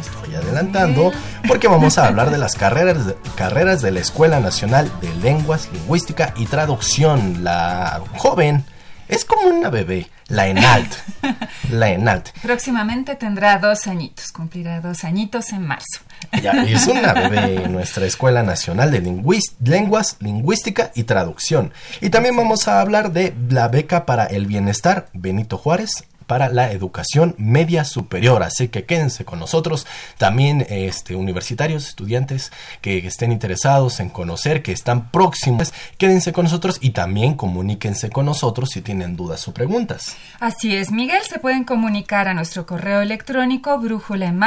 Estoy 0.00 0.34
adelantando 0.34 1.12
porque 1.46 1.68
vamos 1.68 1.96
a 1.96 2.08
hablar 2.08 2.30
de 2.30 2.38
las 2.44 2.56
carreras 2.56 3.06
de, 3.06 3.16
carreras 3.36 3.82
de 3.82 3.92
la 3.92 4.00
Escuela 4.00 4.40
Nacional 4.40 4.90
de 5.00 5.14
Lenguas, 5.16 5.68
Lingüística 5.72 6.34
y 6.36 6.46
Traducción. 6.46 7.44
La 7.44 8.02
joven 8.16 8.64
es 9.12 9.24
como 9.24 9.48
una 9.48 9.68
bebé, 9.68 10.08
la 10.28 10.48
ENALT. 10.48 10.92
la 11.70 11.90
ENALT. 11.90 12.30
Próximamente 12.40 13.14
tendrá 13.14 13.58
dos 13.58 13.86
añitos, 13.86 14.32
cumplirá 14.32 14.80
dos 14.80 15.04
añitos 15.04 15.52
en 15.52 15.66
marzo. 15.66 16.00
Ya, 16.42 16.52
es 16.64 16.86
una 16.86 17.12
bebé 17.12 17.64
en 17.64 17.72
nuestra 17.72 18.06
Escuela 18.06 18.42
Nacional 18.42 18.90
de 18.90 19.00
Lenguas, 19.00 20.16
Lingüística 20.20 20.92
y 20.94 21.04
Traducción. 21.04 21.72
Y 22.00 22.10
también 22.10 22.36
vamos 22.36 22.68
a 22.68 22.80
hablar 22.80 23.12
de 23.12 23.34
la 23.50 23.68
beca 23.68 24.06
para 24.06 24.24
el 24.24 24.46
bienestar 24.46 25.08
Benito 25.12 25.58
Juárez 25.58 26.04
para 26.26 26.48
la 26.48 26.72
educación 26.72 27.34
media 27.38 27.84
superior. 27.84 28.42
Así 28.42 28.68
que 28.68 28.84
quédense 28.84 29.24
con 29.24 29.38
nosotros. 29.38 29.86
También 30.18 30.66
este, 30.68 31.14
universitarios, 31.14 31.88
estudiantes 31.88 32.52
que 32.80 32.98
estén 33.06 33.32
interesados 33.32 34.00
en 34.00 34.08
conocer, 34.08 34.62
que 34.62 34.72
están 34.72 35.10
próximos, 35.10 35.72
quédense 35.98 36.32
con 36.32 36.44
nosotros 36.44 36.78
y 36.80 36.90
también 36.90 37.34
comuníquense 37.34 38.10
con 38.10 38.26
nosotros 38.26 38.70
si 38.70 38.82
tienen 38.82 39.16
dudas 39.16 39.46
o 39.48 39.54
preguntas. 39.54 40.16
Así 40.40 40.76
es, 40.76 40.90
Miguel, 40.90 41.22
se 41.28 41.38
pueden 41.38 41.64
comunicar 41.64 42.28
a 42.28 42.34
nuestro 42.34 42.66
correo 42.66 43.00
electrónico 43.00 43.78
brújula 43.78 44.26
en. 44.26 44.40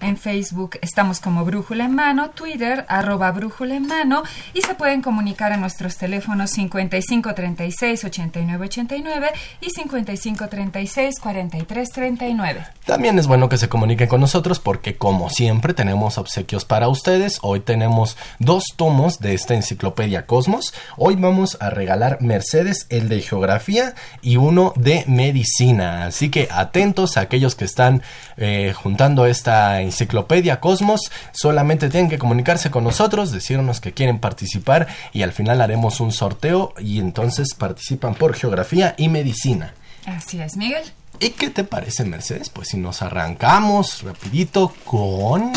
En 0.00 0.16
Facebook 0.16 0.78
estamos 0.80 1.20
como 1.20 1.44
brújula 1.44 1.84
en 1.84 1.94
mano, 1.94 2.30
Twitter 2.30 2.84
arroba 2.88 3.30
brújula 3.30 3.76
en 3.76 3.86
mano 3.86 4.22
y 4.54 4.62
se 4.62 4.74
pueden 4.74 5.02
comunicar 5.02 5.52
a 5.52 5.56
nuestros 5.56 5.96
teléfonos 5.96 6.50
5536 6.50 8.04
8989 8.04 9.30
y 9.60 9.70
5536 9.70 11.20
4339. 11.20 12.66
También 12.84 13.18
es 13.18 13.26
bueno 13.26 13.48
que 13.48 13.58
se 13.58 13.68
comuniquen 13.68 14.08
con 14.08 14.20
nosotros 14.20 14.60
porque 14.60 14.96
como 14.96 15.30
siempre 15.30 15.74
tenemos 15.74 16.18
obsequios 16.18 16.64
para 16.64 16.88
ustedes. 16.88 17.38
Hoy 17.42 17.60
tenemos 17.60 18.16
dos 18.38 18.64
tomos 18.76 19.18
de 19.20 19.34
esta 19.34 19.54
enciclopedia 19.54 20.26
Cosmos. 20.26 20.74
Hoy 20.96 21.16
vamos 21.16 21.56
a 21.60 21.70
regalar 21.70 22.20
Mercedes 22.20 22.86
el 22.90 23.08
de 23.08 23.20
geografía 23.20 23.94
y 24.22 24.36
uno 24.36 24.72
de 24.76 25.04
medicina. 25.06 26.04
Así 26.06 26.30
que 26.30 26.48
atentos 26.50 27.16
a 27.16 27.22
aquellos 27.22 27.54
que 27.54 27.64
están 27.64 28.02
eh, 28.38 28.72
juntando 28.74 29.26
esta 29.26 29.82
enciclopedia 29.82 30.60
Cosmos. 30.60 31.10
Solamente 31.32 31.90
tienen 31.90 32.08
que 32.08 32.18
comunicarse 32.18 32.70
con 32.70 32.84
nosotros, 32.84 33.32
decirnos 33.32 33.80
que 33.80 33.92
quieren 33.92 34.18
participar 34.18 34.86
y 35.12 35.22
al 35.22 35.32
final 35.32 35.60
haremos 35.60 36.00
un 36.00 36.12
sorteo 36.12 36.72
y 36.78 36.98
entonces 37.00 37.54
participan 37.54 38.14
por 38.14 38.34
geografía 38.34 38.94
y 38.96 39.08
medicina. 39.08 39.74
Así 40.06 40.40
es, 40.40 40.56
Miguel. 40.56 40.84
¿Y 41.20 41.30
qué 41.30 41.50
te 41.50 41.64
parece, 41.64 42.04
Mercedes? 42.04 42.48
Pues 42.48 42.68
si 42.68 42.76
nos 42.76 43.02
arrancamos 43.02 44.02
rapidito 44.02 44.72
con... 44.84 45.52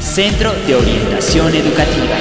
Centro 0.00 0.52
de 0.66 0.74
Orientación 0.74 1.54
Educativa. 1.54 2.16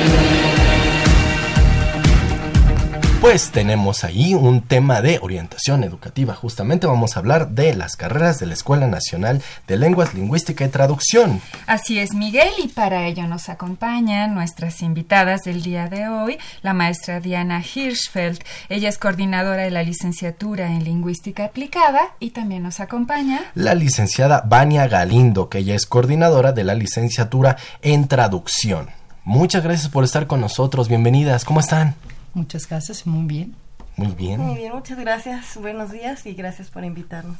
Pues 3.22 3.52
tenemos 3.52 4.06
ahí 4.06 4.34
un 4.34 4.62
tema 4.62 5.02
de 5.02 5.20
orientación 5.22 5.84
educativa. 5.84 6.34
Justamente 6.36 6.88
vamos 6.88 7.16
a 7.16 7.20
hablar 7.20 7.50
de 7.50 7.76
las 7.76 7.98
carreras 7.98 8.40
de 8.40 8.46
la 8.46 8.54
Escuela 8.54 8.88
Nacional 8.88 9.42
de 9.68 9.76
Lenguas, 9.76 10.14
Lingüística 10.14 10.64
y 10.64 10.70
Traducción. 10.70 11.42
Así 11.68 12.00
es, 12.00 12.14
Miguel, 12.14 12.48
y 12.64 12.70
para 12.70 13.08
ello 13.08 13.28
nos 13.28 13.50
acompañan 13.50 14.34
nuestras 14.34 14.82
invitadas 14.82 15.42
del 15.42 15.62
día 15.64 15.90
de 15.90 16.08
hoy, 16.08 16.38
la 16.62 16.74
maestra 16.74 17.20
Diana 17.20 17.62
Hirschfeld. 17.62 18.40
Ella 18.70 18.88
es 18.88 18.98
coordinadora 18.98 19.64
de 19.64 19.72
la 19.72 19.84
licenciatura 19.84 20.68
en 20.68 20.86
Lingüística 20.86 21.44
Aplicada 21.44 22.00
y 22.22 22.30
también 22.30 22.64
nos 22.64 22.80
acompaña 22.80 23.42
la 23.54 23.76
licenciada 23.76 24.44
Vania 24.48 24.88
Galindo, 24.88 25.50
que 25.50 25.58
ella 25.58 25.76
es 25.76 25.86
coordinadora 25.86 26.54
de 26.54 26.64
la 26.64 26.74
licenciatura 26.74 27.58
en 27.82 28.08
Traducción. 28.08 28.88
Muchas 29.26 29.62
gracias 29.62 29.90
por 29.90 30.06
estar 30.06 30.26
con 30.26 30.40
nosotros. 30.40 30.88
Bienvenidas. 30.88 31.44
¿Cómo 31.44 31.60
están? 31.60 31.96
Muchas 32.34 32.68
gracias, 32.68 33.06
muy 33.06 33.26
bien. 33.26 33.56
Muy 33.96 34.14
bien. 34.14 34.40
Muy 34.40 34.56
bien, 34.56 34.74
muchas 34.74 34.98
gracias. 34.98 35.58
Buenos 35.58 35.92
días 35.92 36.26
y 36.26 36.34
gracias 36.34 36.70
por 36.70 36.84
invitarnos. 36.86 37.38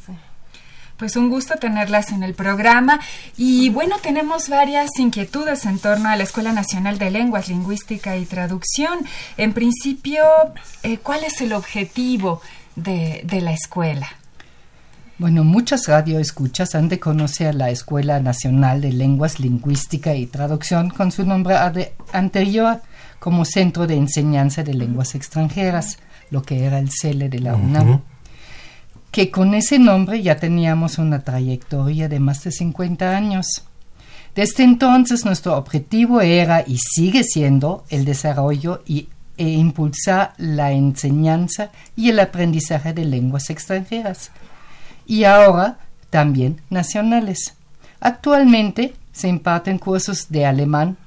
Pues 0.98 1.16
un 1.16 1.30
gusto 1.30 1.56
tenerlas 1.56 2.12
en 2.12 2.24
el 2.24 2.34
programa 2.34 3.00
y 3.38 3.70
bueno, 3.70 3.96
tenemos 4.04 4.50
varias 4.50 4.90
inquietudes 5.00 5.66
en 5.66 5.80
torno 5.80 6.10
a 6.10 6.18
la 6.18 6.24
Escuela 6.24 6.52
Nacional 6.52 7.00
de 7.00 7.10
Lenguas, 7.10 7.48
Lingüística 7.48 8.18
y 8.18 8.26
Traducción. 8.26 9.00
En 9.38 9.54
principio, 9.54 10.24
eh, 10.84 10.98
¿cuál 10.98 11.24
es 11.24 11.40
el 11.40 11.54
objetivo 11.54 12.42
de, 12.76 13.22
de 13.24 13.40
la 13.40 13.54
escuela? 13.54 14.10
Bueno, 15.18 15.46
muchas 15.46 15.88
radioescuchas 15.88 16.76
han 16.76 16.90
de 16.90 17.00
conocer 17.00 17.48
a 17.48 17.54
la 17.54 17.70
Escuela 17.70 18.20
Nacional 18.20 18.82
de 18.82 18.92
Lenguas, 18.92 19.40
Lingüística 19.40 20.16
y 20.16 20.26
Traducción 20.26 20.90
con 20.90 21.14
su 21.14 21.26
nombre 21.26 21.56
anterior 22.12 22.82
como 23.20 23.46
Centro 23.46 23.88
de 23.88 23.96
Enseñanza 23.96 24.64
de 24.64 24.74
Lenguas 24.74 25.16
Extranjeras, 25.16 26.00
lo 26.32 26.42
que 26.42 26.66
era 26.66 26.80
el 26.80 26.90
CELE 26.90 27.30
de 27.30 27.40
la 27.40 27.56
UNAM. 27.56 28.02
Que 29.12 29.32
con 29.32 29.54
ese 29.54 29.80
nombre 29.80 30.22
ya 30.22 30.38
teníamos 30.38 30.98
una 30.98 31.24
trayectoria 31.24 32.08
de 32.08 32.20
más 32.20 32.44
de 32.44 32.52
50 32.52 33.16
años. 33.16 33.64
Desde 34.36 34.64
entonces 34.64 35.26
nuestro 35.26 35.58
objetivo 35.58 36.22
era 36.22 36.64
y 36.66 36.78
sigue 36.78 37.24
siendo 37.24 37.84
el 37.90 38.06
desarrollo 38.06 38.84
y, 38.86 39.10
e 39.38 39.50
impulsar 39.50 40.34
la 40.38 40.72
enseñanza 40.72 41.72
y 41.96 42.10
el 42.10 42.20
aprendizaje 42.20 42.94
de 42.94 43.06
lenguas 43.06 43.50
extranjeras 43.50 44.32
y 45.08 45.24
ahora 45.24 45.80
también 46.10 46.62
nacionales. 46.70 47.56
Actualmente 48.00 48.94
se 49.12 49.28
imparten 49.28 49.80
cursos 49.80 50.28
de 50.30 50.46
alemán, 50.46 50.98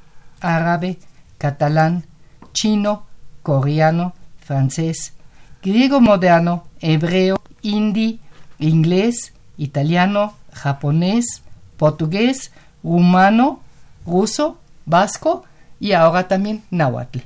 árabe, 0.41 0.99
catalán, 1.43 2.05
chino, 2.53 3.05
coreano, 3.43 4.15
francés, 4.39 5.12
griego 5.61 6.00
moderno, 6.00 6.69
hebreo, 6.81 7.43
hindi, 7.62 8.21
inglés, 8.61 9.33
italiano, 9.56 10.35
japonés, 10.53 11.43
portugués, 11.77 12.53
rumano, 12.85 13.61
ruso, 14.06 14.61
vasco 14.87 15.43
y 15.81 15.91
ahora 15.94 16.29
también 16.29 16.62
náhuatl. 16.71 17.19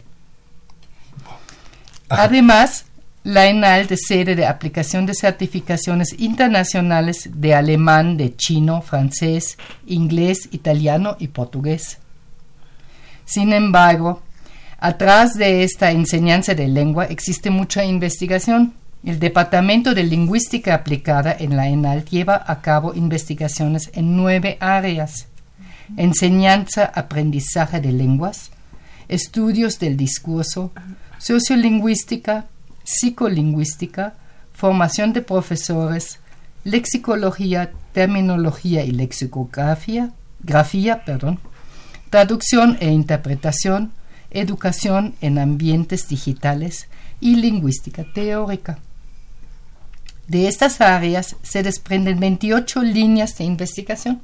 Además, 2.09 2.87
la 3.23 3.49
ENAL 3.49 3.87
es 3.91 4.07
sede 4.09 4.35
de 4.35 4.47
aplicación 4.47 5.05
de 5.05 5.13
certificaciones 5.13 6.19
internacionales 6.19 7.29
de 7.35 7.55
alemán, 7.55 8.17
de 8.17 8.35
chino, 8.35 8.81
francés, 8.81 9.59
inglés, 9.85 10.49
italiano 10.53 11.17
y 11.19 11.29
portugués. 11.29 11.99
Sin 13.26 13.52
embargo, 13.52 14.23
atrás 14.78 15.34
de 15.34 15.64
esta 15.64 15.90
enseñanza 15.90 16.55
de 16.55 16.69
lengua 16.69 17.05
existe 17.06 17.50
mucha 17.50 17.84
investigación. 17.84 18.73
El 19.05 19.19
Departamento 19.19 19.94
de 19.94 20.05
Lingüística 20.05 20.75
Aplicada 20.75 21.37
en 21.38 21.56
la 21.56 21.69
ENAL 21.69 22.05
lleva 22.06 22.43
a 22.46 22.62
cabo 22.62 22.94
investigaciones 22.94 23.90
en 23.94 24.17
nueve 24.17 24.56
áreas. 24.61 25.26
Enseñanza, 25.96 26.90
aprendizaje 26.94 27.81
de 27.81 27.93
lenguas, 27.93 28.50
estudios 29.08 29.79
del 29.79 29.96
discurso, 29.96 30.72
sociolingüística, 31.19 32.46
psicolingüística, 32.84 34.14
formación 34.52 35.12
de 35.12 35.22
profesores, 35.22 36.20
lexicología, 36.64 37.72
terminología 37.93 38.84
y 38.84 38.93
lexicografía, 38.93 40.11
grafía, 40.43 41.05
perdón, 41.05 41.38
traducción 42.17 42.79
e 42.81 42.89
interpretación, 42.89 43.93
educación 44.31 45.15
en 45.21 45.39
ambientes 45.39 46.09
digitales 46.09 46.89
y 47.21 47.37
lingüística 47.37 48.07
teórica. 48.11 48.79
De 50.27 50.49
estas 50.49 50.81
áreas 50.81 51.37
se 51.43 51.63
desprenden 51.63 52.19
28 52.19 52.81
líneas 52.85 53.37
de 53.37 53.45
investigación. 53.45 54.23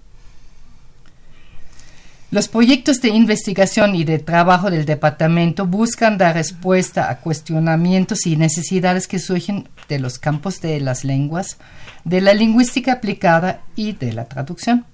Los 2.30 2.48
proyectos 2.48 3.02
de 3.02 3.10
investigación 3.10 3.94
y 3.94 4.04
de 4.04 4.18
trabajo 4.18 4.70
del 4.70 4.86
departamento 4.86 5.66
buscan 5.66 6.16
dar 6.16 6.34
respuesta 6.34 7.10
a 7.10 7.18
cuestionamientos 7.18 8.26
y 8.26 8.36
necesidades 8.36 9.06
que 9.06 9.18
surgen 9.18 9.68
de 9.90 9.98
los 9.98 10.18
campos 10.18 10.62
de 10.62 10.80
las 10.80 11.04
lenguas, 11.04 11.58
de 12.04 12.22
la 12.22 12.32
lingüística 12.32 12.90
aplicada 12.94 13.60
y 13.76 13.92
de 13.92 14.14
la 14.14 14.24
traducción. 14.24 14.86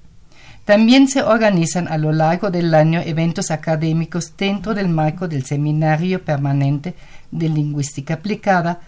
También 0.68 1.08
se 1.08 1.22
organizan 1.22 1.88
a 1.88 1.96
lo 1.96 2.12
largo 2.12 2.50
del 2.50 2.74
año 2.74 3.00
eventos 3.00 3.50
académicos 3.50 4.34
dentro 4.36 4.74
del 4.74 4.90
marco 4.90 5.26
del 5.26 5.46
Seminario 5.46 6.22
Permanente 6.22 6.94
de 7.30 7.48
Lingüística 7.48 8.12
Aplicada, 8.12 8.78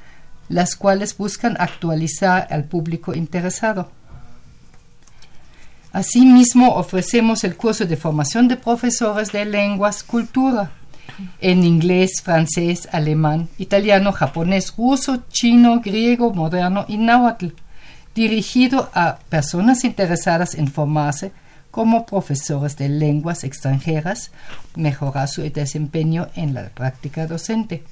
las 0.51 0.77
cuales 0.77 1.17
buscan 1.17 1.57
actualizar 1.59 2.47
al 2.51 2.65
público 2.65 3.15
interesado. 3.15 3.91
Asimismo, 5.91 6.75
ofrecemos 6.75 7.45
el 7.45 7.57
curso 7.57 7.87
de 7.87 7.97
formación 7.97 8.47
de 8.47 8.59
profesores 8.59 9.33
de 9.33 9.47
lenguas 9.47 10.03
cultura 10.03 10.73
en 11.41 11.65
inglés, 11.65 12.21
francés, 12.23 12.91
alemán, 12.93 13.49
italiano, 13.57 14.13
japonés, 14.13 14.71
ruso, 14.77 15.23
chino, 15.31 15.81
griego, 15.81 16.35
moderno 16.35 16.85
y 16.89 16.99
náhuatl, 16.99 17.55
dirigido 18.15 18.91
a 18.93 19.17
personas 19.31 19.83
interesadas 19.85 20.55
en 20.55 20.69
formarse 20.69 21.33
como 21.71 22.07
profesores 22.07 22.77
de 22.77 22.89
lenguas 22.89 23.45
extranjeras, 23.45 24.33
mejorar 24.75 25.29
su 25.29 25.43
desempeño 25.43 26.29
en 26.35 26.55
la 26.55 26.69
práctica 26.71 27.27
docente. 27.27 27.85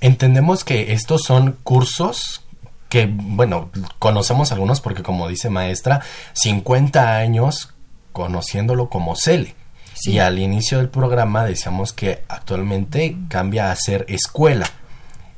Entendemos 0.00 0.64
que 0.64 0.92
estos 0.92 1.22
son 1.22 1.56
cursos 1.62 2.44
que, 2.88 3.06
bueno, 3.10 3.70
conocemos 3.98 4.52
algunos 4.52 4.80
porque 4.80 5.02
como 5.02 5.28
dice 5.28 5.48
maestra, 5.48 6.02
50 6.32 7.16
años 7.16 7.74
conociéndolo 8.12 8.88
como 8.88 9.16
CELE. 9.16 9.54
Y 10.04 10.18
al 10.18 10.38
inicio 10.38 10.78
del 10.78 10.88
programa 10.88 11.44
decíamos 11.44 11.92
que 11.92 12.22
actualmente 12.28 13.16
cambia 13.28 13.70
a 13.70 13.76
ser 13.76 14.04
escuela 14.08 14.66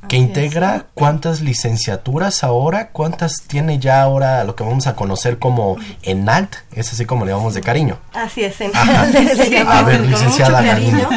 que 0.09 0.17
integra 0.17 0.87
cuántas 0.95 1.41
licenciaturas 1.41 2.45
ahora, 2.45 2.89
cuántas 2.89 3.43
tiene 3.47 3.79
ya 3.79 4.03
ahora 4.03 4.45
lo 4.45 4.55
que 4.55 4.65
vamos 4.65 4.87
a 4.87 4.95
conocer 4.95 5.39
como 5.39 5.77
ENALT, 6.03 6.56
es 6.73 6.93
así 6.93 7.05
como 7.05 7.25
le 7.25 7.33
llamamos 7.33 7.55
de 7.55 7.61
cariño. 7.61 7.99
Así 8.12 8.45
es, 8.45 8.61
ENALT, 8.61 8.79
a 9.69 9.83
ver, 9.83 10.01
licenciada 10.03 10.61
mucho 10.61 10.73
cariño. 10.73 11.09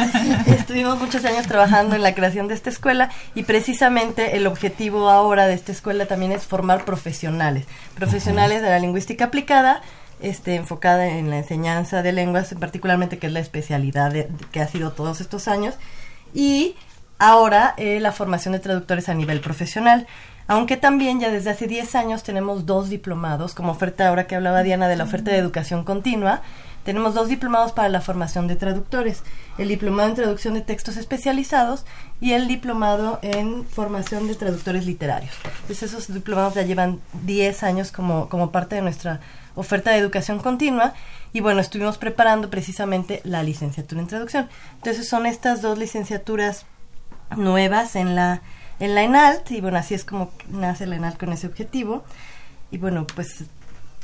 Estuvimos 0.46 0.98
muchos 0.98 1.24
años 1.24 1.46
trabajando 1.46 1.96
en 1.96 2.02
la 2.02 2.14
creación 2.14 2.48
de 2.48 2.54
esta 2.54 2.70
escuela 2.70 3.10
y 3.34 3.42
precisamente 3.42 4.36
el 4.36 4.46
objetivo 4.46 5.10
ahora 5.10 5.46
de 5.46 5.54
esta 5.54 5.72
escuela 5.72 6.06
también 6.06 6.32
es 6.32 6.42
formar 6.44 6.84
profesionales, 6.84 7.66
profesionales 7.94 8.62
de 8.62 8.70
la 8.70 8.78
lingüística 8.78 9.26
aplicada, 9.26 9.82
este, 10.20 10.56
enfocada 10.56 11.06
en 11.06 11.30
la 11.30 11.38
enseñanza 11.38 12.02
de 12.02 12.12
lenguas, 12.12 12.54
particularmente 12.58 13.18
que 13.18 13.28
es 13.28 13.32
la 13.32 13.40
especialidad 13.40 14.12
que 14.50 14.60
ha 14.60 14.66
sido 14.66 14.92
todos 14.92 15.20
estos 15.20 15.48
años, 15.48 15.74
y 16.34 16.76
ahora 17.18 17.74
eh, 17.76 18.00
la 18.00 18.12
formación 18.12 18.52
de 18.52 18.60
traductores 18.60 19.08
a 19.08 19.14
nivel 19.14 19.40
profesional. 19.40 20.06
Aunque 20.46 20.78
también 20.78 21.20
ya 21.20 21.30
desde 21.30 21.50
hace 21.50 21.66
10 21.66 21.94
años 21.94 22.22
tenemos 22.22 22.64
dos 22.64 22.88
diplomados, 22.88 23.54
como 23.54 23.72
oferta 23.72 24.08
ahora 24.08 24.26
que 24.26 24.34
hablaba 24.34 24.62
Diana 24.62 24.88
de 24.88 24.96
la 24.96 25.04
oferta 25.04 25.30
de 25.30 25.36
educación 25.36 25.84
continua, 25.84 26.40
tenemos 26.84 27.12
dos 27.12 27.28
diplomados 27.28 27.72
para 27.72 27.90
la 27.90 28.00
formación 28.00 28.48
de 28.48 28.56
traductores, 28.56 29.22
el 29.58 29.68
diplomado 29.68 30.08
en 30.08 30.14
traducción 30.14 30.54
de 30.54 30.62
textos 30.62 30.96
especializados 30.96 31.84
y 32.18 32.32
el 32.32 32.48
diplomado 32.48 33.18
en 33.20 33.66
formación 33.66 34.26
de 34.26 34.34
traductores 34.36 34.86
literarios. 34.86 35.34
Entonces 35.60 35.92
esos 35.92 36.10
diplomados 36.14 36.54
ya 36.54 36.62
llevan 36.62 36.98
10 37.24 37.62
años 37.62 37.92
como, 37.92 38.30
como 38.30 38.52
parte 38.52 38.76
de 38.76 38.80
nuestra 38.80 39.20
oferta 39.54 39.90
de 39.90 39.98
educación 39.98 40.38
continua 40.38 40.94
y 41.34 41.40
bueno, 41.40 41.60
estuvimos 41.60 41.98
preparando 41.98 42.48
precisamente 42.48 43.20
la 43.22 43.42
licenciatura 43.42 44.00
en 44.00 44.06
traducción. 44.06 44.48
Entonces 44.76 45.06
son 45.06 45.26
estas 45.26 45.60
dos 45.60 45.76
licenciaturas 45.76 46.64
nuevas 47.36 47.96
en 47.96 48.14
la, 48.14 48.42
en 48.80 48.94
la 48.94 49.02
ENALT 49.02 49.50
y 49.50 49.60
bueno, 49.60 49.78
así 49.78 49.94
es 49.94 50.04
como 50.04 50.30
nace 50.48 50.86
la 50.86 50.96
ENALT 50.96 51.18
con 51.18 51.32
ese 51.32 51.46
objetivo. 51.46 52.04
Y 52.70 52.78
bueno, 52.78 53.06
pues 53.14 53.44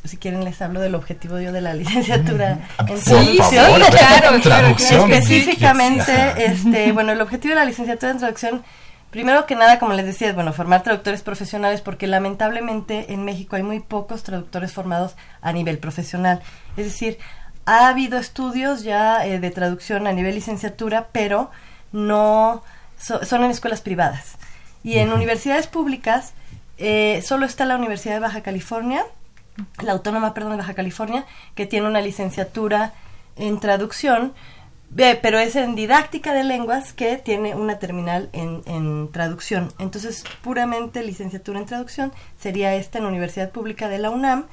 si 0.05 0.17
quieren 0.19 0.45
les 0.45 0.61
hablo 0.61 0.81
del 0.81 0.95
objetivo 0.95 1.39
yo 1.41 1.53
de 1.53 1.61
la 1.61 1.75
licenciatura 1.75 2.57
mm, 2.79 2.89
en 2.89 3.01
traducción. 3.01 4.41
claro, 4.41 4.69
Específicamente, 4.69 6.13
este, 6.37 6.93
bueno, 6.93 7.13
el 7.13 7.21
objetivo 7.21 7.55
de 7.55 7.61
la 7.61 7.65
licenciatura 7.65 8.13
en 8.13 8.19
traducción, 8.19 8.65
primero 9.11 9.47
que 9.47 9.55
nada, 9.55 9.79
como 9.79 9.95
les 9.95 10.05
decía, 10.05 10.29
es 10.29 10.35
bueno, 10.35 10.53
formar 10.53 10.83
traductores 10.83 11.23
profesionales 11.23 11.81
porque 11.81 12.07
lamentablemente 12.07 13.13
en 13.13 13.25
México 13.25 13.57
hay 13.57 13.63
muy 13.63 13.81
pocos 13.81 14.23
traductores 14.23 14.73
formados 14.73 15.17
a 15.41 15.53
nivel 15.53 15.79
profesional. 15.79 16.43
Es 16.77 16.85
decir, 16.85 17.19
ha 17.65 17.89
habido 17.89 18.19
estudios 18.19 18.83
ya 18.83 19.25
eh, 19.27 19.41
de 19.41 19.51
traducción 19.51 20.07
a 20.07 20.13
nivel 20.13 20.35
licenciatura, 20.35 21.09
pero 21.13 21.51
no 21.93 22.63
son 23.05 23.45
en 23.45 23.51
escuelas 23.51 23.81
privadas. 23.81 24.37
Y 24.83 24.99
en 24.99 25.13
universidades 25.13 25.67
públicas 25.67 26.35
eh, 26.79 27.23
solo 27.25 27.47
está 27.47 27.65
la 27.65 27.77
Universidad 27.77 28.15
de 28.15 28.21
Baja 28.21 28.43
California, 28.43 29.05
la 29.83 29.93
Autónoma, 29.93 30.35
perdón, 30.35 30.53
de 30.53 30.59
Baja 30.59 30.75
California, 30.75 31.25
que 31.55 31.67
tiene 31.67 31.87
una 31.87 32.01
licenciatura 32.01 32.93
en 33.37 33.61
traducción, 33.61 34.33
pero 34.95 35.39
es 35.39 35.57
en 35.57 35.75
didáctica 35.75 36.33
de 36.33 36.45
lenguas 36.45 36.93
que 36.93 37.17
tiene 37.17 37.55
una 37.55 37.79
terminal 37.79 38.29
en, 38.33 38.63
en, 38.67 39.11
traducción. 39.11 39.73
Entonces, 39.79 40.25
puramente 40.43 41.03
licenciatura 41.03 41.59
en 41.59 41.67
traducción 41.67 42.13
sería 42.39 42.75
esta 42.75 42.99
en 42.99 43.05
la 43.05 43.11
Universidad 43.11 43.51
Pública 43.51 43.89
de 43.89 43.99
la 43.99 44.11
UNAM. 44.11 44.47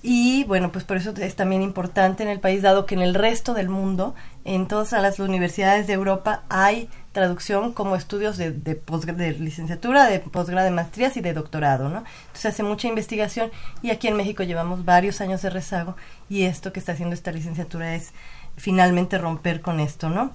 Y 0.00 0.44
bueno, 0.44 0.70
pues 0.70 0.84
por 0.84 0.96
eso 0.96 1.12
es 1.16 1.34
también 1.34 1.60
importante 1.60 2.22
en 2.22 2.28
el 2.28 2.38
país, 2.38 2.62
dado 2.62 2.86
que 2.86 2.94
en 2.94 3.02
el 3.02 3.14
resto 3.14 3.52
del 3.52 3.68
mundo, 3.68 4.14
en 4.44 4.68
todas 4.68 4.92
las 4.92 5.18
universidades 5.18 5.88
de 5.88 5.94
Europa, 5.94 6.44
hay 6.48 6.88
traducción 7.10 7.72
como 7.72 7.96
estudios 7.96 8.36
de, 8.36 8.52
de, 8.52 8.74
de 8.76 9.32
licenciatura, 9.32 10.06
de 10.06 10.20
posgrado, 10.20 10.64
de 10.64 10.70
maestrías 10.70 11.16
y 11.16 11.20
de 11.20 11.34
doctorado, 11.34 11.88
¿no? 11.88 12.04
Entonces 12.26 12.46
hace 12.46 12.62
mucha 12.62 12.86
investigación 12.86 13.50
y 13.82 13.90
aquí 13.90 14.06
en 14.06 14.16
México 14.16 14.44
llevamos 14.44 14.84
varios 14.84 15.20
años 15.20 15.42
de 15.42 15.50
rezago 15.50 15.96
y 16.28 16.42
esto 16.42 16.72
que 16.72 16.78
está 16.78 16.92
haciendo 16.92 17.14
esta 17.14 17.32
licenciatura 17.32 17.96
es 17.96 18.12
finalmente 18.56 19.18
romper 19.18 19.60
con 19.62 19.80
esto, 19.80 20.10
¿no? 20.10 20.30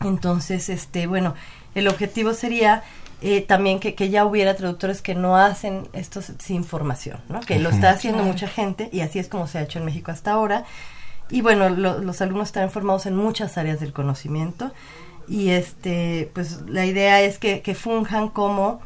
Entonces, 0.00 0.70
este, 0.70 1.06
bueno, 1.06 1.34
el 1.74 1.88
objetivo 1.88 2.32
sería 2.32 2.82
eh, 3.26 3.40
también 3.40 3.80
que, 3.80 3.94
que, 3.94 4.10
ya 4.10 4.26
hubiera 4.26 4.54
traductores 4.54 5.00
que 5.00 5.14
no 5.14 5.38
hacen 5.38 5.88
esto 5.94 6.20
sin 6.20 6.62
formación, 6.62 7.20
¿no? 7.30 7.40
Que 7.40 7.58
lo 7.58 7.70
está 7.70 7.88
haciendo 7.88 8.22
mucha 8.22 8.46
gente 8.46 8.90
y 8.92 9.00
así 9.00 9.18
es 9.18 9.28
como 9.28 9.46
se 9.46 9.56
ha 9.56 9.62
hecho 9.62 9.78
en 9.78 9.86
México 9.86 10.10
hasta 10.10 10.32
ahora. 10.32 10.66
Y 11.30 11.40
bueno, 11.40 11.70
los 11.70 12.20
alumnos 12.20 12.48
están 12.48 12.70
formados 12.70 13.06
en 13.06 13.16
muchas 13.16 13.56
áreas 13.56 13.80
del 13.80 13.94
conocimiento 13.94 14.72
y 15.26 15.48
este 15.48 16.30
pues 16.34 16.60
la 16.68 16.84
idea 16.84 17.22
es 17.22 17.38
que, 17.38 17.62
que 17.62 17.74
funjan 17.74 18.28
como 18.28 18.82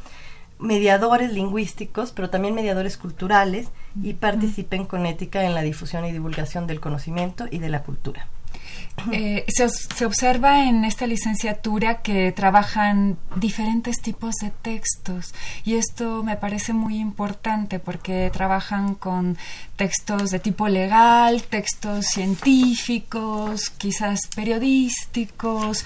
mediadores 0.61 1.33
lingüísticos, 1.33 2.13
pero 2.13 2.31
también 2.31 2.55
mediadores 2.55 2.97
culturales 2.97 3.71
y 4.01 4.15
participen 4.15 4.85
con 4.85 5.05
ética 5.05 5.43
en 5.47 5.55
la 5.55 5.63
difusión 5.63 6.05
y 6.05 6.13
divulgación 6.13 6.69
del 6.69 6.79
conocimiento 6.79 7.47
y 7.51 7.59
de 7.59 7.71
la 7.71 7.83
cultura. 7.83 8.29
Eh, 9.13 9.45
se, 9.49 9.69
se, 9.69 10.05
observa 10.05 10.65
en 10.69 10.85
esta 10.85 11.07
licenciatura 11.07 12.03
que 12.03 12.33
trabajan 12.33 13.19
diferentes 13.37 14.01
tipos 14.01 14.35
de 14.37 14.51
textos. 14.51 15.35
Y 15.65 15.75
esto 15.75 16.23
me 16.23 16.37
parece 16.37 16.73
muy 16.73 16.99
importante 16.99 17.79
porque 17.79 18.31
trabajan 18.33 18.95
con 18.95 19.37
textos 19.77 20.31
de 20.31 20.39
tipo 20.41 20.69
legal, 20.69 21.43
textos 21.43 22.07
científicos, 22.07 23.71
quizás 23.71 24.21
periodísticos, 24.35 25.85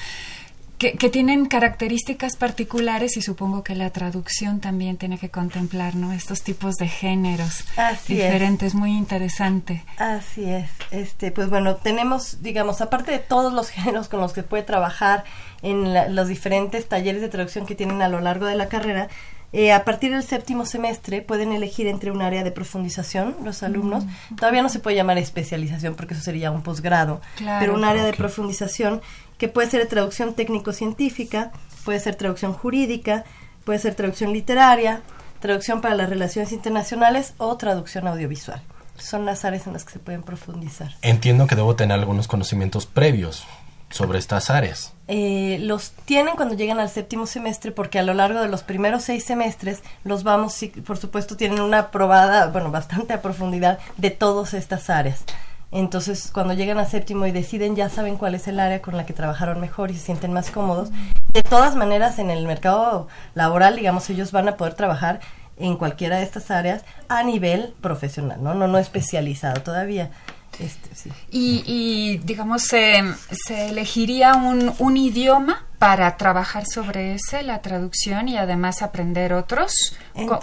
que, 0.90 1.10
tienen 1.10 1.46
características 1.46 2.36
particulares 2.36 3.16
y 3.16 3.22
supongo 3.22 3.62
que 3.62 3.76
la 3.76 3.90
traducción 3.90 4.60
también 4.60 4.96
tiene 4.96 5.16
que 5.16 5.30
contemplar 5.30 5.94
¿no? 5.94 6.12
estos 6.12 6.42
tipos 6.42 6.74
de 6.76 6.88
géneros 6.88 7.64
diferentes, 8.08 8.74
muy 8.74 8.90
interesante. 8.96 9.84
Así 9.98 10.44
es. 10.44 10.68
Este, 10.90 11.30
pues 11.30 11.48
bueno, 11.48 11.76
tenemos, 11.76 12.42
digamos, 12.42 12.80
aparte 12.80 13.12
de 13.12 13.20
todos 13.20 13.52
los 13.52 13.68
géneros 13.70 14.08
con 14.08 14.20
los 14.20 14.32
que 14.32 14.42
puede 14.42 14.64
trabajar 14.64 15.24
en 15.62 16.14
los 16.14 16.26
diferentes 16.26 16.88
talleres 16.88 17.22
de 17.22 17.28
traducción 17.28 17.64
que 17.66 17.76
tienen 17.76 18.02
a 18.02 18.08
lo 18.08 18.20
largo 18.20 18.46
de 18.46 18.56
la 18.56 18.68
carrera, 18.68 19.08
eh, 19.52 19.70
a 19.70 19.84
partir 19.84 20.12
del 20.12 20.22
séptimo 20.22 20.64
semestre 20.64 21.20
pueden 21.20 21.52
elegir 21.52 21.86
entre 21.86 22.10
un 22.10 22.22
área 22.22 22.42
de 22.42 22.50
profundización 22.50 23.36
los 23.44 23.62
alumnos. 23.62 24.04
Todavía 24.34 24.62
no 24.62 24.70
se 24.70 24.78
puede 24.78 24.96
llamar 24.96 25.18
especialización 25.18 25.94
porque 25.94 26.14
eso 26.14 26.22
sería 26.22 26.50
un 26.50 26.62
posgrado, 26.62 27.20
pero 27.60 27.74
un 27.74 27.84
área 27.84 28.02
de 28.02 28.14
profundización 28.14 29.02
que 29.42 29.49
puede 29.49 29.68
ser 29.68 29.84
traducción 29.88 30.34
técnico-científica, 30.34 31.50
puede 31.84 31.99
ser 31.99 32.14
traducción 32.14 32.52
jurídica, 32.52 33.25
puede 33.64 33.80
ser 33.80 33.96
traducción 33.96 34.32
literaria, 34.32 35.02
traducción 35.40 35.80
para 35.80 35.96
las 35.96 36.08
relaciones 36.08 36.52
internacionales 36.52 37.34
o 37.38 37.56
traducción 37.56 38.06
audiovisual. 38.06 38.62
Son 38.99 39.26
las 39.26 39.44
áreas 39.44 39.66
en 39.66 39.72
las 39.72 39.84
que 39.84 39.94
se 39.94 39.99
pueden 39.99 40.22
profundizar. 40.22 40.92
Entiendo 41.02 41.49
que 41.49 41.56
debo 41.56 41.75
tener 41.75 41.99
algunos 41.99 42.28
conocimientos 42.28 42.87
previos 42.87 43.44
sobre 43.90 44.20
estas 44.20 44.49
áreas. 44.49 44.92
Eh, 45.08 45.58
los 45.61 45.90
tienen 46.04 46.37
cuando 46.37 46.54
llegan 46.54 46.78
al 46.78 46.88
séptimo 46.88 47.26
semestre 47.26 47.72
porque 47.72 47.99
a 47.99 48.04
lo 48.04 48.14
largo 48.14 48.40
de 48.40 48.49
los 48.49 48.62
primeros 48.62 49.02
seis 49.02 49.25
semestres 49.25 49.82
los 50.04 50.22
vamos, 50.22 50.56
por 50.87 50.99
supuesto, 50.99 51.37
tienen 51.37 51.61
una 51.61 51.90
probada, 51.90 52.46
bueno, 52.46 52.70
bastante 52.70 53.12
a 53.12 53.22
profundidad 53.22 53.80
de 53.96 54.11
todas 54.11 54.54
estas 54.54 54.88
áreas. 54.88 55.25
Entonces, 55.73 56.31
cuando 56.33 56.52
llegan 56.52 56.79
a 56.79 56.85
séptimo 56.85 57.26
y 57.26 57.33
deciden, 57.33 57.75
ya 57.75 57.88
saben 57.88 58.17
cuál 58.17 58.35
es 58.35 58.47
el 58.47 58.61
área 58.61 58.83
con 58.83 58.97
la 58.97 59.07
que 59.07 59.14
trabajaron 59.14 59.61
mejor 59.61 59.91
y 59.91 59.95
se 59.95 60.05
sienten 60.05 60.33
más 60.33 60.50
cómodos. 60.50 60.91
De 61.33 61.43
todas 61.43 61.75
maneras, 61.76 62.19
en 62.19 62.31
el 62.31 62.47
mercado 62.47 63.09
laboral, 63.35 63.76
digamos, 63.76 64.09
ellos 64.11 64.33
van 64.33 64.49
a 64.49 64.57
poder 64.57 64.75
trabajar 64.75 65.21
en 65.57 65.76
cualquiera 65.76 66.19
de 66.19 66.25
estas 66.25 66.50
áreas 66.50 66.85
a 67.09 67.23
nivel 67.23 67.75
profesional, 67.81 68.43
¿no? 68.43 68.55
No, 68.55 68.69
no 68.69 68.79
especializado 68.79 69.62
todavía. 69.62 70.11
Este, 70.59 70.95
sí. 70.95 71.11
y, 71.31 72.19
digamos, 72.25 72.64
se 72.64 73.00
elegiría 73.49 74.35
un, 74.35 74.75
un 74.79 74.97
idioma 74.99 75.64
para 75.83 76.17
trabajar 76.17 76.64
sobre 76.64 77.14
ese, 77.14 77.43
la 77.43 77.61
traducción 77.61 78.29
y 78.29 78.37
además 78.37 78.83
aprender 78.83 79.33
otros. 79.33 79.73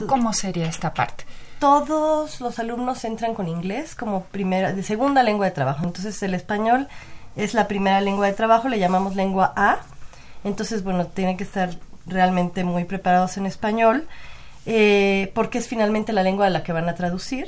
¿Cómo 0.05 0.33
sería 0.33 0.67
esta 0.67 0.93
parte? 0.93 1.23
Todos 1.59 2.41
los 2.41 2.57
alumnos 2.59 3.03
entran 3.03 3.33
con 3.33 3.47
inglés 3.47 3.95
como 3.95 4.23
primera, 4.23 4.73
de 4.73 4.83
segunda 4.83 5.23
lengua 5.23 5.45
de 5.45 5.51
trabajo. 5.51 5.83
Entonces 5.85 6.21
el 6.23 6.33
español 6.33 6.87
es 7.35 7.53
la 7.53 7.67
primera 7.67 8.01
lengua 8.01 8.27
de 8.27 8.33
trabajo, 8.33 8.69
le 8.69 8.79
llamamos 8.79 9.15
lengua 9.15 9.53
A. 9.55 9.79
Entonces, 10.43 10.83
bueno, 10.83 11.05
tienen 11.07 11.37
que 11.37 11.43
estar 11.43 11.69
realmente 12.07 12.63
muy 12.63 12.85
preparados 12.85 13.37
en 13.37 13.45
español, 13.45 14.07
eh, 14.65 15.31
porque 15.35 15.57
es 15.57 15.67
finalmente 15.67 16.13
la 16.13 16.23
lengua 16.23 16.47
a 16.47 16.49
la 16.49 16.63
que 16.63 16.71
van 16.71 16.89
a 16.89 16.95
traducir. 16.95 17.47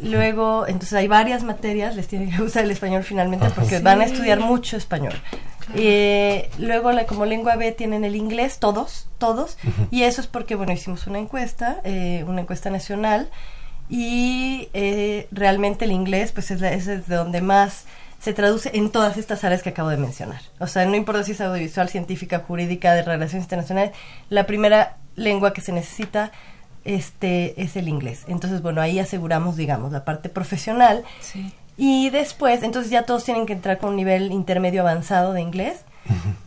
Luego, 0.00 0.66
entonces 0.66 0.94
hay 0.94 1.08
varias 1.08 1.42
materias, 1.42 1.96
les 1.96 2.08
tienen 2.08 2.30
que 2.30 2.42
usar 2.42 2.64
el 2.64 2.70
español 2.70 3.02
finalmente 3.02 3.48
porque 3.50 3.80
van 3.80 4.00
a 4.00 4.04
estudiar 4.04 4.40
mucho 4.40 4.76
español. 4.76 5.14
Eh, 5.74 6.50
luego, 6.58 6.92
la, 6.92 7.06
como 7.06 7.26
lengua 7.26 7.56
B, 7.56 7.72
tienen 7.72 8.04
el 8.04 8.16
inglés, 8.16 8.58
todos, 8.58 9.08
todos. 9.18 9.58
Y 9.90 10.02
eso 10.02 10.20
es 10.20 10.26
porque, 10.26 10.54
bueno, 10.54 10.72
hicimos 10.72 11.06
una 11.06 11.18
encuesta, 11.18 11.80
eh, 11.84 12.24
una 12.26 12.42
encuesta 12.42 12.70
nacional. 12.70 13.30
Y 13.90 14.68
eh, 14.74 15.28
realmente 15.30 15.86
el 15.86 15.92
inglés, 15.92 16.32
pues 16.32 16.50
es, 16.50 16.62
es 16.62 16.86
de 16.86 17.16
donde 17.16 17.40
más 17.40 17.86
se 18.20 18.32
traduce 18.32 18.70
en 18.74 18.90
todas 18.90 19.16
estas 19.16 19.44
áreas 19.44 19.62
que 19.62 19.70
acabo 19.70 19.88
de 19.88 19.96
mencionar. 19.96 20.40
O 20.58 20.66
sea, 20.66 20.84
no 20.84 20.96
importa 20.96 21.22
si 21.22 21.32
es 21.32 21.40
audiovisual, 21.40 21.88
científica, 21.88 22.40
jurídica, 22.40 22.92
de 22.94 23.02
relaciones 23.02 23.44
internacionales, 23.44 23.92
la 24.28 24.44
primera 24.46 24.96
lengua 25.14 25.52
que 25.52 25.60
se 25.60 25.72
necesita 25.72 26.32
este 26.84 27.60
es 27.60 27.76
el 27.76 27.88
inglés. 27.88 28.24
Entonces, 28.28 28.62
bueno, 28.62 28.80
ahí 28.80 28.98
aseguramos, 28.98 29.56
digamos, 29.56 29.92
la 29.92 30.04
parte 30.04 30.28
profesional. 30.28 31.04
Sí. 31.20 31.52
Y 31.78 32.10
después, 32.10 32.62
entonces 32.62 32.90
ya 32.90 33.04
todos 33.04 33.24
tienen 33.24 33.46
que 33.46 33.54
entrar 33.54 33.78
con 33.78 33.90
un 33.90 33.96
nivel 33.96 34.32
intermedio 34.32 34.82
avanzado 34.82 35.32
de 35.32 35.40
inglés. 35.40 35.84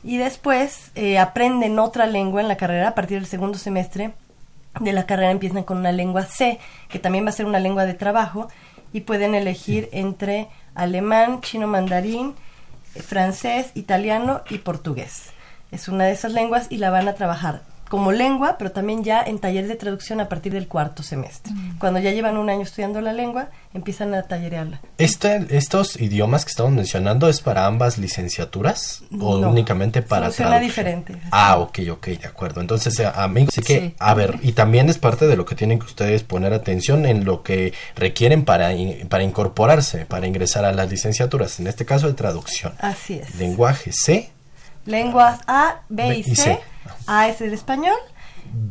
Y 0.03 0.17
después 0.17 0.91
eh, 0.95 1.17
aprenden 1.17 1.79
otra 1.79 2.05
lengua 2.05 2.41
en 2.41 2.47
la 2.47 2.57
carrera 2.57 2.89
a 2.89 2.95
partir 2.95 3.17
del 3.17 3.27
segundo 3.27 3.57
semestre 3.57 4.13
de 4.79 4.93
la 4.93 5.05
carrera 5.05 5.31
empiezan 5.31 5.63
con 5.63 5.77
una 5.77 5.91
lengua 5.91 6.23
C, 6.23 6.59
que 6.89 6.99
también 6.99 7.25
va 7.25 7.29
a 7.29 7.33
ser 7.33 7.45
una 7.45 7.59
lengua 7.59 7.85
de 7.85 7.93
trabajo, 7.93 8.47
y 8.93 9.01
pueden 9.01 9.35
elegir 9.35 9.89
entre 9.91 10.47
alemán, 10.75 11.41
chino 11.41 11.67
mandarín, 11.67 12.33
francés, 12.95 13.71
italiano 13.75 14.41
y 14.49 14.59
portugués. 14.59 15.31
Es 15.71 15.87
una 15.87 16.05
de 16.05 16.11
esas 16.11 16.33
lenguas 16.33 16.67
y 16.69 16.77
la 16.77 16.89
van 16.89 17.07
a 17.07 17.13
trabajar 17.13 17.63
como 17.91 18.13
lengua, 18.13 18.55
pero 18.57 18.71
también 18.71 19.03
ya 19.03 19.21
en 19.21 19.37
talleres 19.37 19.67
de 19.67 19.75
traducción 19.75 20.21
a 20.21 20.29
partir 20.29 20.53
del 20.53 20.69
cuarto 20.69 21.03
semestre. 21.03 21.51
Mm. 21.51 21.77
Cuando 21.77 21.99
ya 21.99 22.11
llevan 22.11 22.37
un 22.37 22.49
año 22.49 22.61
estudiando 22.61 23.01
la 23.01 23.11
lengua, 23.11 23.49
empiezan 23.73 24.13
a 24.13 24.23
tallerearla. 24.23 24.79
Este, 24.97 25.45
¿Estos 25.49 25.99
idiomas 25.99 26.45
que 26.45 26.51
estamos 26.51 26.71
mencionando 26.71 27.27
es 27.27 27.41
para 27.41 27.65
ambas 27.65 27.97
licenciaturas 27.97 29.03
o 29.19 29.39
únicamente 29.39 30.01
para 30.01 30.27
funciona 30.27 30.61
diferente. 30.61 31.17
Ah, 31.31 31.57
ok, 31.57 31.79
ok, 31.91 32.07
de 32.07 32.27
acuerdo. 32.27 32.61
Entonces, 32.61 32.97
eh, 32.97 33.11
amigos, 33.13 33.49
así 33.57 33.61
que, 33.61 33.93
a 33.99 34.13
ver, 34.13 34.39
y 34.41 34.53
también 34.53 34.89
es 34.89 34.97
parte 34.97 35.27
de 35.27 35.35
lo 35.35 35.45
que 35.45 35.55
tienen 35.55 35.77
que 35.77 35.85
ustedes 35.85 36.23
poner 36.23 36.53
atención 36.53 37.05
en 37.05 37.25
lo 37.25 37.43
que 37.43 37.73
requieren 37.97 38.45
para, 38.45 38.71
para 39.09 39.23
incorporarse, 39.25 40.05
para 40.05 40.27
ingresar 40.27 40.63
a 40.63 40.71
las 40.71 40.89
licenciaturas, 40.89 41.59
en 41.59 41.67
este 41.67 41.83
caso 41.83 42.07
de 42.07 42.13
traducción. 42.13 42.71
Así 42.79 43.15
es. 43.15 43.35
Lenguaje 43.35 43.91
C. 43.91 44.31
Lenguas 44.85 45.39
A, 45.47 45.81
B, 45.89 46.17
y 46.17 46.23
C. 46.23 46.59
A 47.07 47.27
es 47.27 47.41
el 47.41 47.53
español. 47.53 47.97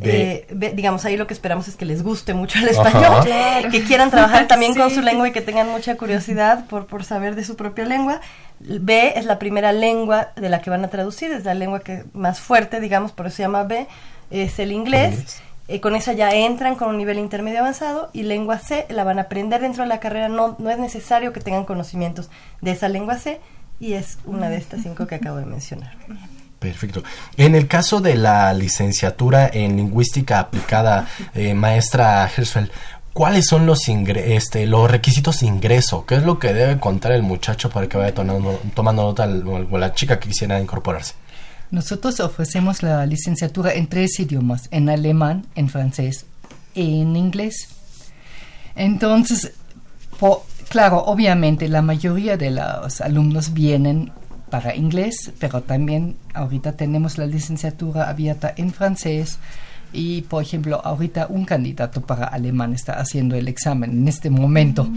Eh, 0.03 0.47
digamos, 0.75 1.05
ahí 1.07 1.17
lo 1.17 1.27
que 1.27 1.33
esperamos 1.33 1.67
es 1.69 1.77
que 1.77 1.87
les 1.87 2.03
guste 2.03 2.35
mucho 2.35 2.59
el 2.59 2.69
español, 2.69 3.25
que 3.71 3.83
quieran 3.85 4.11
trabajar 4.11 4.47
también 4.47 4.75
con 4.75 4.91
su 4.91 5.01
lengua 5.01 5.29
y 5.29 5.33
que 5.33 5.41
tengan 5.41 5.69
mucha 5.71 5.97
curiosidad 5.97 6.67
por, 6.67 6.87
por 6.87 7.05
saber 7.05 7.35
de 7.35 7.45
su 7.45 7.57
propia 7.57 7.87
lengua. 7.87 8.21
B 8.59 9.15
es 9.17 9.25
la 9.25 9.39
primera 9.39 9.73
lengua 9.73 10.33
de 10.37 10.51
la 10.51 10.61
que 10.61 10.69
van 10.69 10.85
a 10.85 10.89
traducir, 10.89 11.33
es 11.33 11.45
la 11.45 11.55
lengua 11.55 11.81
que 11.81 12.05
más 12.13 12.41
fuerte, 12.41 12.79
digamos, 12.79 13.13
por 13.13 13.27
eso 13.27 13.37
se 13.37 13.43
llama 13.45 13.65
B, 13.65 13.87
es 14.31 14.59
el 14.59 14.73
inglés. 14.73 15.41
Eh, 15.69 15.81
con 15.81 15.95
esa 15.95 16.13
ya 16.13 16.35
entran 16.35 16.75
con 16.75 16.89
un 16.89 16.99
nivel 16.99 17.19
intermedio 17.19 17.61
avanzado 17.61 18.11
y 18.13 18.25
lengua 18.25 18.59
C 18.59 18.87
la 18.89 19.05
van 19.05 19.19
a 19.19 19.23
aprender 19.23 19.61
dentro 19.61 19.85
de 19.85 19.89
la 19.89 20.01
carrera, 20.01 20.29
no, 20.29 20.57
no 20.59 20.69
es 20.69 20.79
necesario 20.79 21.33
que 21.33 21.41
tengan 21.41 21.65
conocimientos 21.65 22.29
de 22.61 22.73
esa 22.73 22.89
lengua 22.89 23.19
C 23.19 23.41
y 23.81 23.95
es 23.95 24.19
una 24.27 24.49
de 24.49 24.59
estas 24.59 24.83
cinco 24.83 25.07
que 25.07 25.17
acabo 25.17 25.39
de 25.39 25.47
mencionar. 25.47 25.97
Perfecto. 26.59 27.03
En 27.39 27.55
el 27.55 27.67
caso 27.67 28.01
de 28.01 28.17
la 28.17 28.53
licenciatura 28.53 29.51
en 29.53 29.79
lingüística 29.79 30.39
aplicada, 30.39 31.09
eh, 31.35 31.55
maestra 31.55 32.31
Hirschfeld, 32.37 32.71
¿cuáles 33.15 33.47
son 33.47 33.65
los, 33.65 33.89
este, 33.89 34.67
los 34.67 34.91
requisitos 34.91 35.41
de 35.41 35.47
ingreso? 35.47 36.05
¿Qué 36.05 36.17
es 36.17 36.23
lo 36.23 36.39
que 36.39 36.53
debe 36.53 36.79
contar 36.79 37.13
el 37.13 37.23
muchacho 37.23 37.71
para 37.71 37.89
que 37.89 37.97
vaya 37.97 38.15
tomando, 38.15 38.61
tomando 38.75 39.03
nota 39.03 39.25
o 39.25 39.79
la 39.79 39.95
chica 39.95 40.21
que 40.21 40.29
quisiera 40.29 40.61
incorporarse? 40.61 41.15
Nosotros 41.71 42.21
ofrecemos 42.21 42.83
la 42.83 43.07
licenciatura 43.07 43.73
en 43.73 43.87
tres 43.87 44.21
idiomas, 44.21 44.69
en 44.71 44.91
alemán, 44.91 45.47
en 45.55 45.71
francés 45.71 46.27
y 46.75 47.01
en 47.01 47.17
inglés. 47.17 47.69
Entonces, 48.75 49.53
claro, 50.71 51.05
obviamente 51.05 51.69
la 51.69 51.83
mayoría 51.83 52.39
de 52.39 52.51
los 52.53 53.03
alumnos 53.03 53.53
vienen 53.53 54.13
para 54.49 54.75
inglés, 54.75 55.33
pero 55.39 55.61
también 55.61 56.17
ahorita 56.33 56.73
tenemos 56.73 57.19
la 57.19 57.27
licenciatura 57.27 58.09
abierta 58.09 58.55
en 58.57 58.73
francés 58.73 59.39
y, 59.93 60.23
por 60.23 60.43
ejemplo, 60.43 60.81
ahorita 60.85 61.27
un 61.29 61.45
candidato 61.45 62.01
para 62.01 62.27
alemán 62.27 62.73
está 62.73 62.95
haciendo 62.95 63.37
el 63.37 63.49
examen 63.49 63.91
en 63.91 64.09
este 64.09 64.31
momento. 64.31 64.89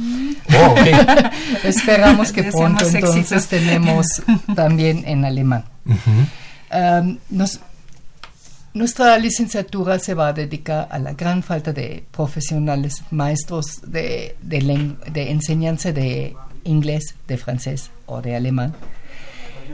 Oh, 0.55 0.75
Esperamos 1.63 2.31
que 2.31 2.43
pronto 2.43 2.87
entonces 2.87 3.47
tenemos 3.47 4.21
también 4.55 5.03
en 5.07 5.25
alemán. 5.25 5.65
Nuestra 8.73 9.17
licenciatura 9.17 9.99
se 9.99 10.13
va 10.13 10.29
a 10.29 10.33
dedicar 10.33 10.87
a 10.89 10.99
la 10.99 11.13
gran 11.13 11.43
falta 11.43 11.73
de 11.73 12.03
profesionales, 12.11 13.03
maestros 13.11 13.81
de, 13.85 14.35
de 14.41 15.31
enseñanza 15.31 15.91
de 15.91 16.35
inglés, 16.63 17.15
de 17.27 17.37
francés 17.37 17.91
o 18.05 18.21
de 18.21 18.35
alemán 18.35 18.73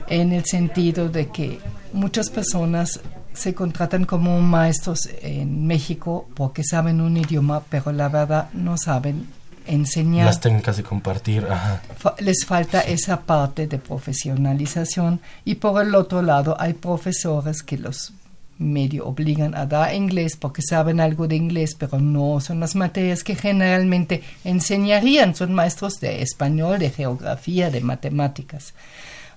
en 0.08 0.32
el 0.32 0.44
sentido 0.44 1.08
de 1.08 1.28
que 1.28 1.58
muchas 1.92 2.30
personas 2.30 3.00
se 3.32 3.54
contratan 3.54 4.04
como 4.04 4.40
maestros 4.40 5.08
en 5.22 5.66
México 5.66 6.28
porque 6.34 6.64
saben 6.64 7.00
un 7.00 7.16
idioma, 7.16 7.62
pero 7.68 7.92
la 7.92 8.08
verdad 8.08 8.50
no 8.52 8.76
saben 8.76 9.28
enseñar. 9.66 10.26
Las 10.26 10.40
técnicas 10.40 10.76
de 10.76 10.82
compartir, 10.82 11.46
ajá. 11.48 11.80
Les 12.18 12.44
falta 12.44 12.80
esa 12.80 13.20
parte 13.20 13.66
de 13.66 13.78
profesionalización 13.78 15.20
y 15.44 15.54
por 15.56 15.82
el 15.82 15.94
otro 15.94 16.22
lado 16.22 16.56
hay 16.58 16.74
profesores 16.74 17.62
que 17.62 17.78
los 17.78 18.12
medio 18.60 19.06
obligan 19.06 19.54
a 19.56 19.66
dar 19.66 19.94
inglés 19.94 20.36
porque 20.36 20.62
saben 20.62 21.00
algo 21.00 21.26
de 21.26 21.36
inglés, 21.36 21.74
pero 21.74 21.98
no 21.98 22.40
son 22.40 22.60
las 22.60 22.76
materias 22.76 23.24
que 23.24 23.34
generalmente 23.34 24.22
enseñarían, 24.44 25.34
son 25.34 25.54
maestros 25.54 25.98
de 26.00 26.22
español, 26.22 26.78
de 26.78 26.90
geografía, 26.90 27.70
de 27.70 27.80
matemáticas. 27.80 28.74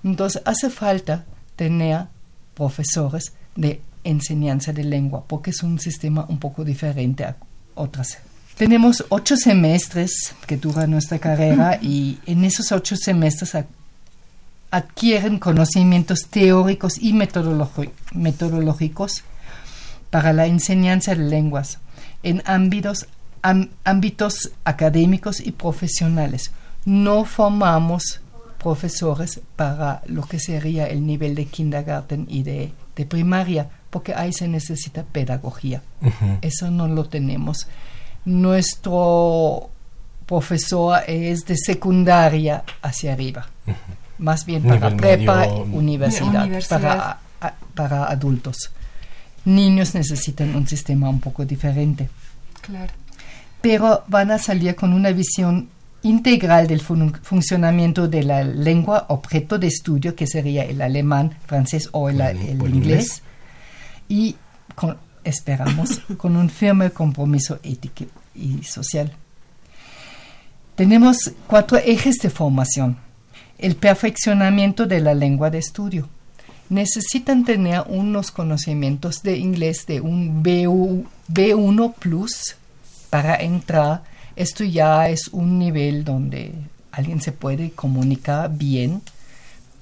Entonces 0.03 0.41
hace 0.45 0.69
falta 0.69 1.25
tener 1.55 2.07
profesores 2.53 3.33
de 3.55 3.81
enseñanza 4.03 4.73
de 4.73 4.83
lengua 4.83 5.23
porque 5.27 5.51
es 5.51 5.63
un 5.63 5.79
sistema 5.79 6.25
un 6.27 6.37
poco 6.37 6.65
diferente 6.65 7.23
a 7.23 7.37
otras. 7.75 8.17
Tenemos 8.57 9.05
ocho 9.09 9.35
semestres 9.35 10.35
que 10.45 10.57
dura 10.57 10.85
nuestra 10.85 11.17
carrera 11.17 11.79
y 11.81 12.19
en 12.27 12.43
esos 12.43 12.71
ocho 12.71 12.95
semestres 12.95 13.55
adquieren 14.73 15.37
conocimientos 15.37 16.29
teóricos 16.31 16.97
y 16.97 17.13
metodológicos 17.13 19.23
para 20.09 20.33
la 20.33 20.47
enseñanza 20.47 21.13
de 21.13 21.25
lenguas 21.25 21.77
en 22.23 22.41
ámbitos, 22.45 23.05
ámbitos 23.83 24.51
académicos 24.63 25.41
y 25.41 25.51
profesionales. 25.51 26.51
No 26.85 27.23
formamos 27.23 28.21
profesores 28.57 29.41
para 29.55 30.01
lo 30.07 30.23
que 30.23 30.39
sería 30.39 30.87
el 30.87 31.05
nivel 31.05 31.35
de 31.35 31.45
kindergarten 31.45 32.25
y 32.27 32.41
de, 32.41 32.73
primaria, 33.07 33.69
porque 33.91 34.15
ahí 34.15 34.33
se 34.33 34.47
necesita 34.47 35.03
pedagogía. 35.03 35.83
Eso 36.41 36.71
no 36.71 36.87
lo 36.87 37.05
tenemos. 37.05 37.67
Nuestro 38.25 39.69
profesor 40.25 41.01
es 41.05 41.45
de 41.45 41.57
secundaria 41.57 42.63
hacia 42.81 43.13
arriba 43.13 43.45
más 44.17 44.45
bien 44.45 44.63
para 44.63 44.95
prepa, 44.95 45.47
universidad, 45.47 46.49
Para, 46.69 47.19
para 47.73 48.05
adultos. 48.05 48.71
Niños 49.45 49.93
necesitan 49.93 50.55
un 50.55 50.67
sistema 50.67 51.09
un 51.09 51.19
poco 51.19 51.45
diferente. 51.45 52.09
Claro. 52.61 52.93
Pero 53.61 54.03
van 54.07 54.31
a 54.31 54.37
salir 54.37 54.75
con 54.75 54.93
una 54.93 55.11
visión 55.11 55.69
integral 56.03 56.67
del 56.67 56.81
funcionamiento 56.81 58.07
de 58.07 58.23
la 58.23 58.43
lengua 58.43 59.05
objeto 59.09 59.57
de 59.57 59.67
estudio, 59.67 60.15
que 60.15 60.27
sería 60.27 60.63
el 60.65 60.81
alemán, 60.81 61.37
francés 61.45 61.89
o 61.93 62.09
el, 62.09 62.19
inglés, 62.19 63.21
y 64.09 64.35
esperamos 65.23 66.01
con 66.17 66.35
un 66.35 66.49
firme 66.49 66.91
compromiso 66.91 67.59
ético 67.63 68.05
y 68.35 68.63
social. 68.63 69.13
Tenemos 70.75 71.31
cuatro 71.47 71.77
ejes 71.77 72.17
de 72.17 72.29
formación 72.29 72.97
el 73.57 73.75
perfeccionamiento 73.75 74.85
de 74.85 74.99
la 75.01 75.13
lengua 75.13 75.49
de 75.49 75.59
estudio. 75.59 76.09
Necesitan 76.69 77.45
tener 77.45 77.83
unos 77.87 78.31
conocimientos 78.31 79.21
de 79.21 79.37
inglés 79.37 79.85
de 79.85 80.01
un 80.01 80.43
B1 80.43 81.93
plus 81.95 82.55
para 83.09 83.35
entrar. 83.35 84.03
Esto 84.35 84.63
ya 84.63 85.09
es 85.09 85.27
un 85.27 85.59
nivel 85.59 86.03
donde 86.03 86.53
alguien 86.91 87.21
se 87.21 87.31
puede 87.31 87.71
comunicar 87.71 88.49
bien, 88.51 89.01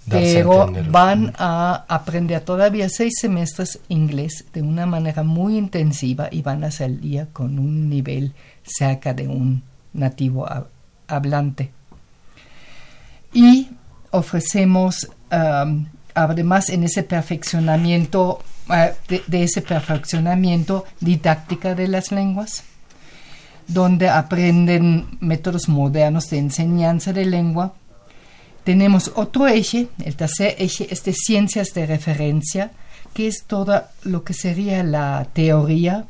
pero 0.10 0.72
van 0.90 1.32
a 1.38 1.86
aprender 1.88 2.42
todavía 2.42 2.90
seis 2.90 3.14
semestres 3.20 3.80
inglés 3.88 4.46
de 4.54 4.62
una 4.62 4.86
manera 4.86 5.24
muy 5.24 5.58
intensiva 5.58 6.28
y 6.32 6.42
van 6.42 6.64
a 6.64 6.72
salir 6.72 7.28
con 7.32 7.60
un 7.60 7.90
nivel 7.90 8.34
cerca 8.64 9.14
de 9.14 9.28
un 9.28 9.64
nativo 9.94 10.48
hablante 11.08 11.72
y 13.34 13.70
ofrecemos 14.12 15.10
um, 15.32 15.86
además 16.14 16.70
en 16.70 16.84
ese 16.84 17.04
perfeccionamiento 17.04 18.44
uh, 18.70 19.14
de, 19.28 19.44
ese 19.44 19.62
perfeccionamiento 19.62 20.86
didáctica 21.00 21.76
de 21.76 21.88
las 21.88 22.12
lenguas 22.12 22.64
donde 23.68 24.10
aprenden 24.10 25.18
métodos 25.22 25.70
modernos 25.70 26.30
de 26.30 26.40
enseñanza 26.40 27.14
de 27.14 27.26
lengua. 27.26 27.74
Tenemos 28.66 29.12
otro 29.16 29.48
eje 29.48 29.88
el 30.04 30.16
tercer 30.16 30.56
eje 30.60 30.88
es 30.92 31.04
de 31.04 31.14
ciencias 31.14 31.74
de 31.74 31.86
referencia 31.86 32.72
que 33.14 33.28
es 33.28 33.44
todo 33.46 33.84
lo 34.04 34.24
que 34.24 34.34
sería 34.34 34.84
la 34.84 35.26
teoría 35.34 36.06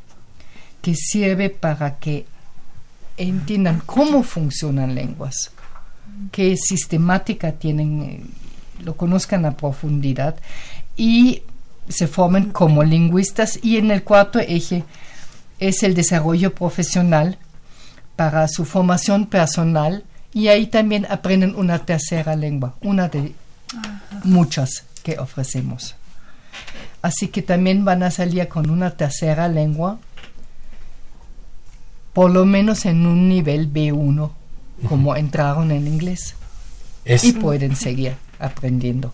que 0.81 0.95
sirve 0.95 1.49
para 1.49 1.97
que 1.97 2.25
entiendan 3.17 3.81
cómo 3.85 4.23
funcionan 4.23 4.95
lenguas 4.95 5.51
qué 6.31 6.55
sistemática 6.57 7.53
tienen, 7.53 8.01
eh, 8.01 8.23
lo 8.83 8.95
conozcan 8.95 9.45
a 9.45 9.57
profundidad 9.57 10.35
y 10.95 11.43
se 11.87 12.07
formen 12.07 12.51
como 12.51 12.83
lingüistas. 12.83 13.59
Y 13.61 13.77
en 13.77 13.91
el 13.91 14.03
cuarto 14.03 14.39
eje 14.39 14.83
es 15.59 15.83
el 15.83 15.93
desarrollo 15.93 16.53
profesional 16.53 17.37
para 18.15 18.47
su 18.47 18.65
formación 18.65 19.27
personal. 19.27 20.03
Y 20.33 20.47
ahí 20.47 20.67
también 20.67 21.05
aprenden 21.09 21.55
una 21.55 21.85
tercera 21.85 22.35
lengua, 22.35 22.75
una 22.81 23.09
de 23.09 23.33
muchas 24.23 24.85
que 25.03 25.19
ofrecemos. 25.19 25.95
Así 27.01 27.27
que 27.27 27.41
también 27.41 27.83
van 27.83 28.03
a 28.03 28.11
salir 28.11 28.47
con 28.47 28.69
una 28.69 28.91
tercera 28.91 29.47
lengua, 29.47 29.99
por 32.13 32.31
lo 32.31 32.45
menos 32.45 32.85
en 32.85 33.05
un 33.05 33.27
nivel 33.27 33.71
B1 33.71 34.31
como 34.87 35.15
entraron 35.15 35.71
en 35.71 35.87
inglés. 35.87 36.35
y 37.05 37.33
pueden 37.33 37.75
seguir 37.75 38.15
aprendiendo 38.39 39.13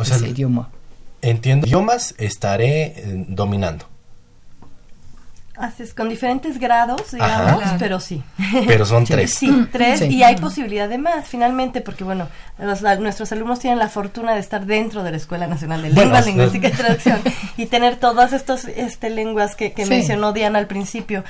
ese 0.00 0.28
idioma. 0.28 0.70
Entiendo, 1.20 1.66
idiomas 1.66 2.14
estaré 2.18 2.86
eh, 2.96 3.24
dominando. 3.28 3.86
Así 5.54 5.82
es, 5.82 5.92
con 5.92 6.08
diferentes 6.08 6.58
grados, 6.58 7.12
digamos, 7.12 7.62
pero 7.78 8.00
sí. 8.00 8.22
Pero 8.66 8.86
son 8.86 9.04
tres. 9.06 9.34
Sí, 9.34 9.68
tres, 9.70 10.00
y 10.00 10.22
hay 10.22 10.36
posibilidad 10.36 10.88
de 10.88 10.96
más, 10.96 11.28
finalmente, 11.28 11.82
porque 11.82 12.04
bueno, 12.04 12.28
nuestros 12.98 13.30
alumnos 13.32 13.60
tienen 13.60 13.78
la 13.78 13.88
fortuna 13.88 14.32
de 14.32 14.40
estar 14.40 14.64
dentro 14.64 15.04
de 15.04 15.10
la 15.10 15.18
Escuela 15.18 15.46
Nacional 15.46 15.82
de 15.82 15.90
Lenguas, 15.90 16.26
Lingüística 16.26 16.68
y 16.68 16.72
Traducción 16.72 17.20
y 17.58 17.66
tener 17.66 17.96
todas 17.96 18.32
estas 18.32 18.64
este, 18.64 19.10
lenguas 19.10 19.54
que, 19.54 19.72
mencionó 19.86 20.32
Diana 20.32 20.58
al 20.58 20.66
principio 20.66 21.22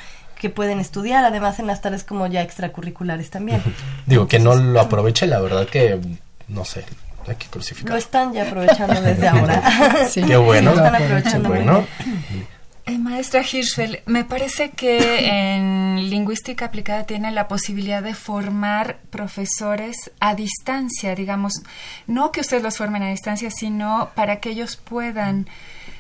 que 0.43 0.51
pueden 0.51 0.81
estudiar, 0.81 1.25
además 1.25 1.61
en 1.61 1.69
las 1.69 1.81
tareas 1.81 2.03
como 2.03 2.27
ya 2.27 2.43
extracurriculares 2.43 3.31
también. 3.31 3.63
Digo, 4.07 4.27
que 4.27 4.41
no 4.41 4.57
lo 4.57 4.81
aproveche, 4.81 5.29
la 5.29 5.41
verdad 5.41 5.69
que, 5.69 6.01
no 6.49 6.65
sé, 6.65 6.85
hay 7.29 7.37
que 7.37 7.47
crucificar. 7.47 7.93
Lo 7.93 7.97
están 7.97 8.33
ya 8.33 8.43
aprovechando 8.43 9.01
desde 9.01 9.29
ahora. 9.29 10.09
sí. 10.09 10.21
Qué 10.21 10.37
bueno. 10.37 10.75
Lo 10.75 10.85
están 10.85 10.97
aprovechando. 10.97 11.49
bueno. 11.49 11.87
Eh, 12.87 12.99
maestra 12.99 13.43
Hirschfeld, 13.43 13.99
me 14.07 14.25
parece 14.25 14.71
que 14.71 15.29
en 15.29 16.11
lingüística 16.11 16.65
aplicada 16.65 17.05
tiene 17.05 17.31
la 17.31 17.47
posibilidad 17.47 18.03
de 18.03 18.13
formar 18.13 18.99
profesores 19.11 20.11
a 20.19 20.35
distancia, 20.35 21.15
digamos, 21.15 21.53
no 22.09 22.33
que 22.33 22.41
ustedes 22.41 22.65
los 22.65 22.77
formen 22.77 23.05
a 23.05 23.11
distancia, 23.11 23.49
sino 23.53 24.11
para 24.17 24.41
que 24.41 24.51
ellos 24.51 24.75
puedan 24.75 25.47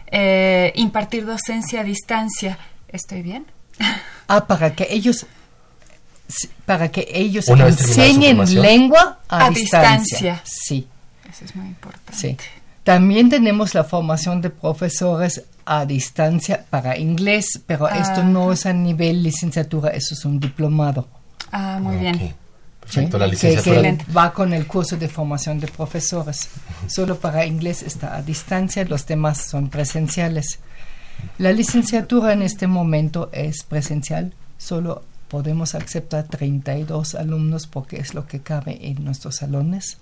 eh, 0.08 0.72
impartir 0.74 1.24
docencia 1.24 1.82
a 1.82 1.84
distancia. 1.84 2.58
¿Estoy 2.88 3.22
bien? 3.22 3.46
Ah, 4.34 4.46
para 4.46 4.74
que 4.74 4.86
ellos 4.88 5.26
para 6.64 6.90
que 6.90 7.06
ellos 7.12 7.46
enseñen 7.48 8.38
lengua 8.60 9.18
a, 9.28 9.50
distancia. 9.50 10.40
Sí. 10.44 10.86
Eso 11.28 11.44
es 11.44 11.54
muy 11.54 11.66
importante. 11.66 12.14
Sí. 12.14 12.36
También 12.82 13.28
tenemos 13.28 13.74
la 13.74 13.84
formación 13.84 14.40
de 14.40 14.48
profesores 14.48 15.42
a 15.66 15.84
distancia 15.84 16.64
para 16.70 16.98
inglés, 16.98 17.60
pero 17.66 17.88
esto 17.88 18.24
no 18.24 18.52
es 18.52 18.64
a 18.64 18.72
nivel 18.72 19.22
licenciatura, 19.22 19.90
eso 19.90 20.14
es 20.14 20.24
un 20.24 20.40
diplomado. 20.40 21.06
Ah, 21.52 21.78
muy 21.80 21.96
bien. 21.96 22.34
Perfecto, 22.80 23.18
la 23.18 23.26
licenciatura. 23.26 23.82
Que, 23.82 24.12
va 24.16 24.32
con 24.32 24.54
el 24.54 24.66
curso 24.66 24.96
de 24.96 25.08
formación 25.08 25.60
de 25.60 25.68
profesores. 25.68 26.48
Solo 26.88 27.18
para 27.18 27.44
inglés 27.44 27.82
está 27.82 28.16
a 28.16 28.22
distancia, 28.22 28.84
los 28.86 29.06
demás 29.06 29.42
son 29.42 29.68
presenciales. 29.68 30.58
La 31.38 31.52
licenciatura 31.52 32.32
en 32.32 32.42
este 32.42 32.66
momento 32.66 33.30
es 33.32 33.64
presencial, 33.64 34.32
solo 34.58 35.02
podemos 35.28 35.74
aceptar 35.74 36.24
32 36.28 37.14
alumnos 37.14 37.66
porque 37.66 37.96
es 37.96 38.12
lo 38.12 38.26
que 38.26 38.40
cabe 38.40 38.78
en 38.86 39.02
nuestros 39.02 39.36
salones. 39.36 39.98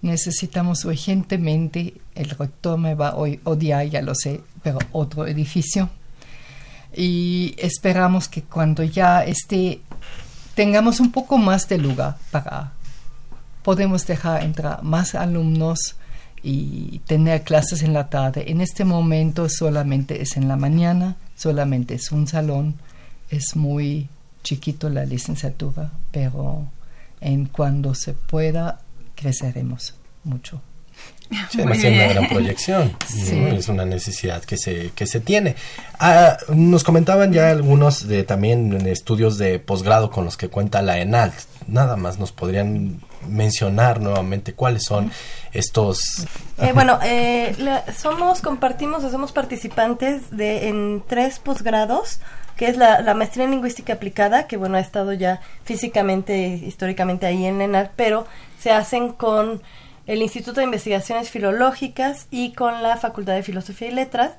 Necesitamos 0.00 0.84
urgentemente, 0.84 1.94
el 2.14 2.30
rector 2.30 2.78
me 2.78 2.94
va 2.94 3.08
a 3.08 3.16
odiar, 3.16 3.86
ya 3.86 4.00
lo 4.00 4.14
sé, 4.14 4.40
pero 4.62 4.78
otro 4.92 5.26
edificio. 5.26 5.90
Y 6.96 7.56
esperamos 7.58 8.28
que 8.28 8.42
cuando 8.42 8.84
ya 8.84 9.24
esté, 9.24 9.80
tengamos 10.54 11.00
un 11.00 11.10
poco 11.10 11.36
más 11.36 11.68
de 11.68 11.78
lugar 11.78 12.16
para, 12.30 12.72
podemos 13.62 14.06
dejar 14.06 14.44
entrar 14.44 14.82
más 14.84 15.14
alumnos 15.16 15.96
y 16.42 17.00
tener 17.06 17.42
clases 17.42 17.82
en 17.82 17.92
la 17.92 18.08
tarde. 18.08 18.50
En 18.50 18.60
este 18.60 18.84
momento 18.84 19.48
solamente 19.48 20.22
es 20.22 20.36
en 20.36 20.48
la 20.48 20.56
mañana, 20.56 21.16
solamente 21.36 21.94
es 21.94 22.12
un 22.12 22.26
salón, 22.26 22.76
es 23.30 23.56
muy 23.56 24.08
chiquito 24.42 24.88
la 24.88 25.04
licenciatura, 25.04 25.92
pero 26.10 26.66
en 27.20 27.46
cuando 27.46 27.94
se 27.94 28.14
pueda 28.14 28.80
creceremos 29.14 29.94
mucho. 30.24 30.62
Sí, 31.50 31.60
además 31.60 31.78
una 31.78 32.06
gran 32.06 32.28
proyección. 32.28 32.96
Es 33.52 33.68
una 33.68 33.84
necesidad 33.84 34.42
que 34.44 34.56
se, 34.56 34.92
que 34.94 35.06
se 35.06 35.20
tiene. 35.20 35.56
Ah, 35.98 36.38
nos 36.48 36.84
comentaban 36.84 37.32
ya 37.32 37.50
algunos 37.50 38.08
de 38.08 38.24
también 38.24 38.86
estudios 38.86 39.36
de 39.36 39.58
posgrado 39.58 40.10
con 40.10 40.24
los 40.24 40.36
que 40.36 40.48
cuenta 40.48 40.80
la 40.80 40.98
ENAL. 40.98 41.32
Nada 41.68 41.96
más 41.96 42.18
nos 42.18 42.32
podrían 42.32 43.00
mencionar 43.28 44.00
nuevamente 44.00 44.54
cuáles 44.54 44.84
son 44.84 45.12
estos. 45.52 46.26
Eh, 46.58 46.72
bueno, 46.72 46.98
eh, 47.04 47.54
somos, 47.96 48.40
compartimos, 48.40 49.02
somos 49.02 49.32
participantes 49.32 50.30
de 50.30 50.68
en 50.68 51.02
tres 51.06 51.38
posgrados 51.38 52.20
que 52.56 52.66
es 52.66 52.76
la, 52.76 53.00
la, 53.02 53.14
maestría 53.14 53.44
en 53.44 53.52
lingüística 53.52 53.92
aplicada, 53.92 54.48
que 54.48 54.56
bueno, 54.56 54.78
ha 54.78 54.80
estado 54.80 55.12
ya 55.12 55.40
físicamente, 55.62 56.48
históricamente 56.48 57.24
ahí 57.24 57.46
en 57.46 57.60
ENAL, 57.60 57.92
pero 57.94 58.26
se 58.58 58.72
hacen 58.72 59.12
con 59.12 59.62
el 60.08 60.22
Instituto 60.22 60.60
de 60.60 60.64
Investigaciones 60.64 61.30
Filológicas 61.30 62.26
y 62.32 62.54
con 62.54 62.82
la 62.82 62.96
Facultad 62.96 63.34
de 63.34 63.44
Filosofía 63.44 63.88
y 63.88 63.92
Letras. 63.92 64.32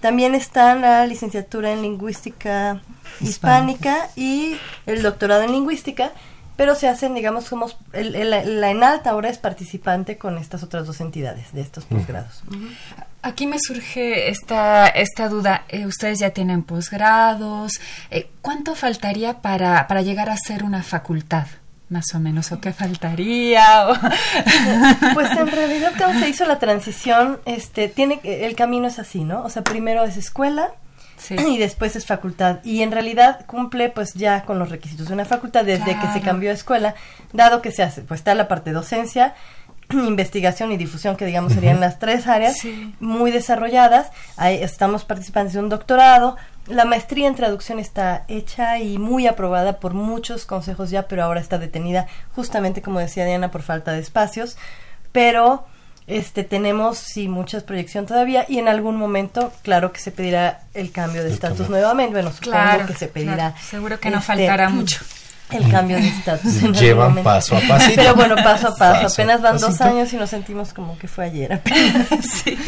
También 0.00 0.34
están 0.34 0.82
la 0.82 1.06
licenciatura 1.06 1.72
en 1.72 1.82
Lingüística 1.82 2.82
Hispánica 3.20 4.10
y 4.14 4.56
el 4.84 5.02
doctorado 5.02 5.42
en 5.42 5.52
Lingüística, 5.52 6.12
pero 6.56 6.74
se 6.74 6.88
hacen, 6.88 7.14
digamos, 7.14 7.44
somos 7.44 7.76
la 7.92 8.70
ENALT 8.70 9.06
ahora 9.06 9.28
es 9.28 9.38
participante 9.38 10.16
con 10.16 10.38
estas 10.38 10.62
otras 10.62 10.86
dos 10.86 11.00
entidades 11.00 11.52
de 11.52 11.60
estos 11.60 11.84
posgrados. 11.84 12.42
Aquí 13.22 13.46
me 13.46 13.58
surge 13.58 14.30
esta, 14.30 14.88
esta 14.88 15.28
duda. 15.28 15.64
Eh, 15.68 15.86
ustedes 15.86 16.18
ya 16.18 16.30
tienen 16.30 16.62
posgrados. 16.62 17.80
Eh, 18.10 18.30
¿Cuánto 18.40 18.74
faltaría 18.74 19.42
para, 19.42 19.86
para 19.86 20.02
llegar 20.02 20.30
a 20.30 20.36
ser 20.36 20.64
una 20.64 20.82
facultad? 20.82 21.46
más 21.88 22.12
o 22.16 22.18
menos 22.18 22.50
o 22.50 22.60
qué 22.60 22.72
faltaría 22.72 23.86
pues 25.14 25.30
en 25.30 25.46
realidad 25.52 25.92
cuando 25.96 26.18
se 26.18 26.28
hizo 26.28 26.44
la 26.44 26.58
transición 26.58 27.38
este 27.44 27.86
tiene 27.86 28.18
el 28.24 28.56
camino 28.56 28.88
es 28.88 28.98
así 28.98 29.22
no 29.22 29.44
o 29.44 29.50
sea 29.50 29.62
primero 29.62 30.02
es 30.02 30.16
escuela 30.16 30.72
y 31.30 31.58
después 31.58 31.96
es 31.96 32.06
facultad. 32.06 32.58
Y 32.64 32.82
en 32.82 32.92
realidad 32.92 33.44
cumple 33.46 33.88
pues 33.90 34.14
ya 34.14 34.42
con 34.42 34.58
los 34.58 34.70
requisitos 34.70 35.08
de 35.08 35.14
una 35.14 35.24
facultad 35.24 35.64
desde 35.64 35.98
que 35.98 36.12
se 36.12 36.20
cambió 36.20 36.50
a 36.50 36.54
escuela 36.54 36.94
dado 37.32 37.62
que 37.62 37.72
se 37.72 37.82
hace 37.82 38.02
pues 38.02 38.20
está 38.20 38.34
la 38.34 38.48
parte 38.48 38.70
de 38.70 38.74
docencia 38.74 39.34
investigación 39.92 40.72
y 40.72 40.76
difusión 40.76 41.16
que 41.16 41.26
digamos 41.26 41.52
serían 41.52 41.80
las 41.80 41.98
tres 41.98 42.26
áreas 42.26 42.58
muy 43.00 43.30
desarrolladas. 43.30 44.10
Ahí 44.36 44.56
estamos 44.62 45.04
participando 45.04 45.52
de 45.52 45.58
un 45.58 45.68
doctorado. 45.68 46.36
La 46.66 46.84
maestría 46.84 47.28
en 47.28 47.36
traducción 47.36 47.78
está 47.78 48.24
hecha 48.26 48.78
y 48.78 48.98
muy 48.98 49.26
aprobada 49.26 49.78
por 49.78 49.94
muchos 49.94 50.46
consejos 50.46 50.90
ya, 50.90 51.06
pero 51.06 51.22
ahora 51.22 51.40
está 51.40 51.58
detenida 51.58 52.08
justamente 52.34 52.82
como 52.82 52.98
decía 52.98 53.24
Diana 53.24 53.50
por 53.50 53.62
falta 53.62 53.92
de 53.92 54.00
espacios, 54.00 54.56
pero 55.12 55.64
este 56.06 56.44
tenemos 56.44 56.98
sí 56.98 57.28
muchas 57.28 57.64
proyección 57.64 58.06
todavía 58.06 58.44
y 58.48 58.58
en 58.58 58.68
algún 58.68 58.96
momento 58.96 59.52
claro 59.62 59.92
que 59.92 60.00
se 60.00 60.12
pedirá 60.12 60.60
el 60.74 60.92
cambio 60.92 61.24
de 61.24 61.32
estatus 61.32 61.68
nuevamente, 61.68 62.12
bueno, 62.12 62.32
supongo 62.32 62.86
que 62.86 62.94
se 62.94 63.08
pedirá. 63.08 63.54
Seguro 63.58 63.98
que 63.98 64.10
no 64.10 64.18
este, 64.18 64.26
faltará 64.26 64.68
mucho 64.68 65.00
el 65.50 65.70
cambio 65.70 65.96
de 65.96 66.08
estatus. 66.08 66.60
Llevan 66.72 67.22
paso 67.22 67.56
a 67.56 67.60
paso. 67.60 67.90
Pero 67.94 68.14
bueno, 68.14 68.36
paso 68.36 68.68
a 68.68 68.76
paso. 68.76 69.06
Apenas 69.06 69.40
van 69.40 69.58
dos 69.58 69.80
años 69.80 70.12
y 70.12 70.16
nos 70.16 70.30
sentimos 70.30 70.72
como 70.72 70.98
que 70.98 71.08
fue 71.08 71.26
ayer. 71.26 71.60
sí. 72.44 72.58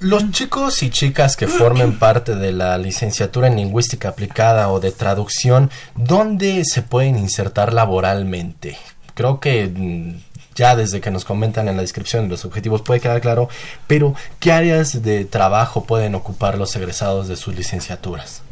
los 0.00 0.30
chicos 0.30 0.82
y 0.82 0.90
chicas 0.90 1.36
que 1.36 1.46
formen 1.46 1.98
parte 1.98 2.34
de 2.34 2.52
la 2.52 2.76
licenciatura 2.78 3.48
en 3.48 3.56
lingüística 3.56 4.10
aplicada 4.10 4.68
o 4.68 4.80
de 4.80 4.92
traducción, 4.92 5.70
¿dónde 5.96 6.64
se 6.64 6.82
pueden 6.82 7.18
insertar 7.18 7.72
laboralmente? 7.72 8.76
Creo 9.14 9.40
que 9.40 9.66
mm, 9.66 10.27
ya 10.58 10.76
desde 10.76 11.00
que 11.00 11.10
nos 11.10 11.24
comentan 11.24 11.68
en 11.68 11.76
la 11.76 11.82
descripción 11.82 12.24
de 12.24 12.30
los 12.30 12.44
objetivos 12.44 12.82
puede 12.82 13.00
quedar 13.00 13.20
claro, 13.20 13.48
pero 13.86 14.14
¿qué 14.40 14.52
áreas 14.52 15.02
de 15.02 15.24
trabajo 15.24 15.84
pueden 15.84 16.14
ocupar 16.14 16.58
los 16.58 16.74
egresados 16.76 17.28
de 17.28 17.36
sus 17.36 17.54
licenciaturas? 17.54 18.42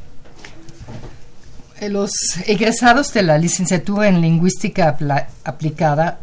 Eh, 1.81 1.89
los 1.89 2.11
egresados 2.47 3.13
de 3.13 3.23
la 3.23 3.37
licenciatura 3.37 4.09
en 4.09 4.23
lingüística 4.23 4.97
aplicada 5.45 6.19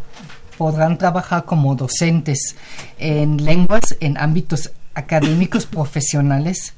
podrán 0.58 0.98
trabajar 0.98 1.44
como 1.44 1.76
docentes 1.76 2.56
en 2.98 3.44
lenguas 3.44 3.96
en 4.00 4.18
ámbitos 4.18 4.72
académicos 4.96 5.66
profesionales, 5.66 6.74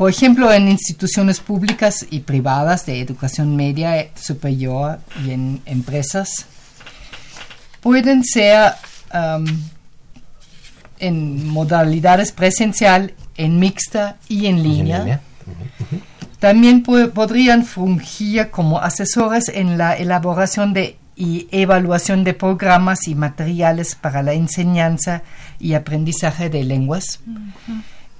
por 0.00 0.08
ejemplo, 0.08 0.50
en 0.50 0.68
instituciones 0.68 1.40
públicas 1.40 2.06
y 2.08 2.20
privadas 2.20 2.86
de 2.86 3.00
educación 3.02 3.54
media 3.54 4.08
superior 4.14 4.98
y 5.22 5.32
en 5.32 5.60
empresas. 5.66 6.46
Pueden 7.80 8.24
ser 8.24 8.72
en 10.98 11.48
modalidades 11.48 12.32
presencial, 12.32 13.14
en 13.36 13.58
mixta 13.58 14.16
y 14.28 14.46
en 14.46 14.62
línea. 14.62 15.20
También 16.38 16.82
podrían 16.82 17.64
fungir 17.64 18.50
como 18.50 18.80
asesores 18.80 19.48
en 19.48 19.78
la 19.78 19.94
elaboración 19.94 20.72
de 20.72 20.96
y 21.20 21.48
evaluación 21.50 22.24
de 22.24 22.32
programas 22.32 23.06
y 23.06 23.14
materiales 23.14 23.94
para 23.94 24.22
la 24.22 24.32
enseñanza 24.32 25.22
y 25.58 25.74
aprendizaje 25.74 26.48
de 26.48 26.64
lenguas, 26.64 27.20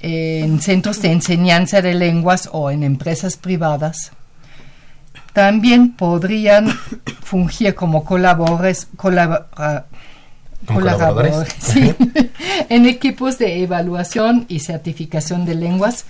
en 0.01 0.61
centros 0.61 1.01
de 1.01 1.11
enseñanza 1.11 1.81
de 1.81 1.95
lenguas 1.95 2.51
o 2.53 2.71
en 2.71 2.83
empresas 2.83 3.39
privadas. 3.39 4.13
También 5.33 5.93
podrían 5.93 6.71
fungir 7.23 7.75
como 7.75 8.05
colaboradores, 8.05 8.89
en 12.69 12.87
equipos 12.87 13.39
de 13.39 13.63
evaluación 13.63 14.47
y 14.49 14.61
certificación 14.61 15.45
de 15.45 15.55
lenguas 15.55 16.05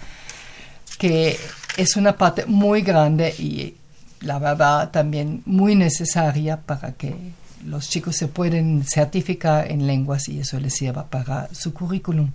que 0.99 1.39
es 1.79 1.97
una 1.97 2.17
parte 2.17 2.45
muy 2.45 2.83
grande 2.83 3.35
y 3.39 3.75
la 4.21 4.39
verdad 4.39 4.91
también 4.91 5.43
muy 5.47 5.75
necesaria 5.75 6.59
para 6.59 6.93
que 6.93 7.17
los 7.65 7.89
chicos 7.89 8.17
se 8.17 8.29
pueden 8.29 8.85
certificar 8.85 9.71
en 9.71 9.87
lenguas 9.87 10.29
y 10.29 10.41
eso 10.41 10.61
les 10.61 10.75
sirva 10.75 11.07
para 11.07 11.49
su 11.53 11.73
currículum. 11.73 12.31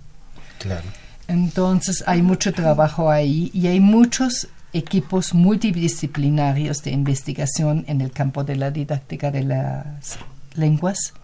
Claro. 0.58 0.86
Entonces 1.28 2.02
hay 2.06 2.22
mucho 2.22 2.52
trabajo 2.52 3.08
ahí 3.08 3.50
y 3.52 3.68
hay 3.68 3.78
muchos 3.78 4.48
equipos 4.76 5.32
multidisciplinarios 5.34 6.82
de 6.82 6.90
investigación 6.90 7.84
en 7.88 8.00
el 8.00 8.10
campo 8.10 8.44
de 8.44 8.56
la 8.56 8.70
didáctica 8.70 9.30
de 9.30 9.42
las 9.42 10.18
lenguas 10.54 11.14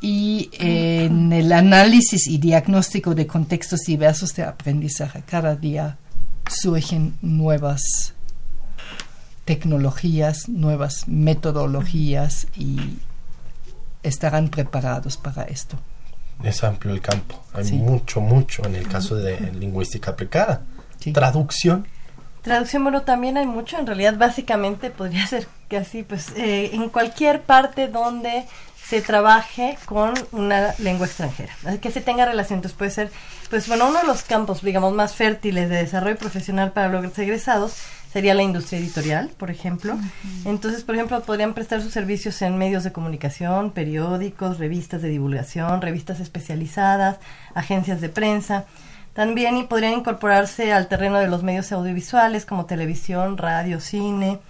y 0.00 0.50
en 0.52 1.32
el 1.32 1.52
análisis 1.52 2.28
y 2.28 2.38
diagnóstico 2.38 3.14
de 3.14 3.26
contextos 3.26 3.80
diversos 3.80 4.34
de 4.34 4.44
aprendizaje. 4.44 5.22
Cada 5.26 5.56
día 5.56 5.98
surgen 6.48 7.16
nuevas 7.22 8.14
tecnologías, 9.44 10.48
nuevas 10.48 11.08
metodologías 11.08 12.46
y 12.56 12.98
estarán 14.02 14.48
preparados 14.50 15.16
para 15.16 15.44
esto. 15.44 15.78
Es 16.44 16.62
amplio 16.62 16.92
el 16.92 17.00
campo, 17.00 17.42
hay 17.54 17.72
mucho, 17.72 18.20
mucho 18.20 18.64
en 18.66 18.76
el 18.76 18.86
caso 18.86 19.16
de 19.16 19.52
lingüística 19.52 20.12
aplicada. 20.12 20.62
Traducción. 21.12 21.86
Traducción, 22.46 22.84
bueno, 22.84 23.02
también 23.02 23.36
hay 23.36 23.44
mucho, 23.44 23.76
en 23.76 23.88
realidad 23.88 24.16
básicamente 24.16 24.90
podría 24.90 25.26
ser 25.26 25.48
que 25.68 25.78
así, 25.78 26.04
pues 26.04 26.30
eh, 26.36 26.70
en 26.74 26.90
cualquier 26.90 27.42
parte 27.42 27.88
donde 27.88 28.44
se 28.80 29.02
trabaje 29.02 29.76
con 29.84 30.14
una 30.30 30.72
lengua 30.78 31.08
extranjera, 31.08 31.52
que 31.80 31.90
se 31.90 32.00
tenga 32.00 32.24
relación. 32.24 32.58
Entonces 32.58 32.78
puede 32.78 32.92
ser, 32.92 33.10
pues 33.50 33.66
bueno, 33.66 33.88
uno 33.88 33.98
de 33.98 34.06
los 34.06 34.22
campos, 34.22 34.62
digamos, 34.62 34.94
más 34.94 35.16
fértiles 35.16 35.68
de 35.68 35.74
desarrollo 35.74 36.16
profesional 36.16 36.70
para 36.70 36.88
los 36.88 37.18
egresados 37.18 37.74
sería 38.12 38.32
la 38.32 38.44
industria 38.44 38.78
editorial, 38.78 39.32
por 39.36 39.50
ejemplo. 39.50 39.98
Entonces, 40.44 40.84
por 40.84 40.94
ejemplo, 40.94 41.20
podrían 41.22 41.52
prestar 41.52 41.82
sus 41.82 41.92
servicios 41.92 42.40
en 42.42 42.56
medios 42.58 42.84
de 42.84 42.92
comunicación, 42.92 43.72
periódicos, 43.72 44.58
revistas 44.58 45.02
de 45.02 45.08
divulgación, 45.08 45.82
revistas 45.82 46.20
especializadas, 46.20 47.18
agencias 47.56 48.00
de 48.00 48.08
prensa. 48.08 48.66
También 49.16 49.56
y 49.56 49.62
podrían 49.62 49.94
incorporarse 49.94 50.74
al 50.74 50.88
terreno 50.88 51.18
de 51.18 51.26
los 51.26 51.42
medios 51.42 51.72
audiovisuales 51.72 52.44
como 52.44 52.66
televisión, 52.66 53.38
radio, 53.38 53.80
cine, 53.80 54.40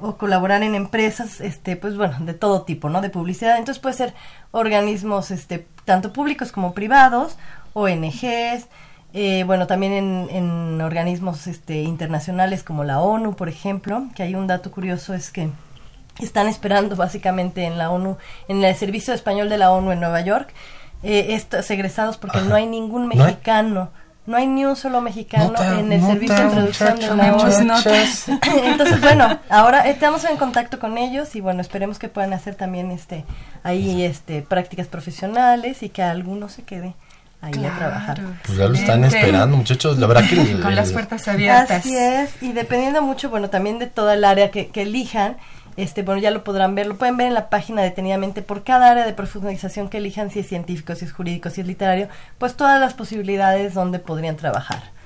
o 0.00 0.16
colaborar 0.16 0.62
en 0.62 0.74
empresas, 0.74 1.42
este, 1.42 1.76
pues 1.76 1.98
bueno, 1.98 2.16
de 2.20 2.32
todo 2.32 2.62
tipo, 2.62 2.88
¿no? 2.88 3.02
De 3.02 3.10
publicidad. 3.10 3.58
Entonces 3.58 3.78
puede 3.78 3.94
ser 3.94 4.14
organismos, 4.52 5.30
este, 5.30 5.66
tanto 5.84 6.14
públicos 6.14 6.50
como 6.50 6.72
privados, 6.72 7.36
ONGs, 7.74 8.68
eh, 9.12 9.44
bueno, 9.44 9.66
también 9.66 9.92
en, 9.92 10.28
en, 10.30 10.80
organismos 10.80 11.46
este, 11.46 11.82
internacionales 11.82 12.62
como 12.62 12.84
la 12.84 13.00
ONU, 13.00 13.36
por 13.36 13.50
ejemplo, 13.50 14.04
que 14.14 14.22
hay 14.22 14.34
un 14.34 14.46
dato 14.46 14.70
curioso 14.70 15.12
es 15.12 15.30
que 15.30 15.50
están 16.20 16.48
esperando 16.48 16.96
básicamente 16.96 17.64
en 17.64 17.76
la 17.76 17.90
ONU, 17.90 18.16
en 18.48 18.64
el 18.64 18.74
Servicio 18.74 19.12
Español 19.12 19.50
de 19.50 19.58
la 19.58 19.72
ONU 19.72 19.92
en 19.92 20.00
Nueva 20.00 20.22
York, 20.22 20.54
eh, 21.02 21.34
estos 21.34 21.70
egresados 21.70 22.16
porque 22.16 22.40
no 22.40 22.54
hay 22.54 22.64
ningún 22.64 23.08
mexicano 23.08 23.74
no 23.74 24.05
hay 24.34 24.46
ni 24.46 24.64
un 24.64 24.76
solo 24.76 25.00
mexicano 25.00 25.54
en 25.78 25.92
el 25.92 26.02
servicio 26.02 26.36
de 26.36 26.72
traducción 26.72 26.98
de 26.98 27.06
la 27.06 27.80
Entonces, 28.64 29.00
bueno, 29.00 29.38
ahora 29.48 29.88
estamos 29.88 30.24
en 30.24 30.36
contacto 30.36 30.78
con 30.78 30.98
ellos 30.98 31.36
y 31.36 31.40
bueno, 31.40 31.60
esperemos 31.60 31.98
que 31.98 32.08
puedan 32.08 32.32
hacer 32.32 32.56
también 32.56 32.90
este 32.90 33.24
ahí 33.62 34.02
este 34.02 34.42
prácticas 34.42 34.88
profesionales 34.88 35.82
y 35.82 35.90
que 35.90 36.02
alguno 36.02 36.48
se 36.48 36.62
quede 36.62 36.94
ahí 37.40 37.64
a 37.64 37.76
trabajar. 37.76 38.20
Pues 38.44 38.58
ya 38.58 38.66
lo 38.66 38.74
están 38.74 39.04
esperando, 39.04 39.56
muchachos. 39.56 39.98
La 39.98 40.06
verdad 40.06 40.28
que 40.28 40.60
con 40.60 40.74
las 40.74 40.92
puertas 40.92 41.28
abiertas. 41.28 41.70
Así 41.70 41.96
es, 41.96 42.30
y 42.42 42.52
dependiendo 42.52 43.02
mucho, 43.02 43.30
bueno, 43.30 43.50
también 43.50 43.78
de 43.78 43.86
toda 43.86 44.14
el 44.14 44.24
área 44.24 44.50
que, 44.50 44.68
que 44.68 44.82
elijan, 44.82 45.36
este, 45.76 46.02
bueno, 46.02 46.20
ya 46.20 46.30
lo 46.30 46.44
podrán 46.44 46.74
ver, 46.74 46.86
lo 46.86 46.96
pueden 46.96 47.16
ver 47.16 47.28
en 47.28 47.34
la 47.34 47.50
página 47.50 47.82
detenidamente 47.82 48.42
por 48.42 48.64
cada 48.64 48.90
área 48.90 49.04
de 49.04 49.12
profundización 49.12 49.88
que 49.88 49.98
elijan, 49.98 50.30
si 50.30 50.40
es 50.40 50.48
científico, 50.48 50.94
si 50.94 51.04
es 51.04 51.12
jurídico, 51.12 51.50
si 51.50 51.60
es 51.60 51.66
literario, 51.66 52.08
pues 52.38 52.54
todas 52.54 52.80
las 52.80 52.94
posibilidades 52.94 53.74
donde 53.74 53.98
podrían 53.98 54.36
trabajar. 54.36 54.96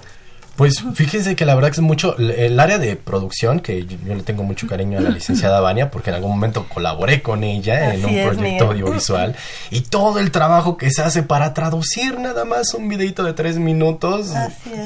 Pues 0.61 0.85
fíjense 0.95 1.37
que 1.37 1.47
la 1.47 1.55
verdad 1.55 1.71
que 1.71 1.77
es 1.77 1.81
mucho 1.81 2.19
el 2.19 2.61
área 2.61 2.79
de 2.79 2.95
producción, 2.95 3.61
que 3.61 3.87
yo, 3.87 4.15
le 4.15 4.23
tengo 4.23 4.43
mucho 4.43 4.67
cariño 4.67 4.99
a 4.99 5.01
la 5.01 5.09
licenciada 5.09 5.59
Vania, 5.63 5.91
porque 5.91 6.11
en 6.11 6.17
algún 6.17 6.33
momento 6.33 6.67
colaboré 6.69 7.23
con 7.23 7.45
ella 7.45 7.95
en 7.95 8.05
un 8.05 8.35
proyecto 8.35 8.67
audiovisual, 8.67 9.35
y 9.71 9.81
todo 9.81 10.19
el 10.19 10.31
trabajo 10.31 10.77
que 10.77 10.91
se 10.91 11.01
hace 11.01 11.23
para 11.23 11.55
traducir 11.55 12.19
nada 12.19 12.45
más 12.45 12.75
un 12.75 12.91
videito 12.91 13.25
de 13.25 13.33
tres 13.33 13.57
minutos, 13.57 14.35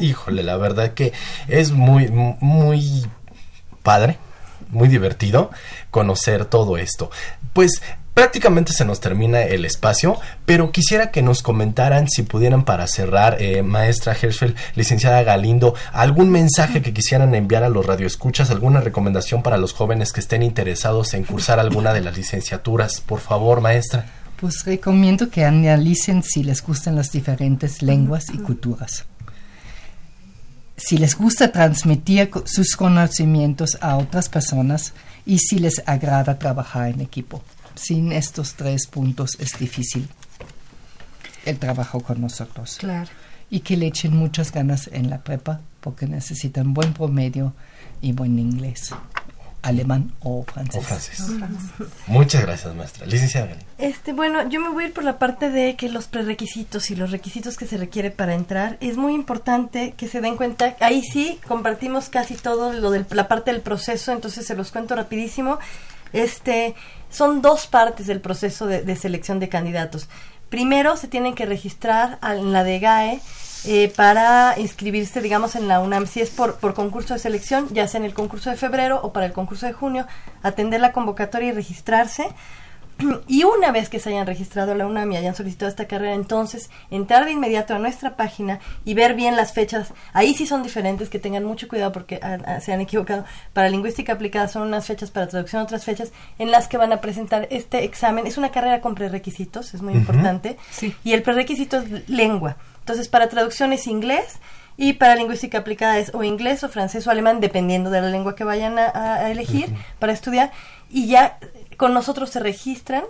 híjole, 0.00 0.44
la 0.44 0.56
verdad 0.56 0.94
que 0.94 1.12
es 1.48 1.72
muy, 1.72 2.08
muy 2.08 3.04
padre 3.82 4.18
muy 4.70 4.88
divertido 4.88 5.50
conocer 5.90 6.44
todo 6.44 6.76
esto. 6.76 7.10
Pues 7.52 7.82
prácticamente 8.14 8.72
se 8.72 8.84
nos 8.84 9.00
termina 9.00 9.42
el 9.42 9.64
espacio, 9.64 10.18
pero 10.46 10.72
quisiera 10.72 11.10
que 11.10 11.22
nos 11.22 11.42
comentaran, 11.42 12.08
si 12.08 12.22
pudieran 12.22 12.64
para 12.64 12.86
cerrar, 12.86 13.36
eh, 13.40 13.62
maestra 13.62 14.16
Herschel, 14.20 14.54
licenciada 14.76 15.22
Galindo, 15.22 15.74
algún 15.92 16.30
mensaje 16.30 16.80
que 16.82 16.94
quisieran 16.94 17.34
enviar 17.34 17.64
a 17.64 17.68
los 17.68 17.84
radioescuchas, 17.84 18.50
alguna 18.50 18.80
recomendación 18.80 19.42
para 19.42 19.58
los 19.58 19.72
jóvenes 19.72 20.12
que 20.12 20.20
estén 20.20 20.42
interesados 20.42 21.14
en 21.14 21.24
cursar 21.24 21.58
alguna 21.58 21.92
de 21.92 22.00
las 22.00 22.16
licenciaturas. 22.16 23.00
Por 23.00 23.20
favor, 23.20 23.60
maestra. 23.60 24.06
Pues 24.40 24.64
recomiendo 24.64 25.30
que 25.30 25.44
analicen 25.44 26.22
si 26.22 26.42
les 26.42 26.62
gustan 26.62 26.96
las 26.96 27.12
diferentes 27.12 27.82
lenguas 27.82 28.26
y 28.32 28.38
culturas 28.38 29.06
si 30.76 30.98
les 30.98 31.16
gusta 31.16 31.52
transmitir 31.52 32.30
sus 32.44 32.76
conocimientos 32.76 33.78
a 33.80 33.96
otras 33.96 34.28
personas 34.28 34.92
y 35.24 35.38
si 35.38 35.58
les 35.58 35.82
agrada 35.86 36.38
trabajar 36.38 36.88
en 36.88 37.00
equipo. 37.00 37.42
Sin 37.74 38.12
estos 38.12 38.54
tres 38.54 38.86
puntos 38.86 39.36
es 39.38 39.58
difícil 39.58 40.08
el 41.44 41.58
trabajo 41.58 42.00
con 42.00 42.20
nosotros. 42.20 42.76
Claro. 42.78 43.10
Y 43.50 43.60
que 43.60 43.76
le 43.76 43.86
echen 43.86 44.16
muchas 44.16 44.52
ganas 44.52 44.88
en 44.92 45.10
la 45.10 45.22
prepa 45.22 45.60
porque 45.80 46.06
necesitan 46.06 46.74
buen 46.74 46.92
promedio 46.92 47.52
y 48.00 48.12
buen 48.12 48.38
inglés 48.38 48.92
alemán 49.64 50.12
o 50.20 50.44
francés. 50.44 51.24
Muchas 52.06 52.42
gracias, 52.42 52.74
maestra. 52.74 53.06
Licenciada 53.06 53.56
Este, 53.78 54.12
bueno, 54.12 54.46
yo 54.48 54.60
me 54.60 54.68
voy 54.68 54.84
a 54.84 54.86
ir 54.88 54.92
por 54.92 55.04
la 55.04 55.18
parte 55.18 55.50
de 55.50 55.74
que 55.74 55.88
los 55.88 56.06
prerequisitos 56.06 56.90
y 56.90 56.96
los 56.96 57.10
requisitos 57.10 57.56
que 57.56 57.66
se 57.66 57.78
requiere 57.78 58.10
para 58.10 58.34
entrar. 58.34 58.76
Es 58.80 58.98
muy 58.98 59.14
importante 59.14 59.94
que 59.96 60.06
se 60.06 60.20
den 60.20 60.36
cuenta. 60.36 60.76
Ahí 60.80 61.02
sí 61.02 61.40
compartimos 61.48 62.10
casi 62.10 62.34
todo 62.34 62.74
lo 62.74 62.90
de 62.90 63.06
la 63.10 63.26
parte 63.26 63.52
del 63.52 63.62
proceso, 63.62 64.12
entonces 64.12 64.46
se 64.46 64.54
los 64.54 64.70
cuento 64.70 64.94
rapidísimo. 64.94 65.58
Este, 66.12 66.74
son 67.10 67.40
dos 67.40 67.66
partes 67.66 68.06
del 68.06 68.20
proceso 68.20 68.66
de, 68.66 68.82
de 68.82 68.96
selección 68.96 69.40
de 69.40 69.48
candidatos. 69.48 70.08
Primero 70.50 70.96
se 70.98 71.08
tienen 71.08 71.34
que 71.34 71.46
registrar 71.46 72.18
en 72.22 72.52
la 72.52 72.62
DGAE 72.62 73.20
eh, 73.66 73.92
para 73.94 74.54
inscribirse, 74.58 75.20
digamos, 75.20 75.56
en 75.56 75.68
la 75.68 75.80
UNAM, 75.80 76.06
si 76.06 76.20
es 76.20 76.30
por, 76.30 76.56
por 76.56 76.74
concurso 76.74 77.14
de 77.14 77.20
selección, 77.20 77.68
ya 77.72 77.88
sea 77.88 77.98
en 77.98 78.04
el 78.04 78.14
concurso 78.14 78.50
de 78.50 78.56
febrero 78.56 79.00
o 79.02 79.12
para 79.12 79.26
el 79.26 79.32
concurso 79.32 79.66
de 79.66 79.72
junio, 79.72 80.06
atender 80.42 80.80
la 80.80 80.92
convocatoria 80.92 81.48
y 81.48 81.52
registrarse. 81.52 82.24
Y 83.26 83.42
una 83.42 83.72
vez 83.72 83.88
que 83.88 83.98
se 83.98 84.10
hayan 84.10 84.26
registrado 84.26 84.72
a 84.72 84.74
la 84.76 84.86
UNAM 84.86 85.10
y 85.12 85.16
hayan 85.16 85.34
solicitado 85.34 85.68
esta 85.68 85.86
carrera, 85.86 86.14
entonces 86.14 86.70
entrar 86.90 87.24
de 87.24 87.32
inmediato 87.32 87.74
a 87.74 87.78
nuestra 87.78 88.16
página 88.16 88.60
y 88.84 88.94
ver 88.94 89.14
bien 89.14 89.34
las 89.34 89.52
fechas. 89.52 89.92
Ahí 90.12 90.34
sí 90.34 90.46
son 90.46 90.62
diferentes, 90.62 91.08
que 91.08 91.18
tengan 91.18 91.44
mucho 91.44 91.66
cuidado 91.66 91.90
porque 91.90 92.20
ah, 92.22 92.38
ah, 92.46 92.60
se 92.60 92.72
han 92.72 92.80
equivocado. 92.80 93.24
Para 93.52 93.68
lingüística 93.68 94.12
aplicada 94.12 94.46
son 94.46 94.62
unas 94.62 94.86
fechas, 94.86 95.10
para 95.10 95.26
traducción 95.26 95.62
otras 95.62 95.84
fechas, 95.84 96.12
en 96.38 96.50
las 96.50 96.68
que 96.68 96.76
van 96.76 96.92
a 96.92 97.00
presentar 97.00 97.48
este 97.50 97.82
examen. 97.84 98.26
Es 98.26 98.38
una 98.38 98.52
carrera 98.52 98.80
con 98.80 98.94
prerequisitos, 98.94 99.74
es 99.74 99.82
muy 99.82 99.94
importante. 99.94 100.56
Y 101.02 101.12
el 101.12 101.22
prerequisito 101.22 101.78
es 101.78 102.08
lengua. 102.08 102.56
Entonces, 102.84 103.08
para 103.08 103.30
traducción 103.30 103.72
es 103.72 103.86
inglés 103.86 104.36
y 104.76 104.92
para 104.92 105.16
lingüística 105.16 105.56
aplicada 105.56 105.96
es 105.98 106.12
o 106.12 106.22
inglés 106.22 106.62
o 106.64 106.68
francés 106.68 107.06
o 107.06 107.10
alemán, 107.10 107.40
dependiendo 107.40 107.88
de 107.88 108.02
la 108.02 108.10
lengua 108.10 108.36
que 108.36 108.44
vayan 108.44 108.78
a, 108.78 109.30
elegir 109.30 109.74
para 109.98 110.12
estudiar. 110.12 110.52
Y 110.90 111.06
ya 111.06 111.38
con 111.78 111.94
nosotros 111.94 112.28
se 112.28 112.40
registran 112.40 113.04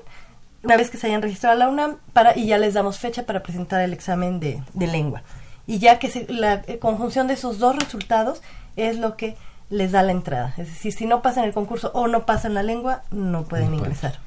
una 0.62 0.76
vez 0.76 0.90
que 0.90 0.96
se 0.96 1.08
hayan 1.08 1.22
registrado 1.22 1.56
a 1.56 1.58
la 1.58 1.68
UNAM 1.68 1.96
para, 2.12 2.38
y 2.38 2.46
ya 2.46 2.56
les 2.56 2.74
damos 2.74 3.00
fecha 3.00 3.26
para 3.26 3.42
presentar 3.42 3.80
el 3.80 3.92
examen 3.92 4.38
de, 4.38 4.62
de 4.74 4.86
lengua. 4.86 5.24
Y 5.66 5.80
ya 5.80 5.98
que 5.98 6.24
la 6.28 6.62
conjunción 6.78 7.26
de 7.26 7.34
esos 7.34 7.58
dos 7.58 7.74
resultados 7.74 8.42
es 8.76 8.96
lo 8.96 9.16
que 9.16 9.36
les 9.74 9.92
da 9.92 10.02
la 10.02 10.12
entrada. 10.12 10.54
Es 10.56 10.68
decir, 10.68 10.92
si 10.92 11.06
no 11.06 11.20
pasan 11.20 11.44
el 11.44 11.52
concurso 11.52 11.90
o 11.94 12.06
no 12.06 12.24
pasan 12.26 12.54
la 12.54 12.62
lengua, 12.62 13.02
no 13.10 13.44
pueden 13.44 13.74
ingresar. 13.74 14.20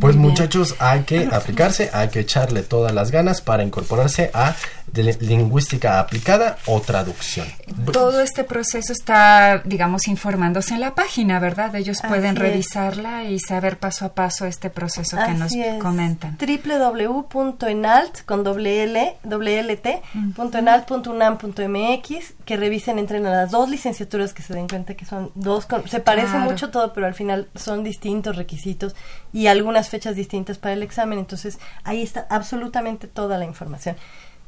Pues 0.00 0.16
muchachos, 0.16 0.74
hay 0.78 1.02
que 1.02 1.28
aplicarse, 1.30 1.90
hay 1.92 2.08
que 2.08 2.20
echarle 2.20 2.62
todas 2.62 2.92
las 2.92 3.10
ganas 3.10 3.40
para 3.40 3.62
incorporarse 3.62 4.30
a 4.34 4.54
lingüística 4.92 5.98
aplicada 6.00 6.58
o 6.66 6.80
traducción. 6.80 7.46
Todo 7.92 8.20
este 8.20 8.44
proceso 8.44 8.92
está, 8.92 9.62
digamos, 9.64 10.06
informándose 10.08 10.74
en 10.74 10.80
la 10.80 10.94
página, 10.94 11.38
¿verdad? 11.38 11.74
Ellos 11.74 12.00
pueden 12.06 12.36
revisarla 12.36 13.24
y 13.24 13.38
saber 13.38 13.78
paso 13.78 14.04
a 14.04 14.14
paso 14.14 14.46
este 14.46 14.68
proceso 14.70 15.16
que 15.24 15.32
nos 15.34 15.52
comentan. 15.80 16.36
www.enalt 16.38 18.24
con 18.24 18.44
doble 18.44 18.82
L, 18.82 19.16
que 22.44 22.56
revisen 22.56 22.98
entre 22.98 23.20
las 23.20 23.50
dos 23.50 23.68
licenciaturas 23.70 24.34
que 24.34 24.42
se 24.42 24.54
den 24.54 24.66
cuenta 24.72 24.94
que 24.94 25.04
son 25.04 25.30
dos, 25.34 25.66
se 25.86 26.00
parece 26.00 26.38
mucho 26.38 26.70
todo, 26.70 26.94
pero 26.94 27.06
al 27.06 27.12
final 27.12 27.48
son 27.54 27.84
distintos 27.84 28.36
requisitos 28.36 28.94
y 29.30 29.48
algunas 29.48 29.90
fechas 29.90 30.16
distintas 30.16 30.56
para 30.56 30.72
el 30.72 30.82
examen, 30.82 31.18
entonces 31.18 31.58
ahí 31.84 32.02
está 32.02 32.26
absolutamente 32.30 33.06
toda 33.06 33.36
la 33.36 33.44
información. 33.44 33.96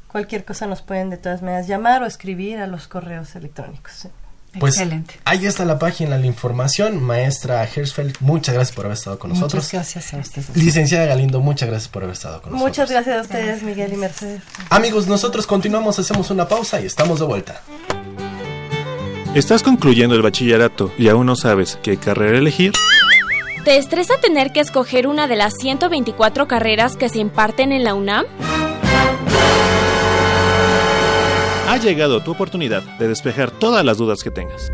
Cualquier 0.07 0.43
cosa 0.43 0.65
nos 0.65 0.81
pueden 0.81 1.11
de 1.11 1.17
todas 1.17 1.43
maneras 1.43 1.67
llamar 1.67 2.01
o 2.01 2.07
escribir 2.07 2.57
a 2.57 2.65
los 2.65 2.87
correos 2.87 3.35
electrónicos. 3.35 4.07
Pues 4.59 4.75
Excelente. 4.75 5.19
ahí 5.25 5.45
está 5.45 5.63
la 5.65 5.77
página, 5.77 6.17
la 6.17 6.25
información. 6.25 7.03
Maestra 7.03 7.63
Hersfeld, 7.63 8.15
muchas 8.21 8.55
gracias 8.55 8.75
por 8.75 8.85
haber 8.85 8.97
estado 8.97 9.19
con 9.19 9.29
nosotros. 9.29 9.65
Muchas 9.65 9.73
gracias 9.73 10.13
a 10.13 10.17
ustedes. 10.17 10.55
Licenciada 10.55 11.05
Galindo, 11.05 11.39
muchas 11.39 11.69
gracias 11.69 11.89
por 11.89 12.03
haber 12.03 12.15
estado 12.15 12.41
con 12.41 12.53
nosotros. 12.53 12.69
Muchas 12.69 12.89
gracias 12.89 13.17
a 13.17 13.21
ustedes, 13.21 13.61
Miguel 13.61 13.93
y 13.93 13.97
Mercedes. 13.97 14.41
Amigos, 14.69 15.07
nosotros 15.07 15.45
continuamos, 15.45 15.99
hacemos 15.99 16.31
una 16.31 16.47
pausa 16.47 16.81
y 16.81 16.85
estamos 16.85 17.19
de 17.19 17.25
vuelta. 17.25 17.61
¿Estás 19.35 19.63
concluyendo 19.63 20.15
el 20.15 20.21
bachillerato 20.21 20.93
y 20.97 21.09
aún 21.09 21.25
no 21.25 21.35
sabes 21.35 21.77
qué 21.83 21.97
carrera 21.97 22.37
elegir? 22.37 22.71
¿Te 23.65 23.75
estresa 23.75 24.13
tener 24.21 24.53
que 24.53 24.61
escoger 24.61 25.07
una 25.07 25.27
de 25.27 25.35
las 25.35 25.55
124 25.59 26.47
carreras 26.47 26.95
que 26.95 27.09
se 27.09 27.19
imparten 27.19 27.73
en 27.73 27.83
la 27.83 27.95
UNAM? 27.95 28.23
Ha 31.67 31.77
llegado 31.79 32.23
tu 32.23 32.31
oportunidad 32.31 32.81
de 32.97 33.09
despejar 33.09 33.51
todas 33.51 33.83
las 33.83 33.97
dudas 33.97 34.23
que 34.23 34.31
tengas. 34.31 34.71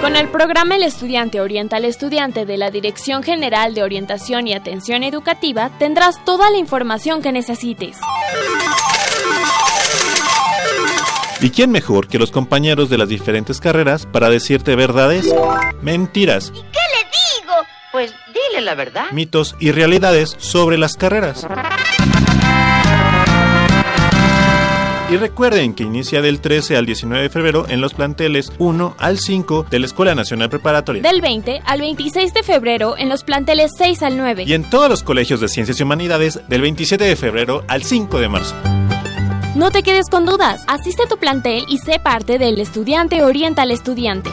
Con 0.00 0.16
el 0.16 0.28
programa 0.30 0.74
El 0.74 0.82
Estudiante 0.82 1.40
Orienta 1.40 1.76
al 1.76 1.84
Estudiante 1.84 2.44
de 2.44 2.56
la 2.56 2.72
Dirección 2.72 3.22
General 3.22 3.72
de 3.72 3.84
Orientación 3.84 4.48
y 4.48 4.54
Atención 4.54 5.04
Educativa 5.04 5.70
tendrás 5.78 6.24
toda 6.24 6.50
la 6.50 6.58
información 6.58 7.22
que 7.22 7.30
necesites. 7.30 7.98
¿Y 11.42 11.50
quién 11.50 11.70
mejor 11.70 12.06
que 12.06 12.18
los 12.18 12.30
compañeros 12.30 12.90
de 12.90 12.98
las 12.98 13.08
diferentes 13.08 13.60
carreras 13.60 14.04
para 14.06 14.28
decirte 14.28 14.76
verdades, 14.76 15.26
mentiras? 15.80 16.52
¿Y 16.54 16.58
qué 16.58 16.62
le 16.62 17.42
digo? 17.42 17.54
Pues 17.92 18.12
dile 18.26 18.60
la 18.60 18.74
verdad. 18.74 19.06
Mitos 19.12 19.56
y 19.58 19.72
realidades 19.72 20.36
sobre 20.38 20.76
las 20.76 20.96
carreras. 20.96 21.46
Y 25.10 25.16
recuerden 25.16 25.74
que 25.74 25.82
inicia 25.82 26.22
del 26.22 26.40
13 26.40 26.76
al 26.76 26.86
19 26.86 27.24
de 27.24 27.30
febrero 27.30 27.66
en 27.68 27.80
los 27.80 27.94
planteles 27.94 28.52
1 28.58 28.94
al 28.96 29.18
5 29.18 29.66
de 29.68 29.78
la 29.80 29.86
Escuela 29.86 30.14
Nacional 30.14 30.50
Preparatoria. 30.50 31.02
Del 31.02 31.20
20 31.20 31.62
al 31.64 31.80
26 31.80 32.32
de 32.32 32.42
febrero 32.44 32.96
en 32.96 33.08
los 33.08 33.24
planteles 33.24 33.72
6 33.76 34.02
al 34.04 34.16
9. 34.18 34.44
Y 34.46 34.52
en 34.52 34.68
todos 34.68 34.88
los 34.88 35.02
colegios 35.02 35.40
de 35.40 35.48
Ciencias 35.48 35.80
y 35.80 35.82
Humanidades 35.82 36.38
del 36.48 36.60
27 36.60 37.02
de 37.02 37.16
febrero 37.16 37.64
al 37.66 37.82
5 37.82 38.20
de 38.20 38.28
marzo. 38.28 38.54
No 39.56 39.72
te 39.72 39.82
quedes 39.82 40.08
con 40.08 40.26
dudas, 40.26 40.62
asiste 40.68 41.02
a 41.02 41.08
tu 41.08 41.16
plantel 41.16 41.64
y 41.68 41.78
sé 41.78 41.98
parte 41.98 42.38
del 42.38 42.60
estudiante 42.60 43.24
orienta 43.24 43.62
al 43.62 43.72
estudiante. 43.72 44.30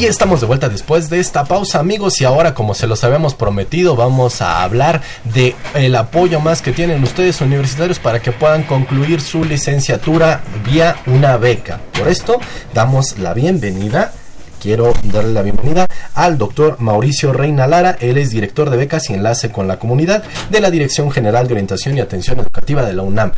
Y 0.00 0.06
estamos 0.06 0.40
de 0.40 0.46
vuelta 0.46 0.70
después 0.70 1.10
de 1.10 1.20
esta 1.20 1.44
pausa, 1.44 1.78
amigos, 1.78 2.22
y 2.22 2.24
ahora 2.24 2.54
como 2.54 2.72
se 2.72 2.86
los 2.86 3.04
habíamos 3.04 3.34
prometido, 3.34 3.96
vamos 3.96 4.40
a 4.40 4.62
hablar 4.62 5.02
de 5.24 5.54
el 5.74 5.94
apoyo 5.94 6.40
más 6.40 6.62
que 6.62 6.72
tienen 6.72 7.04
ustedes 7.04 7.42
universitarios 7.42 7.98
para 7.98 8.22
que 8.22 8.32
puedan 8.32 8.62
concluir 8.62 9.20
su 9.20 9.44
licenciatura 9.44 10.40
vía 10.64 10.96
una 11.04 11.36
beca. 11.36 11.80
Por 11.92 12.08
esto, 12.08 12.40
damos 12.72 13.18
la 13.18 13.34
bienvenida 13.34 14.10
quiero 14.58 14.92
darle 15.04 15.32
la 15.32 15.42
bienvenida 15.42 15.86
al 16.14 16.38
doctor 16.38 16.76
Mauricio 16.80 17.32
Reina 17.32 17.66
Lara. 17.66 17.96
Él 18.00 18.18
es 18.18 18.30
director 18.30 18.70
de 18.70 18.76
becas 18.76 19.10
y 19.10 19.14
enlace 19.14 19.50
con 19.50 19.66
la 19.66 19.78
comunidad 19.78 20.22
de 20.50 20.60
la 20.60 20.70
Dirección 20.70 21.10
General 21.10 21.46
de 21.46 21.54
Orientación 21.54 21.96
y 21.96 22.00
Atención 22.00 22.38
Educativa 22.38 22.84
de 22.84 22.92
la 22.92 23.02
UNAM. 23.02 23.32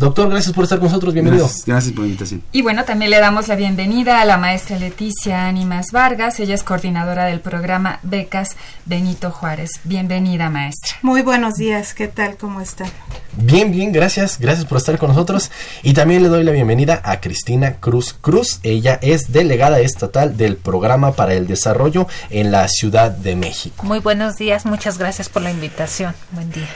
Doctor, 0.00 0.30
gracias 0.30 0.54
por 0.54 0.64
estar 0.64 0.78
con 0.78 0.88
nosotros, 0.88 1.12
bienvenido. 1.12 1.46
Gracias, 1.66 1.92
por 1.92 2.04
la 2.04 2.06
invitación. 2.06 2.42
Y 2.52 2.62
bueno, 2.62 2.86
también 2.86 3.10
le 3.10 3.20
damos 3.20 3.48
la 3.48 3.54
bienvenida 3.54 4.22
a 4.22 4.24
la 4.24 4.38
maestra 4.38 4.78
Leticia 4.78 5.46
Ánimas 5.46 5.88
Vargas, 5.92 6.40
ella 6.40 6.54
es 6.54 6.62
coordinadora 6.62 7.26
del 7.26 7.40
programa 7.40 8.00
Becas 8.02 8.56
Benito 8.86 9.30
Juárez. 9.30 9.72
Bienvenida, 9.84 10.48
maestra. 10.48 10.94
Muy 11.02 11.20
buenos 11.20 11.56
días, 11.56 11.92
¿qué 11.92 12.08
tal? 12.08 12.38
¿Cómo 12.38 12.62
están? 12.62 12.88
Bien, 13.36 13.70
bien, 13.70 13.92
gracias, 13.92 14.38
gracias 14.40 14.64
por 14.64 14.78
estar 14.78 14.96
con 14.96 15.10
nosotros. 15.10 15.50
Y 15.82 15.92
también 15.92 16.22
le 16.22 16.30
doy 16.30 16.44
la 16.44 16.52
bienvenida 16.52 17.02
a 17.04 17.20
Cristina 17.20 17.74
Cruz 17.74 18.16
Cruz, 18.18 18.60
ella 18.62 18.98
es 19.02 19.32
delegada 19.32 19.80
estatal 19.80 20.34
del 20.34 20.56
programa 20.56 21.12
para 21.12 21.34
el 21.34 21.46
desarrollo 21.46 22.06
en 22.30 22.50
la 22.50 22.66
Ciudad 22.68 23.10
de 23.10 23.36
México. 23.36 23.84
Muy 23.84 23.98
buenos 23.98 24.36
días, 24.36 24.64
muchas 24.64 24.96
gracias 24.96 25.28
por 25.28 25.42
la 25.42 25.50
invitación. 25.50 26.14
Buen 26.32 26.50
día. 26.50 26.68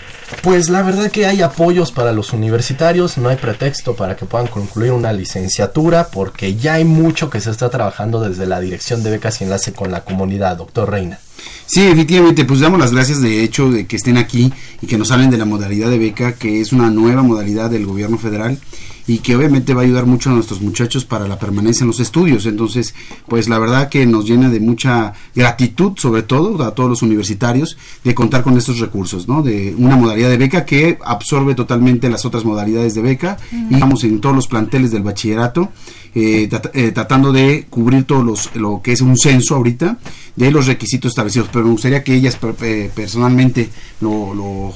Pues 0.42 0.68
la 0.68 0.82
verdad 0.82 1.10
que 1.10 1.26
hay 1.26 1.40
apoyos 1.42 1.90
para 1.90 2.12
los 2.12 2.32
universitarios, 2.32 3.16
no 3.18 3.28
hay 3.28 3.36
pretexto 3.36 3.96
para 3.96 4.16
que 4.16 4.26
puedan 4.26 4.46
concluir 4.46 4.92
una 4.92 5.12
licenciatura 5.12 6.08
porque 6.08 6.56
ya 6.56 6.74
hay 6.74 6.84
mucho 6.84 7.30
que 7.30 7.40
se 7.40 7.50
está 7.50 7.70
trabajando 7.70 8.20
desde 8.20 8.46
la 8.46 8.60
Dirección 8.60 9.02
de 9.02 9.10
Becas 9.10 9.40
y 9.40 9.44
Enlace 9.44 9.72
con 9.72 9.90
la 9.90 10.04
Comunidad, 10.04 10.56
doctor 10.58 10.90
Reina. 10.90 11.18
Sí, 11.66 11.82
efectivamente, 11.82 12.44
pues 12.44 12.60
damos 12.60 12.78
las 12.78 12.92
gracias 12.92 13.20
de 13.20 13.42
hecho 13.42 13.70
de 13.70 13.86
que 13.86 13.96
estén 13.96 14.16
aquí 14.16 14.52
y 14.80 14.86
que 14.86 14.98
nos 14.98 15.10
hablen 15.10 15.30
de 15.30 15.38
la 15.38 15.44
modalidad 15.44 15.90
de 15.90 15.98
beca, 15.98 16.34
que 16.34 16.60
es 16.60 16.72
una 16.72 16.90
nueva 16.90 17.22
modalidad 17.22 17.70
del 17.70 17.86
gobierno 17.86 18.18
federal 18.18 18.58
y 19.06 19.18
que 19.18 19.36
obviamente 19.36 19.74
va 19.74 19.82
a 19.82 19.84
ayudar 19.84 20.06
mucho 20.06 20.30
a 20.30 20.32
nuestros 20.32 20.60
muchachos 20.62 21.04
para 21.04 21.28
la 21.28 21.38
permanencia 21.38 21.84
en 21.84 21.88
los 21.88 22.00
estudios. 22.00 22.46
Entonces, 22.46 22.94
pues 23.28 23.48
la 23.48 23.58
verdad 23.58 23.88
que 23.88 24.06
nos 24.06 24.26
llena 24.26 24.48
de 24.48 24.60
mucha 24.60 25.12
gratitud, 25.34 25.92
sobre 25.96 26.22
todo 26.22 26.62
a 26.62 26.74
todos 26.74 26.88
los 26.88 27.02
universitarios, 27.02 27.76
de 28.02 28.14
contar 28.14 28.42
con 28.42 28.56
estos 28.56 28.78
recursos, 28.78 29.28
¿no? 29.28 29.42
De 29.42 29.74
una 29.76 29.96
modalidad 29.96 30.30
de 30.30 30.38
beca 30.38 30.64
que 30.64 30.98
absorbe 31.04 31.54
totalmente 31.54 32.08
las 32.08 32.24
otras 32.24 32.44
modalidades 32.44 32.94
de 32.94 33.02
beca 33.02 33.36
y 33.52 33.78
vamos 33.78 34.04
en 34.04 34.20
todos 34.20 34.34
los 34.34 34.46
planteles 34.46 34.90
del 34.90 35.02
bachillerato. 35.02 35.70
Eh, 36.16 36.48
eh, 36.74 36.92
tratando 36.92 37.32
de 37.32 37.66
cubrir 37.68 38.04
todo 38.04 38.22
los, 38.22 38.54
lo 38.54 38.80
que 38.80 38.92
es 38.92 39.00
un 39.00 39.18
censo 39.18 39.56
ahorita 39.56 39.98
de 40.36 40.52
los 40.52 40.68
requisitos 40.68 41.10
establecidos, 41.10 41.33
pero 41.52 41.64
me 41.64 41.72
gustaría 41.72 42.02
que 42.04 42.14
ellas 42.14 42.38
eh, 42.62 42.90
personalmente 42.94 43.68
lo, 44.00 44.34
lo 44.34 44.74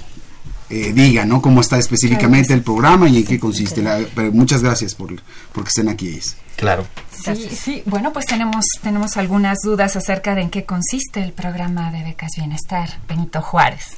eh, 0.71 0.93
diga, 0.93 1.25
¿no? 1.25 1.41
Cómo 1.41 1.61
está 1.61 1.79
específicamente 1.79 2.53
el 2.53 2.63
programa 2.63 3.09
y 3.09 3.19
en 3.19 3.25
qué 3.25 3.41
consiste. 3.41 3.83
pero 4.15 4.33
muchas 4.33 4.63
gracias 4.63 4.95
por 4.95 5.15
porque 5.53 5.69
estén 5.69 5.89
aquí. 5.89 6.19
Claro. 6.57 6.87
Sí, 7.25 7.49
sí. 7.51 7.83
Bueno, 7.87 8.13
pues 8.13 8.27
tenemos 8.27 8.67
tenemos 8.83 9.17
algunas 9.17 9.59
dudas 9.65 9.97
acerca 9.97 10.35
de 10.35 10.43
en 10.43 10.51
qué 10.51 10.65
consiste 10.65 11.23
el 11.23 11.33
programa 11.33 11.91
de 11.91 12.05
becas 12.05 12.33
bienestar 12.37 12.89
Benito 13.09 13.41
Juárez. 13.41 13.97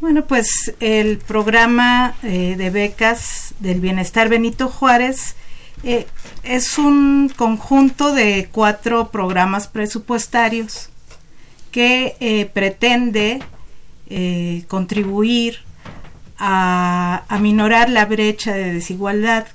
Bueno, 0.00 0.24
pues 0.26 0.74
el 0.80 1.18
programa 1.18 2.14
eh, 2.22 2.54
de 2.56 2.70
becas 2.70 3.54
del 3.58 3.80
bienestar 3.80 4.28
Benito 4.28 4.68
Juárez 4.68 5.34
eh, 5.82 6.06
es 6.42 6.78
un 6.78 7.32
conjunto 7.34 8.12
de 8.12 8.48
cuatro 8.52 9.10
programas 9.10 9.66
presupuestarios 9.66 10.90
que 11.74 12.14
eh, 12.20 12.46
pretende 12.46 13.40
contribuir 14.68 15.58
a, 16.38 17.24
aminorar 17.28 17.90
la 17.90 18.06
brecha 18.06 18.52
de 18.52 18.74
desigualdad 18.74 19.48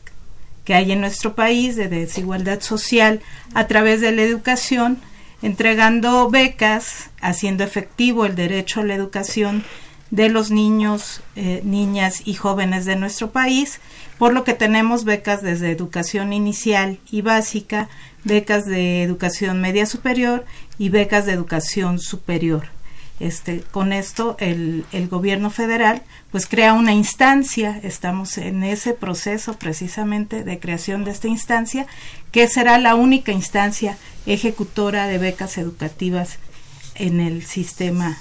que 0.66 0.74
hay 0.74 0.92
en 0.92 1.00
nuestro 1.00 1.34
país, 1.34 1.78
de 1.78 1.88
desigualdad 1.88 2.60
social, 2.60 3.22
a 3.54 3.68
través 3.68 4.02
de 4.02 4.12
la 4.12 4.22
educación, 4.24 5.00
entregando 5.42 6.30
becas, 6.30 7.10
haciendo 7.22 7.64
efectivo 7.64 8.26
el 8.26 8.36
derecho 8.36 8.82
a 8.82 8.84
la 8.84 8.96
educación 8.96 9.64
de 10.12 10.28
los 10.28 10.52
niños, 10.52 11.22
eh, 11.38 11.62
niñas 11.64 12.24
y 12.26 12.34
jóvenes 12.34 12.84
de 12.84 12.98
nuestro 12.98 13.32
país, 13.32 13.80
por 14.18 14.34
lo 14.34 14.44
que 14.44 14.54
tenemos 14.54 15.06
becas 15.06 15.42
desde 15.42 15.72
educación 15.72 16.34
inicial 16.34 17.00
y 17.10 17.22
básica, 17.22 17.88
becas 18.26 18.66
de 18.66 19.04
educación 19.04 19.62
media 19.62 19.86
superior 19.86 20.44
y 20.80 20.90
becas 20.90 21.28
de 21.28 21.34
educación 21.34 22.00
superior. 22.00 22.68
Este, 23.20 23.64
con 23.72 23.92
esto 23.92 24.38
el, 24.40 24.86
el, 24.94 25.10
gobierno 25.10 25.50
federal 25.50 26.04
pues 26.32 26.48
crea 26.48 26.72
una 26.72 26.94
instancia, 26.94 27.78
estamos 27.84 28.38
en 28.38 28.64
ese 28.64 28.94
proceso 28.94 29.56
precisamente 29.56 30.46
de 30.46 30.58
creación 30.58 31.04
de 31.04 31.12
esta 31.12 31.28
instancia, 31.28 31.86
que 32.32 32.48
será 32.48 32.78
la 32.78 32.96
única 32.96 33.34
instancia 33.34 33.98
ejecutora 34.26 35.08
de 35.08 35.18
becas 35.18 35.58
educativas 35.58 36.38
en 36.96 37.20
el 37.20 37.44
sistema 37.44 38.18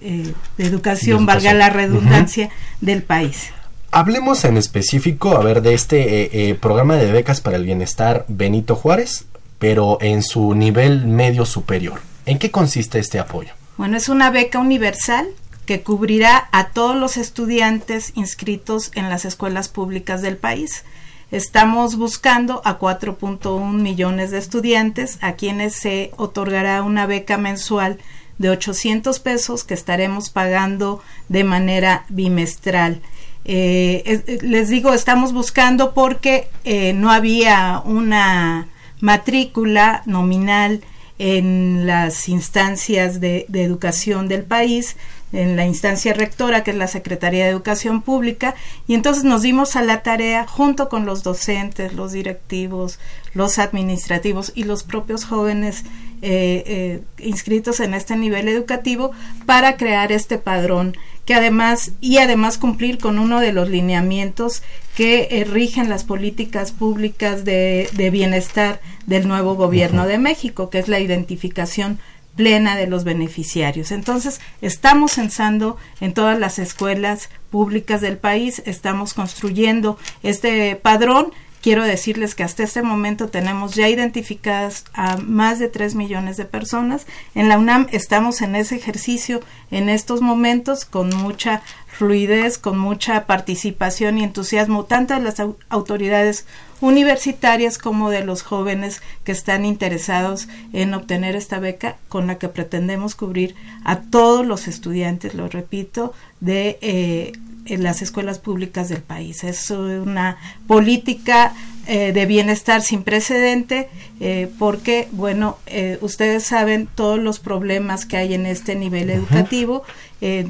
eh, 0.00 0.32
de, 0.56 0.64
educación, 0.64 1.26
valga 1.26 1.52
la 1.52 1.68
redundancia, 1.68 2.48
del 2.80 3.02
país. 3.02 3.50
Hablemos 3.90 4.44
en 4.44 4.56
específico, 4.56 5.36
a 5.36 5.42
ver, 5.42 5.60
de 5.60 5.74
este 5.74 6.22
eh, 6.22 6.30
eh, 6.32 6.54
programa 6.54 6.96
de 6.96 7.12
becas 7.12 7.40
para 7.42 7.56
el 7.56 7.64
bienestar 7.64 8.24
Benito 8.28 8.76
Juárez, 8.76 9.26
pero 9.60 9.98
en 10.00 10.24
su 10.24 10.54
nivel 10.54 11.06
medio 11.06 11.46
superior. 11.46 12.00
¿En 12.26 12.38
qué 12.38 12.50
consiste 12.50 12.98
este 12.98 13.20
apoyo? 13.20 13.52
Bueno, 13.76 13.96
es 13.96 14.08
una 14.08 14.30
beca 14.30 14.58
universal 14.58 15.28
que 15.66 15.82
cubrirá 15.82 16.48
a 16.50 16.70
todos 16.70 16.96
los 16.96 17.16
estudiantes 17.16 18.12
inscritos 18.16 18.90
en 18.94 19.08
las 19.08 19.24
escuelas 19.24 19.68
públicas 19.68 20.22
del 20.22 20.36
país. 20.36 20.84
Estamos 21.30 21.96
buscando 21.96 22.62
a 22.64 22.78
4.1 22.78 23.72
millones 23.74 24.32
de 24.32 24.38
estudiantes 24.38 25.18
a 25.20 25.34
quienes 25.34 25.74
se 25.74 26.10
otorgará 26.16 26.82
una 26.82 27.06
beca 27.06 27.36
mensual 27.36 27.98
de 28.38 28.48
800 28.48 29.20
pesos 29.20 29.62
que 29.62 29.74
estaremos 29.74 30.30
pagando 30.30 31.02
de 31.28 31.44
manera 31.44 32.06
bimestral. 32.08 33.02
Eh, 33.44 34.40
les 34.42 34.70
digo, 34.70 34.94
estamos 34.94 35.32
buscando 35.32 35.92
porque 35.92 36.48
eh, 36.64 36.94
no 36.94 37.10
había 37.10 37.82
una 37.84 38.69
matrícula 39.00 40.02
nominal 40.06 40.80
en 41.18 41.86
las 41.86 42.28
instancias 42.28 43.20
de, 43.20 43.46
educación 43.52 44.26
del 44.26 44.44
país, 44.44 44.96
en 45.32 45.56
la 45.56 45.66
instancia 45.66 46.12
rectora, 46.12 46.64
que 46.64 46.72
es 46.72 46.76
la 46.76 46.86
Secretaría 46.86 47.44
de 47.44 47.50
Educación 47.50 48.02
Pública, 48.02 48.54
y 48.86 48.94
entonces 48.94 49.24
nos 49.24 49.42
dimos 49.42 49.76
a 49.76 49.82
la 49.82 50.02
tarea, 50.02 50.46
junto 50.46 50.88
con 50.88 51.06
los 51.06 51.22
docentes, 51.22 51.92
los 51.94 52.12
directivos, 52.12 52.98
los 53.34 53.58
administrativos 53.58 54.52
y 54.54 54.64
los 54.64 54.82
propios 54.82 55.24
jóvenes 55.24 55.84
eh, 56.22 56.64
eh, 56.66 57.02
inscritos 57.18 57.80
en 57.80 57.94
este 57.94 58.16
nivel 58.16 58.48
educativo, 58.48 59.12
para 59.46 59.76
crear 59.76 60.12
este 60.12 60.38
padrón 60.38 60.96
que 61.30 61.34
además 61.34 61.92
y 62.00 62.18
además 62.18 62.58
cumplir 62.58 62.98
con 62.98 63.20
uno 63.20 63.40
de 63.40 63.52
los 63.52 63.68
lineamientos 63.70 64.64
que 64.96 65.28
eh, 65.30 65.44
rigen 65.44 65.88
las 65.88 66.02
políticas 66.02 66.72
públicas 66.72 67.44
de, 67.44 67.88
bienestar 68.10 68.80
del 69.06 69.28
nuevo 69.28 69.54
gobierno 69.54 70.08
de 70.08 70.18
México, 70.18 70.70
que 70.70 70.80
es 70.80 70.88
la 70.88 70.98
identificación 70.98 72.00
plena 72.36 72.76
de 72.76 72.86
los 72.86 73.04
beneficiarios. 73.04 73.90
Entonces, 73.90 74.40
estamos 74.60 75.12
censando 75.12 75.76
en 76.00 76.14
todas 76.14 76.38
las 76.38 76.58
escuelas 76.58 77.30
públicas 77.50 78.00
del 78.00 78.18
país, 78.18 78.62
estamos 78.64 79.14
construyendo 79.14 79.98
este 80.22 80.76
padrón 80.76 81.32
Quiero 81.60 81.84
decirles 81.84 82.34
que 82.34 82.42
hasta 82.42 82.62
este 82.62 82.80
momento 82.80 83.28
tenemos 83.28 83.74
ya 83.74 83.86
identificadas 83.86 84.86
a 84.94 85.18
más 85.18 85.58
de 85.58 85.68
3 85.68 85.94
millones 85.94 86.38
de 86.38 86.46
personas. 86.46 87.06
En 87.34 87.48
la 87.50 87.58
UNAM 87.58 87.86
estamos 87.92 88.40
en 88.40 88.56
ese 88.56 88.76
ejercicio 88.76 89.42
en 89.70 89.90
estos 89.90 90.22
momentos 90.22 90.86
con 90.86 91.14
mucha 91.14 91.60
fluidez, 92.00 92.56
con 92.56 92.78
mucha 92.78 93.26
participación 93.26 94.16
y 94.16 94.24
entusiasmo, 94.24 94.86
tanto 94.86 95.12
de 95.12 95.20
las 95.20 95.36
autoridades 95.68 96.46
universitarias 96.80 97.76
como 97.76 98.08
de 98.08 98.24
los 98.24 98.40
jóvenes 98.40 99.02
que 99.22 99.32
están 99.32 99.66
interesados 99.66 100.48
en 100.72 100.94
obtener 100.94 101.36
esta 101.36 101.58
beca 101.58 101.98
con 102.08 102.26
la 102.26 102.38
que 102.38 102.48
pretendemos 102.48 103.14
cubrir 103.14 103.54
a 103.84 104.00
todos 104.00 104.46
los 104.46 104.66
estudiantes, 104.66 105.34
lo 105.34 105.48
repito, 105.48 106.14
de 106.40 106.78
eh, 106.80 107.32
las 107.66 108.00
escuelas 108.00 108.38
públicas 108.38 108.88
del 108.88 109.02
país. 109.02 109.44
Es 109.44 109.70
una 109.70 110.38
política 110.66 111.52
eh, 111.92 112.12
de 112.12 112.24
bienestar 112.24 112.82
sin 112.82 113.02
precedente, 113.02 113.88
eh, 114.20 114.48
porque, 114.60 115.08
bueno, 115.10 115.58
eh, 115.66 115.98
ustedes 116.02 116.44
saben 116.44 116.86
todos 116.86 117.18
los 117.18 117.40
problemas 117.40 118.06
que 118.06 118.16
hay 118.16 118.32
en 118.32 118.46
este 118.46 118.76
nivel 118.76 119.10
educativo, 119.10 119.82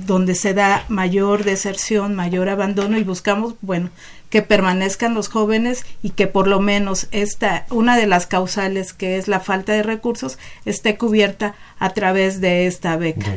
donde 0.05 0.35
se 0.35 0.53
da 0.53 0.85
mayor 0.89 1.45
deserción, 1.45 2.15
mayor 2.15 2.51
abandono 2.51 2.99
y 2.99 3.05
buscamos, 3.05 3.55
bueno, 3.63 3.89
que 4.29 4.43
permanezcan 4.43 5.15
los 5.15 5.29
jóvenes 5.29 5.87
y 6.03 6.11
que 6.11 6.27
por 6.27 6.47
lo 6.47 6.61
menos 6.61 7.07
esta, 7.11 7.65
una 7.71 7.97
de 7.97 8.07
las 8.07 8.27
causales 8.27 8.93
que 8.93 9.17
es 9.17 9.27
la 9.27 9.41
falta 9.41 9.73
de 9.73 9.83
recursos, 9.83 10.39
esté 10.67 10.99
cubierta 10.99 11.55
a 11.79 11.95
través 11.95 12.43
de 12.43 12.67
esta 12.67 12.97
beca. 12.97 13.33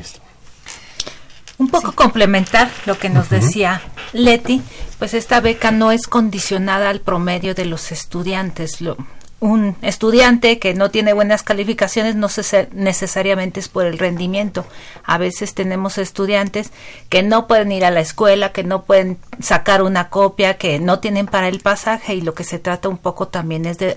Un 1.64 1.70
poco 1.70 1.93
complementar 1.93 2.70
lo 2.86 2.99
que 2.99 3.07
nos 3.07 3.30
decía 3.30 3.82
Leti, 4.11 4.61
pues 4.99 5.14
esta 5.14 5.39
beca 5.39 5.72
no 5.72 5.93
es 5.93 6.07
condicionada 6.07 6.89
al 6.89 6.99
promedio 6.99 7.55
de 7.55 7.64
los 7.64 7.93
estudiantes. 7.93 8.82
Lo, 8.82 8.97
un 9.39 9.78
estudiante 9.82 10.59
que 10.59 10.74
no 10.74 10.91
tiene 10.91 11.14
buenas 11.14 11.41
calificaciones 11.41 12.16
no 12.16 12.28
necesariamente 12.74 13.61
es 13.61 13.70
por 13.70 13.86
el 13.86 13.97
rendimiento. 13.97 14.66
A 15.05 15.18
veces 15.18 15.53
tenemos 15.53 15.97
estudiantes 15.97 16.74
que 17.07 17.24
no 17.24 17.47
pueden 17.47 17.72
ir 17.72 17.86
a 17.86 17.91
la 17.91 18.01
escuela, 18.01 18.51
que 18.51 18.66
no 18.66 18.84
pueden 18.84 19.18
sacar 19.39 19.84
una 19.84 20.09
copia, 20.09 20.57
que 20.57 20.80
no 20.80 20.99
tienen 20.99 21.28
para 21.28 21.47
el 21.47 21.61
pasaje 21.61 22.14
y 22.14 22.20
lo 22.20 22.34
que 22.34 22.43
se 22.43 22.59
trata 22.59 22.89
un 22.89 22.97
poco 22.97 23.30
también 23.30 23.66
es 23.66 23.78
de, 23.78 23.95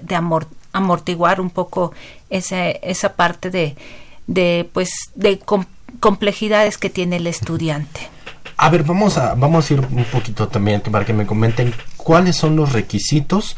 amortiguar 0.72 1.40
un 1.40 1.50
poco 1.50 1.92
ese, 2.30 2.78
esa 2.84 3.14
parte 3.14 3.50
de, 3.50 3.74
de 4.28 4.70
pues 4.72 4.90
de 5.16 5.40
complejidades 6.00 6.78
que 6.78 6.90
tiene 6.90 7.16
el 7.16 7.26
estudiante. 7.26 8.08
A 8.56 8.70
ver, 8.70 8.84
vamos 8.84 9.18
a, 9.18 9.34
vamos 9.34 9.70
a 9.70 9.74
ir 9.74 9.80
un 9.80 10.04
poquito 10.04 10.48
también 10.48 10.80
para 10.80 11.04
que 11.04 11.12
me 11.12 11.26
comenten 11.26 11.74
cuáles 11.96 12.36
son 12.36 12.56
los 12.56 12.72
requisitos 12.72 13.56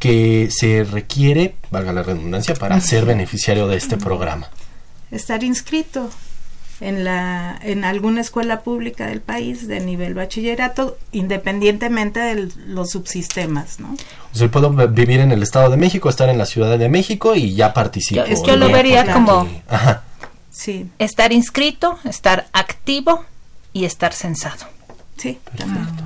que 0.00 0.48
se 0.50 0.84
requiere, 0.84 1.54
valga 1.70 1.92
la 1.92 2.02
redundancia, 2.02 2.54
para 2.54 2.80
ser 2.80 3.04
beneficiario 3.04 3.68
de 3.68 3.76
este 3.76 3.96
programa. 3.96 4.48
Estar 5.10 5.44
inscrito 5.44 6.10
en 6.80 7.04
la 7.04 7.58
en 7.62 7.84
alguna 7.84 8.22
escuela 8.22 8.62
pública 8.62 9.06
del 9.06 9.20
país 9.20 9.68
de 9.68 9.80
nivel 9.80 10.14
bachillerato 10.14 10.96
independientemente 11.12 12.20
de 12.20 12.48
los 12.66 12.92
subsistemas 12.92 13.80
no 13.80 13.96
o 14.32 14.36
sea, 14.36 14.50
puedo 14.50 14.70
vivir 14.88 15.20
en 15.20 15.30
el 15.30 15.42
Estado 15.42 15.68
de 15.68 15.76
México 15.76 16.08
estar 16.08 16.30
en 16.30 16.38
la 16.38 16.46
Ciudad 16.46 16.78
de 16.78 16.88
México 16.88 17.34
y 17.34 17.54
ya 17.54 17.74
participo 17.74 18.24
yo, 18.24 18.46
yo 18.46 18.56
lo 18.56 18.70
vería 18.70 19.12
como 19.12 19.46
Ajá. 19.68 20.04
Estar 20.98 21.32
inscrito, 21.32 21.98
estar 22.04 22.48
activo 22.52 23.24
y 23.72 23.84
estar 23.84 24.12
censado. 24.12 24.66
Sí, 25.16 25.38
perfecto. 25.56 26.04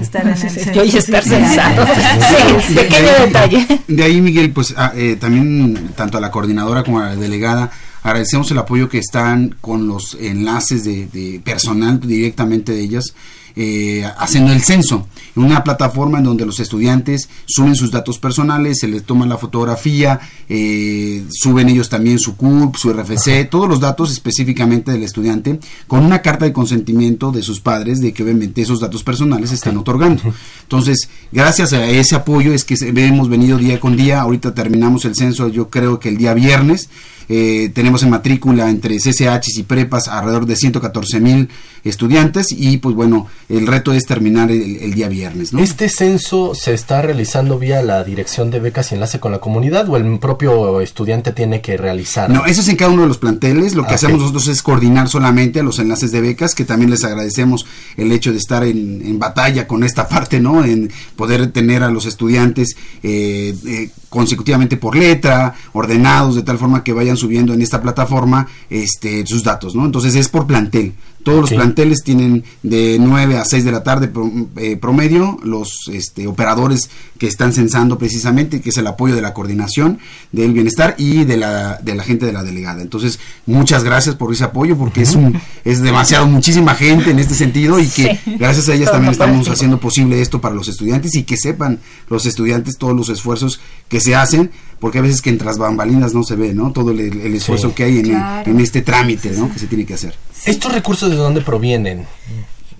Estar 0.00 0.22
en 0.26 0.28
el 0.28 0.86
y 0.92 0.96
estar 0.96 1.22
censado. 1.22 1.86
sí, 1.86 2.74
pequeño 2.74 3.12
detalle. 3.26 3.66
De 3.86 4.04
ahí, 4.04 4.20
Miguel, 4.20 4.50
pues 4.52 4.74
ah, 4.76 4.92
eh, 4.94 5.16
también 5.16 5.92
tanto 5.94 6.18
a 6.18 6.20
la 6.20 6.30
coordinadora 6.30 6.82
como 6.82 7.00
a 7.00 7.06
la 7.06 7.16
delegada 7.16 7.70
agradecemos 8.02 8.50
el 8.52 8.58
apoyo 8.58 8.88
que 8.88 8.98
están 8.98 9.56
con 9.60 9.88
los 9.88 10.16
enlaces 10.20 10.84
de, 10.84 11.06
de 11.06 11.40
personal 11.44 11.98
directamente 12.00 12.72
de 12.72 12.80
ellas 12.80 13.14
eh, 13.56 14.04
haciendo 14.18 14.52
el 14.52 14.62
censo, 14.62 15.08
en 15.34 15.44
una 15.44 15.64
plataforma 15.64 16.18
en 16.18 16.24
donde 16.24 16.46
los 16.46 16.60
estudiantes 16.60 17.28
suben 17.46 17.74
sus 17.74 17.90
datos 17.90 18.18
personales, 18.18 18.78
se 18.80 18.88
les 18.88 19.04
toma 19.04 19.26
la 19.26 19.38
fotografía, 19.38 20.20
eh, 20.48 21.24
suben 21.30 21.68
ellos 21.68 21.88
también 21.88 22.18
su 22.18 22.36
CURP, 22.36 22.76
su 22.76 22.92
RFC, 22.92 23.48
todos 23.50 23.68
los 23.68 23.80
datos 23.80 24.12
específicamente 24.12 24.92
del 24.92 25.02
estudiante, 25.02 25.58
con 25.86 26.04
una 26.04 26.22
carta 26.22 26.44
de 26.44 26.52
consentimiento 26.52 27.32
de 27.32 27.42
sus 27.42 27.60
padres 27.60 28.00
de 28.00 28.12
que 28.12 28.22
obviamente 28.22 28.62
esos 28.62 28.80
datos 28.80 29.02
personales 29.02 29.50
se 29.50 29.56
están 29.56 29.76
otorgando. 29.76 30.22
Entonces, 30.62 31.08
gracias 31.32 31.72
a 31.72 31.86
ese 31.86 32.14
apoyo 32.14 32.52
es 32.52 32.64
que 32.64 32.76
hemos 32.80 33.28
venido 33.28 33.58
día 33.58 33.80
con 33.80 33.96
día, 33.96 34.20
ahorita 34.20 34.54
terminamos 34.54 35.04
el 35.04 35.14
censo 35.14 35.48
yo 35.48 35.70
creo 35.70 35.98
que 35.98 36.08
el 36.08 36.16
día 36.16 36.34
viernes, 36.34 36.88
eh, 37.28 37.70
tenemos 37.74 38.02
en 38.02 38.10
matrícula 38.10 38.70
entre 38.70 38.96
CCHs 38.96 39.58
y 39.58 39.62
prepas 39.62 40.08
alrededor 40.08 40.46
de 40.46 40.56
114 40.56 41.20
mil 41.20 41.48
estudiantes 41.88 42.46
y 42.50 42.78
pues 42.78 42.94
bueno, 42.94 43.26
el 43.48 43.66
reto 43.66 43.92
es 43.92 44.06
terminar 44.06 44.50
el, 44.50 44.94
día 44.94 45.08
viernes. 45.08 45.52
¿Este 45.52 45.88
censo 45.88 46.54
se 46.54 46.74
está 46.74 47.02
realizando 47.02 47.58
vía 47.58 47.82
la 47.82 48.02
dirección 48.02 48.50
de 48.50 48.60
becas 48.60 48.90
y 48.90 48.94
enlace 48.94 49.20
con 49.20 49.32
la 49.32 49.38
comunidad 49.38 49.88
o 49.88 49.96
el 49.96 50.18
propio 50.18 50.80
estudiante 50.80 51.32
tiene 51.32 51.60
que 51.60 51.76
realizar? 51.76 52.30
No, 52.30 52.46
eso 52.46 52.60
es 52.60 52.68
en 52.68 52.76
cada 52.76 52.90
uno 52.90 53.02
de 53.02 53.08
los 53.08 53.18
planteles. 53.18 53.74
Lo 53.74 53.84
que 53.84 53.92
ah, 53.92 53.94
hacemos 53.96 54.20
nosotros 54.20 54.48
es 54.48 54.62
coordinar 54.62 55.08
solamente 55.08 55.60
a 55.60 55.62
los 55.62 55.78
enlaces 55.78 56.12
de 56.12 56.20
becas, 56.20 56.54
que 56.54 56.64
también 56.64 56.90
les 56.90 57.04
agradecemos 57.04 57.66
el 57.96 58.10
hecho 58.12 58.32
de 58.32 58.38
estar 58.38 58.64
en, 58.64 59.18
batalla 59.18 59.66
con 59.66 59.82
esta 59.82 60.08
parte, 60.08 60.40
¿no? 60.40 60.64
En 60.64 60.90
poder 61.16 61.50
tener 61.52 61.82
a 61.82 61.90
los 61.90 62.06
estudiantes 62.06 62.76
eh, 63.02 63.54
eh, 63.66 63.90
consecutivamente 64.08 64.76
por 64.76 64.96
letra, 64.96 65.54
ordenados 65.72 66.36
de 66.36 66.42
tal 66.42 66.58
forma 66.58 66.84
que 66.84 66.92
vayan 66.92 67.15
subiendo 67.16 67.54
en 67.54 67.62
esta 67.62 67.80
plataforma 67.80 68.46
este, 68.70 69.26
sus 69.26 69.42
datos, 69.42 69.74
¿no? 69.74 69.84
Entonces 69.84 70.14
es 70.14 70.28
por 70.28 70.46
plantel. 70.46 70.94
Todos 71.26 71.40
los 71.40 71.50
planteles 71.50 72.04
tienen 72.04 72.44
de 72.62 72.98
9 73.00 73.36
a 73.36 73.44
6 73.44 73.64
de 73.64 73.72
la 73.72 73.82
tarde 73.82 74.12
eh, 74.58 74.76
promedio 74.76 75.36
los 75.42 75.90
este, 75.92 76.28
operadores 76.28 76.88
que 77.18 77.26
están 77.26 77.52
censando 77.52 77.98
precisamente, 77.98 78.60
que 78.60 78.70
es 78.70 78.76
el 78.76 78.86
apoyo 78.86 79.16
de 79.16 79.22
la 79.22 79.34
coordinación 79.34 79.98
del 80.30 80.52
bienestar 80.52 80.94
y 80.98 81.24
de 81.24 81.36
la, 81.36 81.80
de 81.82 81.96
la 81.96 82.04
gente 82.04 82.26
de 82.26 82.32
la 82.32 82.44
delegada. 82.44 82.80
Entonces, 82.80 83.18
muchas 83.44 83.82
gracias 83.82 84.14
por 84.14 84.32
ese 84.32 84.44
apoyo 84.44 84.78
porque 84.78 85.02
es, 85.02 85.16
un, 85.16 85.36
es 85.64 85.82
demasiado, 85.82 86.28
muchísima 86.28 86.76
gente 86.76 87.10
en 87.10 87.18
este 87.18 87.34
sentido 87.34 87.80
y 87.80 87.88
que 87.88 88.20
gracias 88.38 88.68
a 88.68 88.74
ellas 88.74 88.92
también 88.92 89.10
estamos 89.10 89.48
haciendo 89.48 89.80
posible 89.80 90.22
esto 90.22 90.40
para 90.40 90.54
los 90.54 90.68
estudiantes 90.68 91.16
y 91.16 91.24
que 91.24 91.36
sepan 91.36 91.80
los 92.08 92.24
estudiantes 92.26 92.78
todos 92.78 92.94
los 92.94 93.08
esfuerzos 93.08 93.58
que 93.88 93.98
se 93.98 94.14
hacen 94.14 94.52
porque 94.78 94.98
a 94.98 95.02
veces 95.02 95.22
que 95.22 95.30
entre 95.30 95.46
las 95.46 95.58
bambalinas 95.58 96.14
no 96.14 96.22
se 96.22 96.36
ve, 96.36 96.54
¿no? 96.54 96.70
Todo 96.70 96.92
el, 96.92 97.34
esfuerzo 97.34 97.74
que 97.74 97.82
hay 97.82 97.98
en, 97.98 98.14
en, 98.14 98.60
este 98.60 98.82
trámite, 98.82 99.30
¿no? 99.30 99.52
Que 99.52 99.58
se 99.58 99.66
tiene 99.66 99.84
que 99.84 99.94
hacer. 99.94 100.14
¿Estos 100.46 100.72
recursos 100.72 101.10
de 101.10 101.16
dónde 101.16 101.40
provienen? 101.40 102.06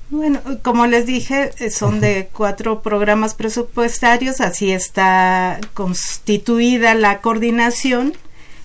Bueno, 0.09 0.41
como 0.63 0.87
les 0.87 1.05
dije, 1.05 1.51
eh, 1.59 1.71
son 1.71 2.01
de 2.01 2.29
cuatro 2.33 2.81
programas 2.81 3.35
presupuestarios, 3.35 4.41
así 4.41 4.71
está 4.71 5.59
constituida 5.75 6.95
la 6.95 7.21
coordinación. 7.21 8.15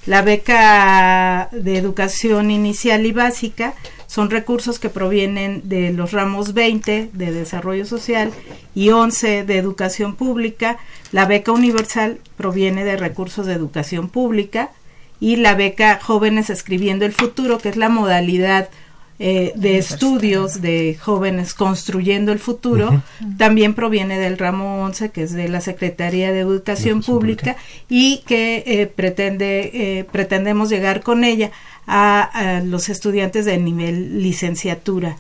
La 0.06 0.22
beca 0.22 1.50
de 1.52 1.78
educación 1.78 2.52
inicial 2.52 3.06
y 3.08 3.12
básica 3.12 3.74
son 4.06 4.30
recursos 4.30 4.78
que 4.78 4.90
provienen 4.90 5.68
de 5.68 5.92
los 5.94 6.12
ramos 6.12 6.54
20 6.54 7.10
de 7.12 7.32
desarrollo 7.32 7.86
social 7.86 8.32
y 8.76 8.90
11 8.90 9.44
de 9.44 9.58
educación 9.58 10.16
pública. 10.16 10.78
La 11.12 11.26
beca 11.26 11.52
universal 11.52 12.20
proviene 12.38 12.84
de 12.84 12.98
recursos 12.98 13.48
de 13.48 13.54
educación 13.54 14.10
pública 14.10 14.70
y 15.20 15.38
la 15.38 15.56
beca 15.56 16.00
Jóvenes 16.02 16.50
Escribiendo 16.50 17.06
el 17.06 17.14
Futuro, 17.14 17.60
que 17.60 17.70
es 17.70 17.78
la 17.78 17.90
modalidad 17.90 18.70
eh, 19.24 19.54
de 19.54 19.78
estudios 19.78 20.64
de 20.64 20.98
jóvenes 21.00 21.54
construyendo 21.54 22.32
el 22.32 22.40
futuro, 22.40 23.04
también 23.38 23.76
proviene 23.76 24.18
del 24.18 24.40
ramo 24.40 24.84
11, 24.84 25.12
que 25.12 25.22
es 25.22 25.32
de 25.32 25.48
la 25.48 25.62
Secretaría 25.62 26.32
de 26.32 26.40
Educación 26.40 27.04
Pública, 27.04 27.56
y 27.88 28.24
que 28.26 28.64
eh, 28.66 28.88
pretende, 28.88 30.00
eh, 30.00 30.06
pretendemos 30.12 30.72
llegar 30.72 31.04
con 31.04 31.24
ella 31.24 31.52
a, 31.86 32.64
los 32.66 32.90
estudiantes 32.90 33.46
de 33.46 33.60
nivel 33.60 34.24
licenciatura. 34.24 35.18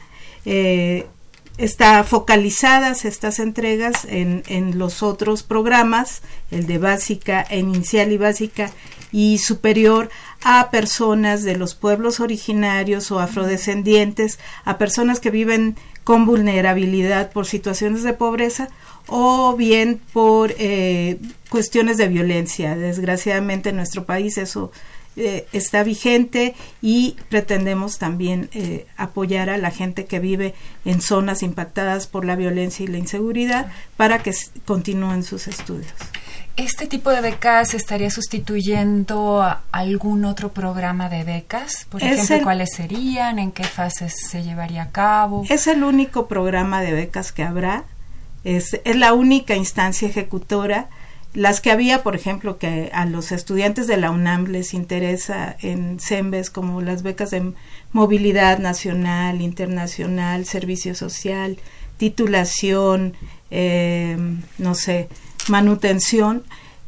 Está 1.57 2.03
focalizadas 2.03 3.05
estas 3.05 3.39
entregas 3.39 4.05
en, 4.05 4.43
en 4.47 4.79
los 4.79 5.03
otros 5.03 5.43
programas, 5.43 6.21
el 6.49 6.65
de 6.65 6.77
básica, 6.77 7.45
inicial 7.51 8.11
y 8.11 8.17
básica 8.17 8.71
y 9.11 9.39
superior 9.39 10.09
a 10.43 10.71
personas 10.71 11.43
de 11.43 11.57
los 11.57 11.75
pueblos 11.75 12.19
originarios 12.19 13.11
o 13.11 13.19
afrodescendientes, 13.19 14.39
a 14.63 14.77
personas 14.77 15.19
que 15.19 15.31
viven 15.31 15.75
con 16.03 16.25
vulnerabilidad 16.25 17.31
por 17.31 17.45
situaciones 17.45 18.03
de 18.03 18.13
pobreza 18.13 18.69
o 19.07 19.55
bien 19.55 20.01
por 20.13 20.53
eh, 20.57 21.19
cuestiones 21.49 21.97
de 21.97 22.07
violencia. 22.07 22.75
Desgraciadamente 22.75 23.69
en 23.69 23.75
nuestro 23.75 24.05
país 24.05 24.37
eso 24.37 24.71
eh, 25.17 25.45
está 25.51 25.83
vigente 25.83 26.55
y 26.81 27.17
pretendemos 27.29 27.97
también 27.97 28.49
eh, 28.53 28.85
apoyar 28.95 29.49
a 29.49 29.57
la 29.57 29.69
gente 29.69 30.05
que 30.05 30.19
vive 30.19 30.53
en 30.85 31.01
zonas 31.01 31.43
impactadas 31.43 32.07
por 32.07 32.23
la 32.23 32.35
violencia 32.35 32.85
y 32.85 32.87
la 32.87 32.97
inseguridad 32.97 33.71
para 33.97 34.23
que 34.23 34.33
continúen 34.65 35.23
sus 35.23 35.47
estudios. 35.47 35.91
¿Este 36.57 36.85
tipo 36.85 37.09
de 37.11 37.21
becas 37.21 37.73
estaría 37.73 38.09
sustituyendo 38.09 39.41
a 39.41 39.63
algún 39.71 40.25
otro 40.25 40.51
programa 40.53 41.09
de 41.09 41.23
becas? 41.23 41.85
Por 41.89 42.03
ejemplo, 42.03 42.43
¿cuáles 42.43 42.73
serían? 42.75 43.39
¿En 43.39 43.51
qué 43.51 43.63
fases 43.63 44.13
se 44.29 44.43
llevaría 44.43 44.83
a 44.83 44.89
cabo? 44.91 45.43
Es 45.49 45.67
el 45.67 45.83
único 45.83 46.27
programa 46.27 46.81
de 46.81 46.91
becas 46.91 47.31
que 47.31 47.43
habrá. 47.43 47.85
Es, 48.43 48.79
es 48.83 48.95
la 48.95 49.13
única 49.13 49.55
instancia 49.55 50.07
ejecutora. 50.07 50.89
Las 51.33 51.61
que 51.61 51.71
había, 51.71 52.03
por 52.03 52.15
ejemplo, 52.15 52.57
que 52.57 52.89
a 52.93 53.05
los 53.05 53.31
estudiantes 53.31 53.87
de 53.87 53.97
la 53.97 54.11
UNAM 54.11 54.47
les 54.47 54.73
interesa 54.73 55.55
en 55.61 55.99
CEMBES, 55.99 56.49
como 56.49 56.81
las 56.81 57.03
becas 57.03 57.31
de 57.31 57.53
movilidad 57.93 58.59
nacional, 58.59 59.41
internacional, 59.41 60.45
servicio 60.45 60.93
social, 60.93 61.57
titulación, 61.97 63.13
eh, 63.49 64.17
no 64.57 64.75
sé, 64.75 65.07
manutención 65.47 66.43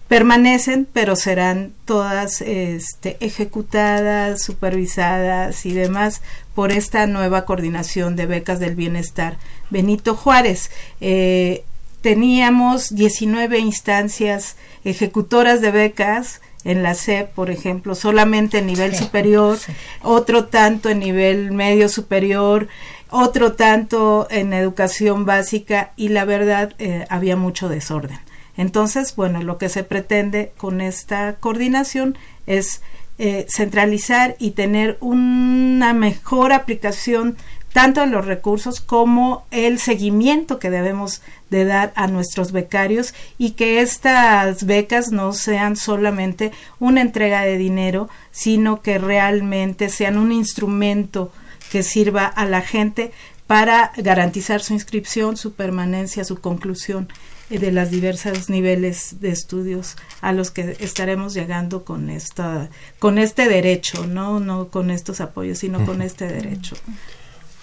permanecen, 0.07 0.87
pero 0.91 1.15
serán 1.15 1.73
todas 1.85 2.41
este, 2.41 3.17
ejecutadas, 3.19 4.43
supervisadas 4.43 5.65
y 5.65 5.73
demás 5.73 6.21
por 6.53 6.71
esta 6.71 7.07
nueva 7.07 7.45
coordinación 7.45 8.15
de 8.15 8.27
becas 8.27 8.59
del 8.59 8.75
bienestar. 8.75 9.37
Benito 9.69 10.15
Juárez. 10.15 10.69
Eh, 11.01 11.63
teníamos 12.03 12.93
19 12.93 13.59
instancias 13.59 14.57
ejecutoras 14.83 15.61
de 15.61 15.71
becas 15.71 16.41
en 16.65 16.83
la 16.83 16.95
SEP, 16.95 17.29
por 17.33 17.49
ejemplo, 17.49 17.95
solamente 17.95 18.59
en 18.59 18.67
nivel 18.67 18.93
superior, 18.93 19.57
otro 20.01 20.45
tanto 20.45 20.89
en 20.89 20.99
nivel 20.99 21.51
medio 21.51 21.87
superior, 21.87 22.67
otro 23.09 23.53
tanto 23.53 24.27
en 24.29 24.51
educación 24.51 25.25
básica 25.25 25.93
y 25.95 26.09
la 26.09 26.25
verdad 26.25 26.73
eh, 26.77 27.05
había 27.09 27.37
mucho 27.37 27.69
desorden. 27.69 28.19
Entonces, 28.57 29.15
bueno, 29.15 29.41
lo 29.41 29.57
que 29.57 29.69
se 29.69 29.83
pretende 29.83 30.51
con 30.57 30.81
esta 30.81 31.37
coordinación 31.39 32.17
es 32.47 32.81
eh, 33.17 33.45
centralizar 33.47 34.35
y 34.39 34.51
tener 34.51 34.97
una 34.99 35.93
mejor 35.93 36.51
aplicación 36.51 37.37
tanto 37.73 38.01
de 38.01 38.07
los 38.07 38.25
recursos 38.25 38.79
como 38.79 39.45
el 39.51 39.79
seguimiento 39.79 40.59
que 40.59 40.69
debemos 40.69 41.21
de 41.49 41.65
dar 41.65 41.91
a 41.95 42.07
nuestros 42.07 42.51
becarios 42.51 43.13
y 43.37 43.51
que 43.51 43.81
estas 43.81 44.65
becas 44.65 45.11
no 45.11 45.33
sean 45.33 45.75
solamente 45.75 46.51
una 46.79 47.01
entrega 47.01 47.41
de 47.41 47.57
dinero, 47.57 48.09
sino 48.31 48.81
que 48.81 48.99
realmente 48.99 49.89
sean 49.89 50.17
un 50.17 50.31
instrumento 50.31 51.31
que 51.71 51.83
sirva 51.83 52.27
a 52.27 52.45
la 52.45 52.61
gente 52.61 53.11
para 53.47 53.91
garantizar 53.97 54.61
su 54.61 54.73
inscripción, 54.73 55.35
su 55.35 55.53
permanencia, 55.53 56.23
su 56.23 56.39
conclusión 56.39 57.09
eh, 57.49 57.59
de 57.59 57.71
los 57.71 57.89
diversos 57.89 58.49
niveles 58.49 59.19
de 59.19 59.29
estudios 59.29 59.95
a 60.21 60.31
los 60.31 60.51
que 60.51 60.77
estaremos 60.79 61.33
llegando 61.33 61.83
con 61.83 62.09
esta 62.09 62.69
con 62.99 63.17
este 63.17 63.47
derecho, 63.49 64.05
no 64.05 64.39
no 64.39 64.69
con 64.69 64.91
estos 64.91 65.21
apoyos, 65.21 65.57
sino 65.57 65.85
con 65.85 66.01
este 66.01 66.27
derecho. 66.27 66.75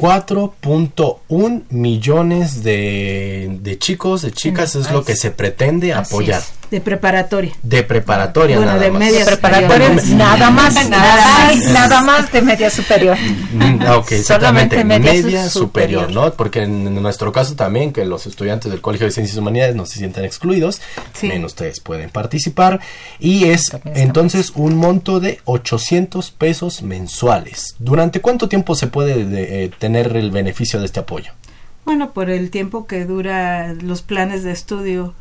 4.1 0.00 1.64
millones 1.68 2.62
de, 2.62 3.58
de, 3.60 3.78
chicos, 3.78 4.22
de 4.22 4.32
chicas, 4.32 4.74
es 4.74 4.90
lo 4.90 5.04
que 5.04 5.14
se 5.14 5.30
pretende 5.30 5.92
apoyar. 5.92 6.42
De 6.70 6.80
preparatoria. 6.80 7.52
De 7.62 7.82
preparatoria, 7.82 8.56
bueno, 8.56 8.72
nada 8.72 8.84
de 8.84 8.90
más. 8.92 9.00
media 9.00 9.24
preparatoria, 9.24 9.88
nada 10.14 10.50
más, 10.50 10.88
nada 10.88 11.16
más, 11.26 11.56
nada 11.72 12.00
más 12.02 12.30
de 12.32 12.42
media 12.42 12.70
superior. 12.70 13.16
Mm, 13.52 13.82
ok, 13.90 14.12
exactamente, 14.12 14.22
Solamente 14.22 14.84
media 14.84 15.12
media, 15.12 15.48
su- 15.48 15.58
superior, 15.60 16.02
superior. 16.04 16.26
¿no? 16.28 16.32
Porque 16.34 16.62
en 16.62 16.94
nuestro 17.02 17.32
caso 17.32 17.56
también, 17.56 17.92
que 17.92 18.04
los 18.04 18.26
estudiantes 18.26 18.70
del 18.70 18.80
Colegio 18.80 19.06
de 19.06 19.12
Ciencias 19.12 19.36
y 19.36 19.40
Humanidades 19.40 19.74
no 19.74 19.84
se 19.84 19.98
sientan 19.98 20.24
excluidos, 20.24 20.80
también 21.20 21.44
ustedes 21.44 21.80
pueden 21.80 22.10
participar. 22.10 22.78
Y 23.18 23.46
es 23.46 23.64
entonces 23.96 24.52
un 24.54 24.76
monto 24.76 25.18
de 25.18 25.40
800 25.46 26.30
pesos 26.30 26.82
mensuales. 26.82 27.74
¿Durante 27.80 28.20
cuánto 28.20 28.48
tiempo 28.48 28.74
se 28.76 28.86
puede 28.86 29.24
de- 29.24 29.64
eh, 29.64 29.70
tener 29.78 30.16
el 30.16 30.30
beneficio 30.30 30.78
de 30.78 30.86
este 30.86 31.00
apoyo? 31.00 31.32
Bueno, 31.84 32.12
por 32.12 32.30
el 32.30 32.50
tiempo 32.50 32.86
que 32.86 33.04
dura 33.06 33.72
los 33.74 34.02
planes 34.02 34.44
de 34.44 34.52
estudio, 34.52 35.14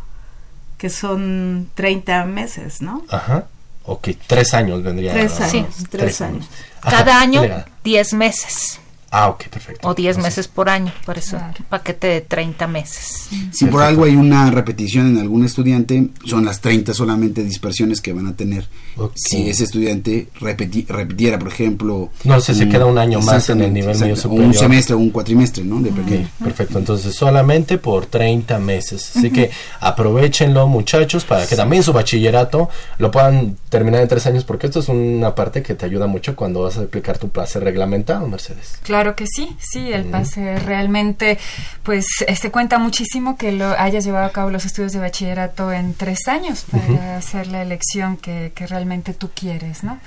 que 0.80 0.90
son 0.90 1.70
30 1.76 2.24
meses, 2.26 2.82
¿no? 2.82 3.04
Ajá. 3.10 3.46
Ok, 3.84 4.10
tres 4.26 4.54
años 4.54 4.82
vendría. 4.82 5.12
Tres 5.14 5.40
años, 5.42 5.76
tres 5.90 6.22
años. 6.22 6.48
Ajá, 6.82 6.98
Cada 6.98 7.20
año, 7.20 7.42
delegada. 7.42 7.68
10 7.84 8.14
meses. 8.14 8.80
Ah, 9.12 9.30
ok, 9.30 9.46
perfecto. 9.48 9.88
O 9.88 9.94
10 9.96 10.18
meses 10.20 10.48
por 10.48 10.70
año, 10.70 10.92
por 11.06 11.18
eso 11.18 11.38
un 11.38 11.66
paquete 11.66 12.08
de 12.08 12.22
30 12.22 12.68
meses. 12.68 13.28
Si 13.52 13.66
por 13.66 13.82
algo 13.82 14.04
hay 14.04 14.16
una 14.16 14.52
repetición 14.52 15.08
en 15.08 15.18
algún 15.18 15.44
estudiante, 15.46 16.10
son 16.26 16.46
las 16.46 16.62
30 16.62 16.94
solamente 16.94 17.44
dispersiones 17.44 18.02
que 18.02 18.14
van 18.14 18.28
a 18.28 18.36
tener. 18.36 18.68
Si 19.16 19.50
ese 19.50 19.64
estudiante 19.64 20.28
repeti- 20.40 20.86
repitiera, 20.88 21.40
por 21.40 21.48
ejemplo... 21.48 22.10
No 22.24 22.40
sé, 22.42 22.54
se 22.54 22.70
queda 22.70 22.86
un 22.86 22.98
año 22.98 23.20
más 23.22 23.50
en 23.50 23.62
el 23.62 23.74
nivel 23.74 23.98
medio 23.98 24.14
o 24.14 24.18
superior. 24.18 24.46
un 24.48 24.54
semestre 24.54 24.96
o 24.96 25.00
un 25.00 25.10
cuatrimestre, 25.10 25.64
¿no? 25.64 25.80
De 25.82 25.90
Ok, 25.90 26.30
perfecto. 26.44 26.78
Entonces, 26.80 27.16
solamente 27.16 27.78
por 27.80 28.06
30 28.06 28.60
meses. 28.60 29.12
Así 29.16 29.32
que 29.32 29.50
aprovechenlo, 29.80 30.68
muchachos, 30.68 31.26
para 31.26 31.46
que 31.48 31.56
también 31.56 31.82
su 31.84 31.94
bachillerato 31.94 32.70
lo 33.00 33.10
puedan 33.12 33.58
terminar 33.70 34.02
en 34.02 34.08
tres 34.08 34.26
años, 34.28 34.44
porque 34.44 34.68
esto 34.68 34.80
es 34.82 34.88
una 34.90 35.34
parte 35.36 35.62
que 35.64 35.74
te 35.76 35.86
ayuda 35.86 36.08
mucho 36.08 36.36
cuando 36.36 36.62
vas 36.62 36.78
a 36.78 36.82
aplicar 36.82 37.18
tu 37.18 37.30
pase 37.30 37.60
reglamentado, 37.60 38.28
Mercedes. 38.28 38.80
Claro 38.84 38.99
que 39.16 39.26
sí, 39.28 39.56
sí, 39.60 39.92
el 39.92 40.06
pase 40.06 40.60
realmente, 40.60 41.38
pues, 41.84 42.06
este 42.28 42.52
cuenta 42.52 42.78
muchísimo 42.80 43.38
que 43.38 43.52
lo 43.52 43.78
hayas 43.80 44.04
llevado 44.06 44.26
a 44.26 44.32
cabo 44.32 44.50
los 44.50 44.66
estudios 44.66 44.94
de 44.94 45.00
bachillerato 45.00 45.72
en 45.72 45.94
tres 45.94 46.28
años 46.28 46.66
para 46.70 47.18
hacer 47.18 47.48
la 47.48 47.62
elección 47.62 48.18
que, 48.18 48.52
que 48.56 48.68
realmente 48.68 49.14
tú 49.14 49.30
quieres, 49.34 49.84
¿no? 49.84 50.00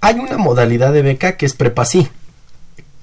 Hay 0.00 0.16
una 0.16 0.36
modalidad 0.36 0.92
de 0.92 1.02
beca 1.02 1.36
que 1.36 1.46
es 1.46 1.54
prepasí. 1.54 2.08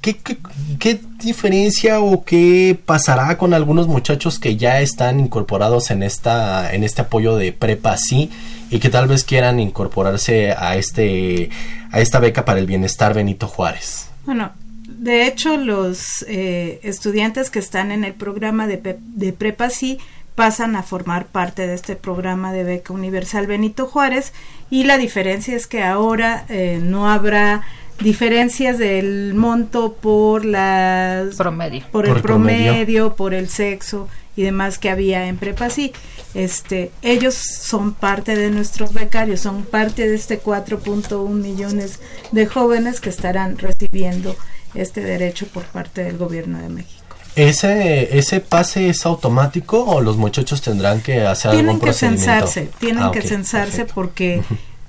¿Qué, 0.01 0.15
qué, 0.17 0.37
qué 0.79 1.01
diferencia 1.21 1.99
o 1.99 2.23
qué 2.23 2.77
pasará 2.85 3.37
con 3.37 3.53
algunos 3.53 3.87
muchachos 3.87 4.39
que 4.39 4.55
ya 4.55 4.79
están 4.79 5.19
incorporados 5.19 5.91
en 5.91 6.03
esta 6.03 6.73
en 6.73 6.85
este 6.85 7.01
apoyo 7.01 7.35
de 7.35 7.51
prepa 7.51 7.97
sí 7.97 8.31
y 8.69 8.79
que 8.79 8.89
tal 8.89 9.07
vez 9.07 9.25
quieran 9.25 9.59
incorporarse 9.59 10.53
a 10.53 10.77
este 10.77 11.49
a 11.91 11.99
esta 11.99 12.19
beca 12.19 12.45
para 12.45 12.59
el 12.59 12.65
bienestar 12.65 13.13
Benito 13.13 13.47
Juárez? 13.47 14.07
Bueno, 14.25 14.51
de 14.99 15.27
hecho, 15.27 15.55
los 15.55 16.25
eh, 16.27 16.81
estudiantes 16.83 17.49
que 17.49 17.59
están 17.59 17.91
en 17.91 18.03
el 18.03 18.13
programa 18.13 18.67
de, 18.67 18.97
de 18.99 19.33
Prepa 19.33 19.69
sí 19.69 19.97
pasan 20.35 20.75
a 20.75 20.83
formar 20.83 21.27
parte 21.27 21.67
de 21.67 21.73
este 21.73 21.95
programa 21.95 22.51
de 22.51 22.65
beca 22.65 22.93
universal 22.93 23.47
Benito 23.47 23.87
Juárez 23.87 24.33
y 24.69 24.83
la 24.83 24.97
diferencia 24.97 25.55
es 25.55 25.67
que 25.67 25.83
ahora 25.83 26.45
eh, 26.49 26.79
no 26.81 27.09
habrá 27.09 27.63
diferencias 27.99 28.77
del 28.77 29.33
monto 29.35 29.93
por 29.93 30.43
las 30.45 31.35
promedio 31.35 31.81
por, 31.91 31.91
Por 31.91 32.05
el 32.05 32.15
el 32.17 32.21
promedio. 32.21 32.71
promedio, 32.71 33.15
por 33.15 33.33
el 33.33 33.49
sexo 33.49 34.07
y 34.35 34.43
demás 34.43 34.79
que 34.79 34.89
había 34.89 35.27
en 35.27 35.35
prepa 35.37 35.69
sí 35.69 35.91
este 36.33 36.91
ellos 37.01 37.35
son 37.35 37.93
parte 37.93 38.37
de 38.37 38.49
nuestros 38.49 38.93
becarios 38.93 39.41
son 39.41 39.63
parte 39.63 40.07
de 40.07 40.15
este 40.15 40.41
4.1 40.41 41.27
millones 41.29 41.99
de 42.31 42.45
jóvenes 42.45 43.01
que 43.01 43.09
estarán 43.09 43.57
recibiendo 43.57 44.37
este 44.75 45.01
derecho 45.01 45.47
por 45.47 45.63
parte 45.65 46.03
del 46.03 46.17
gobierno 46.17 46.59
de 46.59 46.69
México 46.69 47.15
¿Ese, 47.35 48.17
¿Ese 48.17 48.39
pase 48.41 48.89
es 48.89 49.05
automático 49.05 49.83
o 49.85 50.01
los 50.01 50.17
muchachos 50.17 50.61
tendrán 50.61 51.01
que 51.01 51.21
hacer 51.21 51.51
tienen 51.51 51.67
algún 51.69 51.79
que 51.79 51.85
procedimiento? 51.87 52.25
censarse 52.25 52.69
tienen 52.79 53.03
Ah, 53.03 53.11
que 53.13 53.21
censarse 53.21 53.77
perfecto. 53.85 53.93
porque 53.95 54.41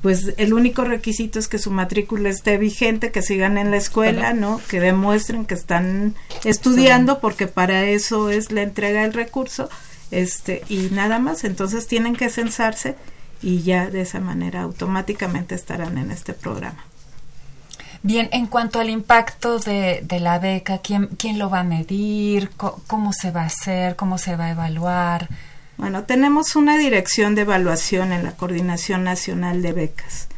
pues 0.02 0.32
el 0.38 0.54
único 0.54 0.82
requisito 0.84 1.38
es 1.38 1.46
que 1.46 1.58
su 1.58 1.70
matrícula 1.70 2.30
esté 2.30 2.56
vigente, 2.56 3.12
que 3.12 3.20
sigan 3.22 3.58
en 3.58 3.70
la 3.70 3.76
escuela, 3.76 4.32
¿no? 4.32 4.58
Que 4.68 4.80
demuestren 4.80 5.44
que 5.44 5.52
están 5.54 6.14
estudiando 6.44 7.20
porque 7.20 7.46
para 7.46 7.84
eso 7.84 8.30
es 8.30 8.50
la 8.50 8.62
entrega 8.62 9.02
del 9.02 9.12
recurso, 9.12 9.68
este 10.10 10.62
y 10.70 10.88
nada 10.90 11.18
más, 11.18 11.44
entonces 11.44 11.86
tienen 11.86 12.16
que 12.16 12.30
censarse 12.30 12.96
y 13.42 13.62
ya 13.62 13.90
de 13.90 14.00
esa 14.00 14.20
manera 14.20 14.62
automáticamente 14.62 15.54
estarán 15.54 15.98
en 15.98 16.10
este 16.10 16.32
programa. 16.32 16.82
Bien, 18.02 18.28
en 18.32 18.46
cuanto 18.46 18.80
al 18.80 18.88
impacto 18.88 19.58
de, 19.58 20.00
de 20.02 20.20
la 20.20 20.38
beca, 20.38 20.78
¿quién, 20.78 21.06
¿quién 21.18 21.38
lo 21.38 21.50
va 21.50 21.60
a 21.60 21.64
medir? 21.64 22.50
Co- 22.56 22.80
¿Cómo 22.86 23.12
se 23.12 23.30
va 23.30 23.42
a 23.42 23.46
hacer? 23.46 23.94
¿Cómo 23.96 24.16
se 24.16 24.36
va 24.36 24.46
a 24.46 24.50
evaluar? 24.52 25.28
Bueno, 25.76 26.04
tenemos 26.04 26.56
una 26.56 26.76
dirección 26.78 27.34
de 27.34 27.42
evaluación 27.42 28.12
en 28.12 28.24
la 28.24 28.32
Coordinación 28.32 29.04
Nacional 29.04 29.60
de 29.62 29.72
Becas. 29.72 30.28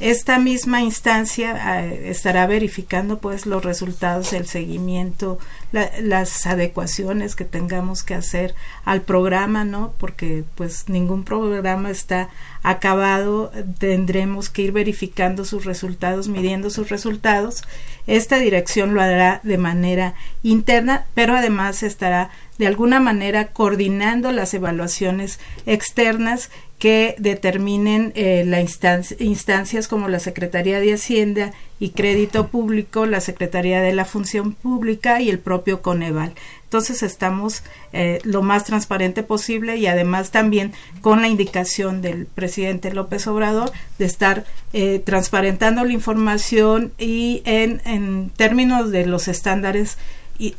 Esta 0.00 0.38
misma 0.38 0.82
instancia 0.82 1.80
eh, 1.80 2.10
estará 2.10 2.46
verificando 2.46 3.18
pues 3.18 3.46
los 3.46 3.64
resultados 3.64 4.30
del 4.30 4.46
seguimiento, 4.46 5.38
la- 5.72 5.90
las 6.00 6.46
adecuaciones 6.46 7.34
que 7.36 7.44
tengamos 7.44 8.02
que 8.02 8.14
hacer 8.14 8.54
al 8.84 9.02
programa, 9.02 9.64
¿no? 9.64 9.92
Porque 9.98 10.44
pues 10.54 10.88
ningún 10.88 11.24
programa 11.24 11.90
está 11.90 12.28
acabado, 12.62 13.50
tendremos 13.78 14.48
que 14.50 14.62
ir 14.62 14.72
verificando 14.72 15.44
sus 15.44 15.64
resultados, 15.64 16.28
midiendo 16.28 16.70
sus 16.70 16.88
resultados. 16.88 17.64
Esta 18.06 18.38
dirección 18.38 18.94
lo 18.94 19.02
hará 19.02 19.40
de 19.42 19.58
manera 19.58 20.14
interna, 20.42 21.04
pero 21.14 21.36
además 21.36 21.82
estará 21.82 22.30
de 22.58 22.66
alguna 22.66 22.98
manera 23.00 23.48
coordinando 23.48 24.32
las 24.32 24.52
evaluaciones 24.54 25.38
externas 25.66 26.50
que 26.78 27.14
determinen 27.18 28.12
eh, 28.14 28.44
la 28.46 28.60
instancia, 28.60 29.16
instancias 29.20 29.88
como 29.88 30.08
la 30.08 30.20
Secretaría 30.20 30.80
de 30.80 30.94
Hacienda 30.94 31.52
y 31.80 31.90
Crédito 31.90 32.48
Público, 32.48 33.06
la 33.06 33.20
Secretaría 33.20 33.80
de 33.80 33.92
la 33.92 34.04
Función 34.04 34.52
Pública 34.52 35.20
y 35.20 35.30
el 35.30 35.38
propio 35.38 35.82
Coneval. 35.82 36.34
Entonces 36.64 37.02
estamos 37.02 37.62
eh, 37.92 38.20
lo 38.24 38.42
más 38.42 38.64
transparente 38.64 39.22
posible 39.22 39.76
y 39.76 39.86
además 39.86 40.30
también 40.30 40.72
con 41.00 41.22
la 41.22 41.28
indicación 41.28 42.02
del 42.02 42.26
presidente 42.26 42.92
López 42.92 43.26
Obrador 43.26 43.72
de 43.98 44.04
estar 44.04 44.44
eh, 44.72 45.00
transparentando 45.04 45.84
la 45.84 45.92
información 45.92 46.92
y 46.98 47.42
en, 47.46 47.80
en 47.84 48.30
términos 48.30 48.90
de 48.90 49.06
los 49.06 49.28
estándares 49.28 49.96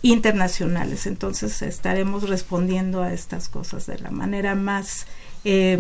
internacionales. 0.02 1.06
Entonces 1.06 1.62
estaremos 1.62 2.28
respondiendo 2.28 3.02
a 3.02 3.14
estas 3.14 3.50
cosas 3.50 3.86
de 3.86 4.00
la 4.00 4.12
manera 4.12 4.56
más 4.56 5.06
eh, 5.46 5.80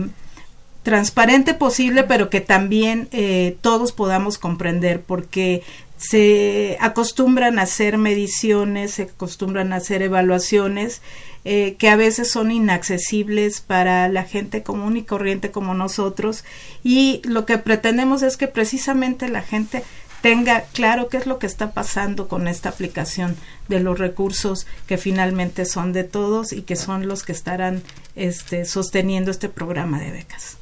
transparente 0.84 1.54
posible, 1.54 2.04
pero 2.04 2.30
que 2.30 2.42
también 2.42 3.10
eh, 3.12 3.58
todos 3.62 3.92
podamos 3.92 4.38
comprender, 4.38 5.02
porque 5.02 5.64
se 5.98 6.78
acostumbran 6.80 7.60
a 7.60 7.64
hacer 7.64 7.98
mediciones, 7.98 8.92
se 8.92 9.04
acostumbran 9.04 9.74
a 9.74 9.78
hacer 9.78 10.02
evaluaciones 10.02 11.02
eh, 11.44 11.76
que 11.78 11.90
a 11.90 11.98
veces 11.98 12.32
son 12.32 12.52
inaccesibles 12.52 13.60
para 13.60 14.08
la 14.08 14.24
gente 14.24 14.64
común 14.64 14.96
y 14.96 15.04
corriente 15.04 15.52
como 15.52 15.74
nosotros 15.74 16.46
y 16.84 17.22
lo 17.26 17.46
que 17.46 17.58
pretendemos 17.58 18.24
es 18.24 18.38
que 18.38 18.48
precisamente 18.48 19.28
la 19.28 19.42
gente 19.42 19.84
tenga 20.22 20.62
claro 20.74 21.10
qué 21.10 21.18
es 21.18 21.28
lo 21.28 21.38
que 21.38 21.48
está 21.48 21.74
pasando 21.74 22.28
con 22.30 22.48
esta 22.48 22.70
aplicación 22.70 23.36
de 23.68 23.80
los 23.80 24.00
recursos 24.00 24.68
que 24.88 24.98
finalmente 24.98 25.66
son 25.66 25.92
de 25.92 26.06
todos 26.06 26.54
y 26.54 26.62
que 26.62 26.76
son 26.76 27.08
los 27.08 27.24
que 27.24 27.32
estarán 27.34 27.84
este, 28.16 28.66
sosteniendo 28.66 29.32
este 29.32 29.50
programa 29.50 30.00
de 30.00 30.12
becas. 30.12 30.59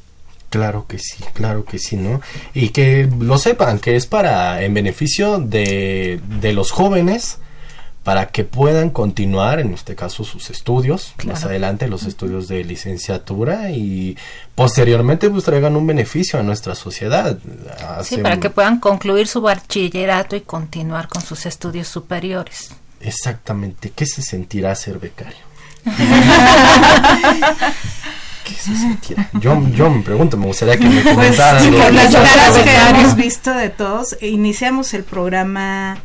Claro 0.49 0.85
que 0.87 0.97
sí, 0.97 1.23
claro 1.33 1.65
que 1.65 1.77
sí, 1.77 1.97
¿no? 1.97 2.21
Y 2.53 2.69
que 2.69 3.09
lo 3.19 3.37
sepan, 3.37 3.79
que 3.79 3.95
es 3.95 4.07
para, 4.07 4.61
en 4.63 4.73
beneficio 4.73 5.39
de, 5.39 6.21
de 6.39 6.53
los 6.53 6.71
jóvenes, 6.71 7.39
para 8.07 8.27
que 8.27 8.45
puedan 8.45 8.89
continuar, 8.89 9.59
en 9.59 9.73
este 9.73 9.93
caso, 9.93 10.23
sus 10.23 10.49
estudios, 10.49 11.13
más 11.25 11.43
adelante 11.43 11.89
los 11.89 12.03
estudios 12.03 12.47
de 12.47 12.63
licenciatura 12.63 13.71
y 13.71 14.17
posteriormente 14.55 15.29
pues 15.29 15.43
traigan 15.43 15.75
un 15.75 15.85
beneficio 15.85 16.39
a 16.39 16.43
nuestra 16.43 16.73
sociedad. 16.73 17.37
sí, 18.03 18.15
para 18.19 18.39
que 18.39 18.49
puedan 18.49 18.79
concluir 18.79 19.27
su 19.27 19.41
bachillerato 19.41 20.37
y 20.37 20.41
continuar 20.41 21.09
con 21.09 21.21
sus 21.21 21.45
estudios 21.45 21.89
superiores. 21.89 22.69
Exactamente. 23.01 23.91
¿Qué 23.93 24.05
se 24.05 24.21
sentirá 24.21 24.73
ser 24.75 24.99
becario? 24.99 25.45
Yo, 29.39 29.61
yo 29.69 29.89
me 29.89 30.01
pregunto, 30.01 30.37
me 30.37 30.47
gustaría 30.47 30.77
que 30.77 30.85
me 30.85 31.01
pues, 31.01 31.15
comentaran. 31.15 31.69
Pues, 31.69 31.93
las 31.93 32.13
caras 32.13 32.57
que 32.57 32.99
hemos 32.99 33.15
visto 33.15 33.53
de 33.53 33.69
todos, 33.69 34.17
iniciamos 34.21 34.93
el 34.93 35.03
programa 35.03 35.97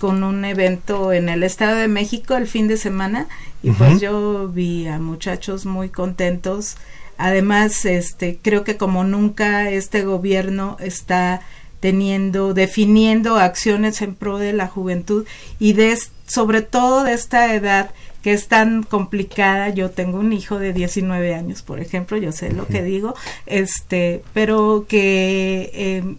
con 0.00 0.24
un 0.24 0.44
evento 0.44 1.12
en 1.12 1.28
el 1.28 1.42
Estado 1.42 1.76
de 1.76 1.86
México 1.88 2.36
el 2.36 2.46
fin 2.46 2.68
de 2.68 2.78
semana 2.78 3.28
y 3.62 3.70
pues 3.70 4.00
yo 4.00 4.48
vi 4.48 4.86
a 4.86 4.98
muchachos 4.98 5.66
muy 5.66 5.90
contentos. 5.90 6.76
Además, 7.18 7.84
este 7.84 8.38
creo 8.40 8.64
que 8.64 8.78
como 8.78 9.04
nunca 9.04 9.68
este 9.68 10.02
gobierno 10.02 10.78
está 10.80 11.42
teniendo 11.80 12.54
definiendo 12.54 13.36
acciones 13.36 14.00
en 14.00 14.14
pro 14.14 14.38
de 14.38 14.54
la 14.54 14.66
juventud 14.66 15.26
y 15.58 15.74
de 15.74 15.98
sobre 16.26 16.62
todo 16.62 17.04
de 17.04 17.12
esta 17.12 17.54
edad 17.54 17.90
que 18.22 18.32
es 18.32 18.48
tan 18.48 18.82
complicada. 18.82 19.70
Yo 19.70 19.90
tengo 19.90 20.18
un 20.18 20.32
hijo 20.32 20.58
de 20.58 20.72
19 20.72 21.34
años, 21.34 21.62
por 21.62 21.80
ejemplo, 21.80 22.16
yo 22.16 22.32
sé 22.32 22.52
lo 22.52 22.66
que 22.66 22.82
digo, 22.82 23.14
este, 23.46 24.22
pero 24.32 24.86
que 24.88 25.70
eh, 25.74 26.16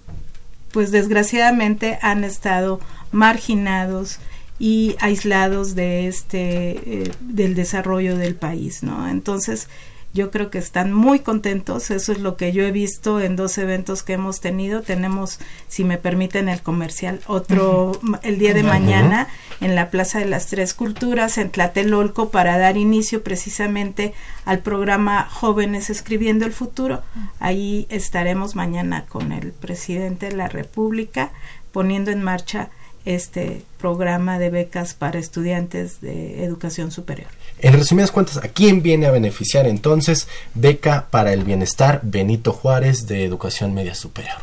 pues 0.72 0.92
desgraciadamente 0.92 2.00
han 2.02 2.24
estado 2.24 2.80
marginados 3.12 4.20
y 4.60 4.96
aislados 5.00 5.76
de 5.76 6.08
este 6.08 6.72
eh, 7.04 7.12
del 7.20 7.56
desarrollo 7.56 8.16
del 8.18 8.36
país, 8.36 8.84
¿no? 8.84 9.10
Entonces, 9.10 9.68
yo 10.14 10.30
creo 10.30 10.50
que 10.50 10.58
están 10.58 10.92
muy 10.92 11.20
contentos, 11.20 11.90
eso 11.90 12.12
es 12.12 12.20
lo 12.20 12.36
que 12.36 12.52
yo 12.52 12.64
he 12.64 12.72
visto 12.72 13.22
en 13.22 13.36
dos 13.38 13.58
eventos 13.58 14.04
que 14.04 14.14
hemos 14.14 14.42
tenido. 14.42 14.82
Tenemos, 14.82 15.40
si 15.70 15.86
me 15.86 15.98
permiten 15.98 16.50
el 16.50 16.62
comercial, 16.62 17.22
otro 17.28 17.94
el 18.24 18.38
día 18.38 18.54
de 18.54 18.64
mañana 18.64 19.28
en 19.62 19.74
la 19.76 19.90
Plaza 19.90 20.20
de 20.20 20.26
las 20.26 20.48
Tres 20.48 20.74
Culturas 20.74 21.38
en 21.38 21.50
Tlatelolco 21.50 22.30
para 22.30 22.58
dar 22.58 22.76
inicio 22.76 23.24
precisamente 23.24 24.14
al 24.44 24.60
programa 24.60 25.30
Jóvenes 25.30 25.90
Escribiendo 25.90 26.46
el 26.46 26.52
Futuro. 26.52 27.02
Ahí 27.40 27.88
estaremos 27.90 28.56
mañana 28.56 29.06
con 29.06 29.32
el 29.32 29.54
presidente 29.54 30.28
de 30.28 30.36
la 30.36 30.50
República 30.50 31.32
poniendo 31.72 32.12
en 32.12 32.22
marcha 32.22 32.70
este 33.06 33.64
programa 33.80 34.40
de 34.40 34.50
becas 34.50 34.94
para 34.94 35.20
estudiantes 35.20 36.02
de 36.02 36.44
educación 36.44 36.92
superior. 36.92 37.30
En 37.62 37.74
resumidas 37.74 38.12
cuentas, 38.12 38.38
¿a 38.38 38.48
quién 38.48 38.82
viene 38.82 39.06
a 39.06 39.12
beneficiar 39.12 39.68
entonces 39.68 40.28
beca 40.56 41.08
para 41.12 41.32
el 41.32 41.44
bienestar 41.44 42.02
Benito 42.04 42.54
Juárez 42.54 43.08
de 43.08 43.24
Educación 43.24 43.74
Media 43.74 43.94
Superior? 43.94 44.38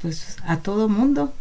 Pues 0.00 0.36
a 0.46 0.56
todo 0.56 0.88
mundo. 0.88 1.32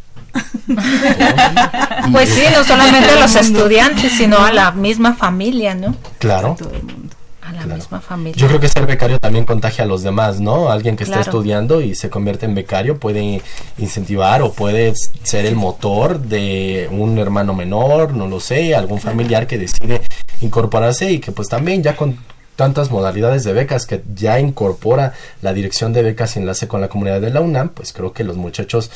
pues 2.11 2.29
sí, 2.29 2.43
no 2.53 2.63
solamente 2.63 3.09
a 3.09 3.21
los 3.21 3.35
estudiantes, 3.35 4.11
sino 4.13 4.39
a 4.39 4.51
la 4.51 4.71
misma 4.71 5.13
familia, 5.13 5.75
¿no? 5.75 5.95
Claro. 6.19 6.53
A 6.53 6.55
todo 6.55 6.73
el 6.73 6.83
mundo 6.83 7.14
misma 7.63 8.01
familia. 8.01 8.35
Yo 8.35 8.47
creo 8.47 8.59
que 8.59 8.69
ser 8.69 8.85
becario 8.85 9.19
también 9.19 9.45
contagia 9.45 9.83
a 9.83 9.87
los 9.87 10.03
demás, 10.03 10.39
¿no? 10.39 10.69
Alguien 10.69 10.95
que 10.95 11.03
está 11.03 11.21
estudiando 11.21 11.81
y 11.81 11.95
se 11.95 12.09
convierte 12.09 12.45
en 12.45 12.55
becario 12.55 12.97
puede 12.99 13.41
incentivar 13.77 14.41
o 14.41 14.51
puede 14.51 14.93
ser 15.23 15.45
el 15.45 15.55
motor 15.55 16.19
de 16.19 16.89
un 16.91 17.17
hermano 17.17 17.53
menor, 17.53 18.13
no 18.13 18.27
lo 18.27 18.39
sé, 18.39 18.75
algún 18.75 18.99
familiar 18.99 19.47
que 19.47 19.57
decide 19.57 20.01
incorporarse 20.41 21.11
y 21.11 21.19
que 21.19 21.31
pues 21.31 21.47
también 21.47 21.83
ya 21.83 21.95
con 21.95 22.17
tantas 22.55 22.89
modalidades 22.91 23.43
de 23.43 23.53
becas 23.53 23.85
que 23.85 24.01
ya 24.15 24.39
incorpora 24.39 25.13
la 25.41 25.53
dirección 25.53 25.93
de 25.93 26.03
becas 26.03 26.35
y 26.35 26.39
enlace 26.39 26.67
con 26.67 26.81
la 26.81 26.87
comunidad 26.87 27.21
de 27.21 27.29
la 27.29 27.41
UNAM, 27.41 27.69
pues 27.69 27.93
creo 27.93 28.13
que 28.13 28.23
los 28.23 28.37
muchachos, 28.37 28.91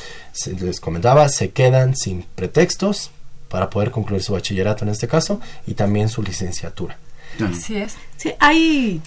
les 0.60 0.80
comentaba, 0.80 1.28
se 1.30 1.51
quedan 1.51 1.95
sin 1.95 2.24
pretextos 2.36 3.12
para 3.49 3.70
poder 3.70 3.91
concluir 3.91 4.24
su 4.24 4.34
bachillerato 4.34 4.86
en 4.86 4.91
este 4.91 5.07
caso 5.07 5.41
y 5.68 5.74
también 5.74 6.10
su 6.10 6.24
licenciatura. 6.24 6.97
Así 7.39 7.77
es. 7.77 7.95
Sí, 8.17 8.34
hay 8.39 9.01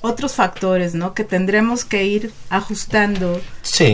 otros 0.00 0.34
factores, 0.34 0.94
¿no? 0.94 1.14
Que 1.14 1.24
tendremos 1.24 1.84
que 1.84 2.04
ir 2.04 2.32
ajustando 2.48 3.40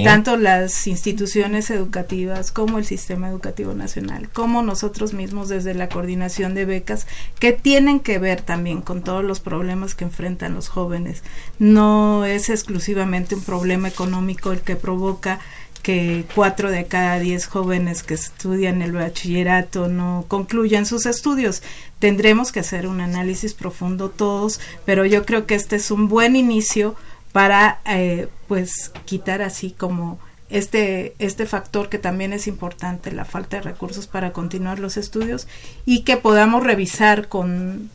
tanto 0.04 0.36
las 0.36 0.86
instituciones 0.86 1.70
educativas 1.70 2.52
como 2.52 2.78
el 2.78 2.84
sistema 2.84 3.28
educativo 3.28 3.74
nacional, 3.74 4.28
como 4.28 4.62
nosotros 4.62 5.12
mismos 5.14 5.48
desde 5.48 5.74
la 5.74 5.88
coordinación 5.88 6.54
de 6.54 6.64
becas, 6.64 7.06
que 7.38 7.52
tienen 7.52 8.00
que 8.00 8.18
ver 8.18 8.42
también 8.42 8.82
con 8.82 9.02
todos 9.02 9.24
los 9.24 9.40
problemas 9.40 9.94
que 9.94 10.04
enfrentan 10.04 10.54
los 10.54 10.68
jóvenes. 10.68 11.22
No 11.58 12.24
es 12.24 12.48
exclusivamente 12.48 13.34
un 13.34 13.42
problema 13.42 13.88
económico 13.88 14.52
el 14.52 14.60
que 14.60 14.76
provoca 14.76 15.40
que 15.82 16.24
cuatro 16.34 16.70
de 16.70 16.86
cada 16.86 17.18
diez 17.18 17.46
jóvenes 17.46 18.02
que 18.02 18.14
estudian 18.14 18.82
el 18.82 18.92
bachillerato 18.92 19.88
no 19.88 20.24
concluyan 20.28 20.86
sus 20.86 21.06
estudios. 21.06 21.62
Tendremos 21.98 22.52
que 22.52 22.60
hacer 22.60 22.86
un 22.86 23.00
análisis 23.00 23.54
profundo 23.54 24.08
todos, 24.08 24.60
pero 24.84 25.04
yo 25.04 25.26
creo 25.26 25.46
que 25.46 25.54
este 25.54 25.76
es 25.76 25.90
un 25.90 26.08
buen 26.08 26.36
inicio 26.36 26.94
para 27.32 27.80
eh, 27.86 28.28
pues 28.46 28.92
quitar 29.04 29.42
así 29.42 29.72
como 29.72 30.18
este, 30.50 31.14
este 31.18 31.46
factor 31.46 31.88
que 31.88 31.98
también 31.98 32.32
es 32.32 32.46
importante, 32.46 33.10
la 33.10 33.24
falta 33.24 33.56
de 33.56 33.62
recursos 33.62 34.06
para 34.06 34.32
continuar 34.32 34.78
los 34.78 34.96
estudios 34.96 35.48
y 35.84 36.02
que 36.02 36.16
podamos 36.16 36.62
revisar 36.62 37.28
con 37.28 37.90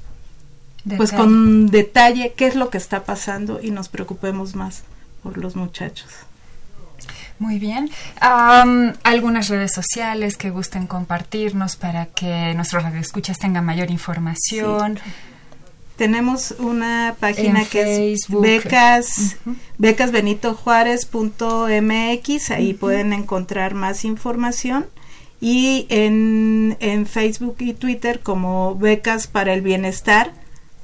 pues 0.95 1.11
con 1.11 1.67
detalle 1.67 2.33
qué 2.38 2.47
es 2.47 2.55
lo 2.55 2.69
que 2.69 2.77
está 2.77 3.03
pasando 3.03 3.59
y 3.61 3.71
nos 3.71 3.89
preocupemos 3.89 4.55
más 4.55 4.83
por 5.21 5.38
los 5.38 5.57
muchachos. 5.57 6.07
Muy 7.39 7.59
bien. 7.59 7.89
algunas 8.19 9.49
redes 9.49 9.73
sociales 9.73 10.38
que 10.38 10.49
gusten 10.49 10.88
compartirnos 10.88 11.75
para 11.75 12.07
que 12.07 12.53
nuestros 12.55 12.81
radioescuchas 12.83 13.38
tengan 13.38 13.65
mayor 13.65 13.91
información. 13.91 14.99
Tenemos 15.97 16.55
una 16.59 17.15
página 17.19 17.65
que 17.65 18.13
es 18.13 18.27
becas, 18.29 19.35
becasbenitojuárez.mx, 19.79 22.51
ahí 22.51 22.73
pueden 22.73 23.11
encontrar 23.13 23.73
más 23.73 24.05
información. 24.05 24.85
Y 25.39 25.85
en, 25.89 26.77
en 26.79 27.05
Facebook 27.05 27.57
y 27.59 27.73
Twitter 27.73 28.21
como 28.21 28.73
Becas 28.75 29.27
para 29.27 29.53
el 29.53 29.61
Bienestar 29.61 30.31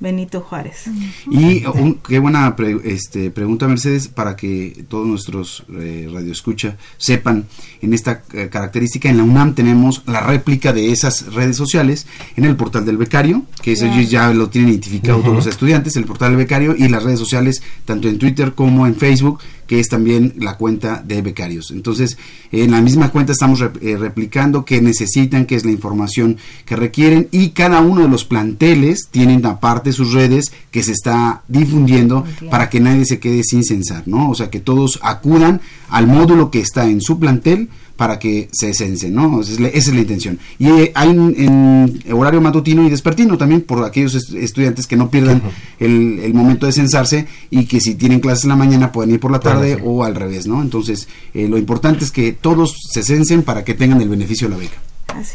Benito 0.04 0.42
Juárez. 0.42 0.84
Y 1.32 1.64
qué 2.06 2.20
buena 2.20 2.54
este, 2.84 3.32
pregunta, 3.32 3.70
Mercedes, 3.70 4.10
para 4.10 4.36
que 4.36 4.84
todos 4.90 5.08
nuestros 5.08 5.64
eh, 5.80 6.10
radioescucha 6.14 6.76
sepan 6.98 7.46
en 7.82 7.94
esta 7.94 8.22
eh, 8.34 8.50
característica. 8.52 9.10
En 9.10 9.16
la 9.16 9.24
UNAM 9.24 9.56
tenemos 9.56 10.04
la 10.06 10.20
réplica 10.20 10.74
de 10.74 10.92
esas 10.92 11.34
redes 11.34 11.56
sociales 11.56 12.06
en 12.36 12.44
el 12.44 12.58
portal 12.58 12.86
del 12.86 12.98
becario, 12.98 13.44
que 13.62 13.72
eso 13.72 13.86
ya 14.02 14.34
lo 14.34 14.50
tienen 14.50 14.72
identificado 14.72 15.22
todos 15.22 15.36
los 15.36 15.48
estudiantes, 15.48 15.96
el 15.96 16.04
portal 16.04 16.32
del 16.32 16.38
becario 16.38 16.76
y 16.78 16.90
las 16.90 17.04
redes 17.04 17.20
sociales, 17.20 17.64
tanto 17.86 18.10
en 18.10 18.20
Twitter 18.20 18.52
como 18.54 18.86
en 18.86 18.96
Facebook, 18.96 19.40
que 19.68 19.80
es 19.80 19.90
también 19.90 20.34
la 20.38 20.58
cuenta 20.58 21.04
de 21.06 21.22
becarios. 21.22 21.72
Entonces, 21.72 22.18
en 22.52 22.72
la 22.72 22.82
misma 22.82 23.12
cuenta 23.12 23.32
estamos 23.32 23.62
eh, 23.62 23.98
replicando 23.98 24.66
qué 24.66 24.82
necesitan, 24.82 25.46
qué 25.46 25.56
es 25.56 25.66
la 25.66 25.72
información 25.72 26.38
que 26.66 26.76
requieren 26.76 27.28
y 27.32 27.50
cada 27.50 27.82
uno 27.82 28.02
de 28.02 28.10
los 28.10 28.26
planteles 28.26 29.08
tienen 29.12 29.46
aparte 29.46 29.92
sus 29.92 30.14
redes 30.14 30.52
que 30.72 30.84
se 30.84 30.92
está 30.92 31.44
difundiendo 31.48 32.26
para 32.50 32.70
que 32.70 32.80
nadie 32.80 33.06
se 33.06 33.20
quede 33.20 33.44
sin 33.44 33.64
censar, 33.64 34.04
¿no? 34.08 34.30
O 34.30 34.36
sea, 34.36 34.50
que 34.50 34.60
todos 34.60 35.00
acudan 35.02 35.62
al 35.90 36.08
módulo 36.08 36.52
que 36.52 36.60
está 36.60 36.88
en 36.88 37.02
su 37.02 37.20
plantel 37.20 37.70
para 37.96 38.18
que 38.18 38.50
se 38.52 38.74
censen, 38.74 39.14
¿no? 39.14 39.42
Esa 39.42 39.54
es 39.54 39.88
la, 39.94 40.02
intención. 40.02 40.40
Y 40.58 40.68
eh, 40.68 40.92
hay 40.96 41.10
en, 41.10 42.02
horario 42.12 42.42
matutino 42.42 42.86
y 42.86 42.90
despertino 42.90 43.38
también 43.38 43.62
por 43.62 43.84
aquellos 43.84 44.16
estudiantes 44.34 44.88
que 44.88 44.98
no 44.98 45.10
pierdan 45.10 45.42
el, 45.80 46.34
momento 46.34 46.66
de 46.66 46.72
censarse 46.72 47.28
y 47.52 47.66
que 47.66 47.80
si 47.80 47.96
tienen 47.96 48.20
clases 48.20 48.46
en 48.46 48.50
la 48.50 48.56
mañana 48.56 48.92
pueden 48.92 49.14
ir 49.14 49.20
por 49.20 49.32
la 49.32 49.40
tarde 49.40 49.53
o 49.84 50.04
al 50.04 50.16
revés, 50.16 50.48
¿no? 50.48 50.62
Entonces, 50.62 51.08
eh, 51.34 51.48
lo 51.48 51.58
importante 51.58 52.04
es 52.04 52.12
que 52.12 52.34
todos 52.34 52.76
se 52.92 53.04
censen 53.04 53.44
para 53.44 53.64
que 53.64 53.74
tengan 53.74 54.02
el 54.02 54.10
beneficio 54.10 54.48
de 54.48 54.56
la 54.56 54.60
beca. 54.60 54.78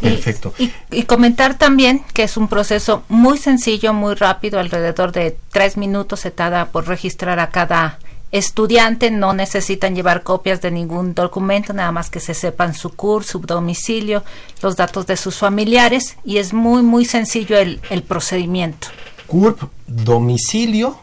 Perfecto. 0.00 0.52
Y, 0.90 1.02
comentar 1.04 1.56
también 1.56 2.02
que 2.12 2.24
es 2.24 2.36
un 2.36 2.48
proceso 2.48 3.04
muy 3.08 3.38
sencillo, 3.38 3.92
muy 3.92 4.14
rápido, 4.14 4.58
alrededor 4.58 5.12
de 5.12 5.36
tres 5.52 5.76
minutos 5.76 6.20
se 6.20 6.30
tarda 6.30 6.66
por 6.66 6.88
registrar 6.88 7.38
a 7.38 7.50
cada 7.50 7.98
estudiante, 8.30 9.10
no 9.10 9.32
necesitan 9.32 9.94
llevar 9.94 10.22
copias 10.22 10.60
de 10.60 10.70
ningún 10.70 11.14
documento, 11.14 11.72
nada 11.72 11.92
más 11.92 12.10
que 12.10 12.20
se 12.20 12.34
sepan 12.34 12.74
su 12.74 12.90
curso, 12.90 13.32
su 13.32 13.40
domicilio, 13.40 14.22
los 14.62 14.76
datos 14.76 15.06
de 15.06 15.16
sus 15.16 15.36
familiares 15.36 16.16
y 16.24 16.38
es 16.38 16.52
muy, 16.52 16.82
muy 16.82 17.04
sencillo 17.04 17.56
el, 17.56 17.80
el 17.88 18.02
procedimiento. 18.02 18.88
CURP, 19.26 19.62
domicilio, 19.86 20.98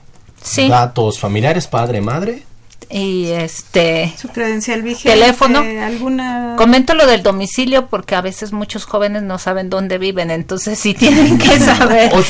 datos 0.67 1.19
familiares, 1.19 1.67
padre, 1.67 2.01
madre 2.01 2.43
y 2.89 3.27
este 3.27 4.13
su 4.19 4.29
credencial 4.29 4.81
vigente 4.81 5.19
teléfono. 5.19 5.59
alguna 5.59 6.55
comento 6.57 6.93
lo 6.93 7.05
del 7.05 7.23
domicilio 7.23 7.87
porque 7.87 8.15
a 8.15 8.21
veces 8.21 8.51
muchos 8.51 8.85
jóvenes 8.85 9.23
no 9.23 9.37
saben 9.39 9.69
dónde 9.69 9.97
viven 9.97 10.31
entonces 10.31 10.79
sí 10.79 10.93
tienen 10.93 11.37
que 11.37 11.59
saber. 11.59 12.11
Es, 12.13 12.27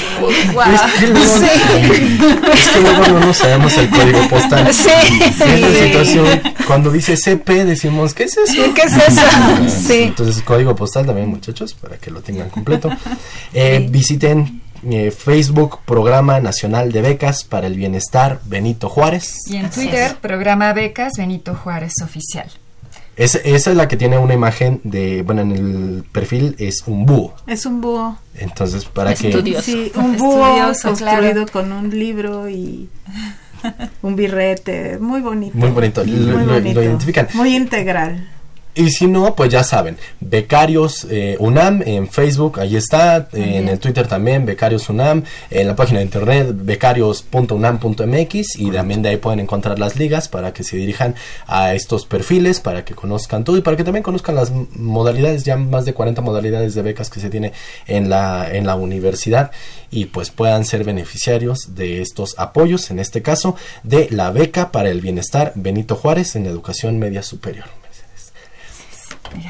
que 2.74 2.82
luego 2.82 3.20
no 3.20 3.34
sabemos 3.34 3.78
el 3.78 3.90
código 3.90 4.28
postal. 4.30 4.74
Sí, 4.74 4.90
situación. 5.32 6.42
Cuando 6.68 6.92
dice 6.92 7.18
CP 7.18 7.66
decimos 7.66 8.14
¿qué 8.14 8.24
es 8.24 8.38
eso? 8.38 8.74
¿qué 8.74 8.82
es 8.82 8.94
eso? 8.96 9.22
sí. 9.88 10.04
entonces 10.04 10.42
código 10.44 10.76
postal 10.76 11.06
también 11.06 11.30
muchachos 11.30 11.74
para 11.74 11.98
que 11.98 12.12
lo 12.12 12.22
tengan 12.22 12.50
completo. 12.50 12.90
Eh, 13.54 13.88
visiten 13.90 14.62
eh, 14.90 15.12
Facebook, 15.12 15.80
Programa 15.86 16.40
Nacional 16.40 16.92
de 16.92 17.02
Becas 17.02 17.44
para 17.44 17.68
el 17.68 17.76
Bienestar 17.76 18.40
Benito 18.46 18.90
Juárez. 18.90 19.38
Y 19.48 19.58
en 19.58 19.70
Twitter, 19.70 20.16
Programa 20.22 20.74
Becas 20.74 21.14
Benito 21.18 21.56
Juárez 21.56 21.94
Oficial. 22.04 22.50
esa 23.16 23.40
es 23.44 23.68
la 23.68 23.88
que 23.88 23.98
tiene 23.98 24.18
una 24.18 24.34
imagen 24.34 24.82
de, 24.84 25.24
bueno, 25.24 25.42
en 25.42 25.52
el 25.52 26.04
perfil 26.12 26.56
es 26.60 26.84
un 26.88 27.06
búho. 27.06 27.34
Es 27.48 27.66
un 27.66 27.82
búho. 27.82 28.18
Entonces, 28.36 28.86
para 28.86 29.14
que... 29.16 29.62
Sí, 29.62 29.92
un 29.96 30.18
búho 30.18 30.72
construido 30.82 31.46
con 31.48 31.72
un 31.72 31.90
libro 31.90 32.50
y 32.50 32.90
un 34.02 34.16
birrete, 34.16 35.00
muy 35.00 35.22
bonito. 35.22 35.58
Muy 35.58 35.70
bonito, 35.70 36.04
lo 36.04 36.84
identifican. 36.84 37.28
Muy 37.34 37.56
integral. 37.56 38.28
Y 38.78 38.90
si 38.90 39.08
no, 39.08 39.36
pues 39.36 39.50
ya 39.50 39.64
saben, 39.64 39.98
Becarios 40.20 41.08
eh, 41.10 41.38
UNAM 41.40 41.82
en 41.86 42.10
Facebook, 42.10 42.60
ahí 42.60 42.76
está, 42.76 43.30
en 43.32 43.70
el 43.70 43.80
Twitter 43.80 44.06
también, 44.06 44.46
Becarios 44.46 44.90
UNAM, 44.90 45.24
en 45.50 45.68
la 45.68 45.78
página 45.78 46.00
de 46.00 46.06
internet 46.06 46.50
becarios.unam.mx 46.52 48.60
y 48.60 48.72
también 48.72 49.02
de 49.02 49.10
ahí 49.10 49.18
pueden 49.18 49.40
encontrar 49.40 49.80
las 49.80 49.96
ligas 49.96 50.28
para 50.28 50.52
que 50.52 50.66
se 50.66 50.76
dirijan 50.76 51.16
a 51.48 51.74
estos 51.74 52.06
perfiles, 52.06 52.60
para 52.60 52.84
que 52.84 52.96
conozcan 52.96 53.46
todo 53.46 53.56
y 53.56 53.62
para 53.62 53.78
que 53.78 53.86
también 53.86 54.04
conozcan 54.04 54.36
las 54.36 54.52
modalidades, 54.52 55.46
ya 55.46 55.56
más 55.56 55.86
de 55.86 55.94
40 55.94 56.22
modalidades 56.22 56.76
de 56.76 56.82
becas 56.82 57.10
que 57.10 57.22
se 57.22 57.30
tiene 57.30 57.54
en 57.88 58.10
la, 58.10 58.50
en 58.52 58.66
la 58.66 58.76
universidad 58.76 59.52
y 59.90 60.08
pues 60.08 60.32
puedan 60.32 60.66
ser 60.66 60.84
beneficiarios 60.84 61.76
de 61.76 62.02
estos 62.02 62.36
apoyos, 62.38 62.92
en 62.92 63.00
este 63.00 63.22
caso 63.22 63.56
de 63.84 64.10
la 64.12 64.32
beca 64.32 64.74
para 64.74 64.90
el 64.90 65.00
bienestar 65.00 65.54
Benito 65.56 65.96
Juárez 65.96 66.36
en 66.36 66.46
educación 66.46 67.00
media 67.00 67.24
superior. 67.24 67.85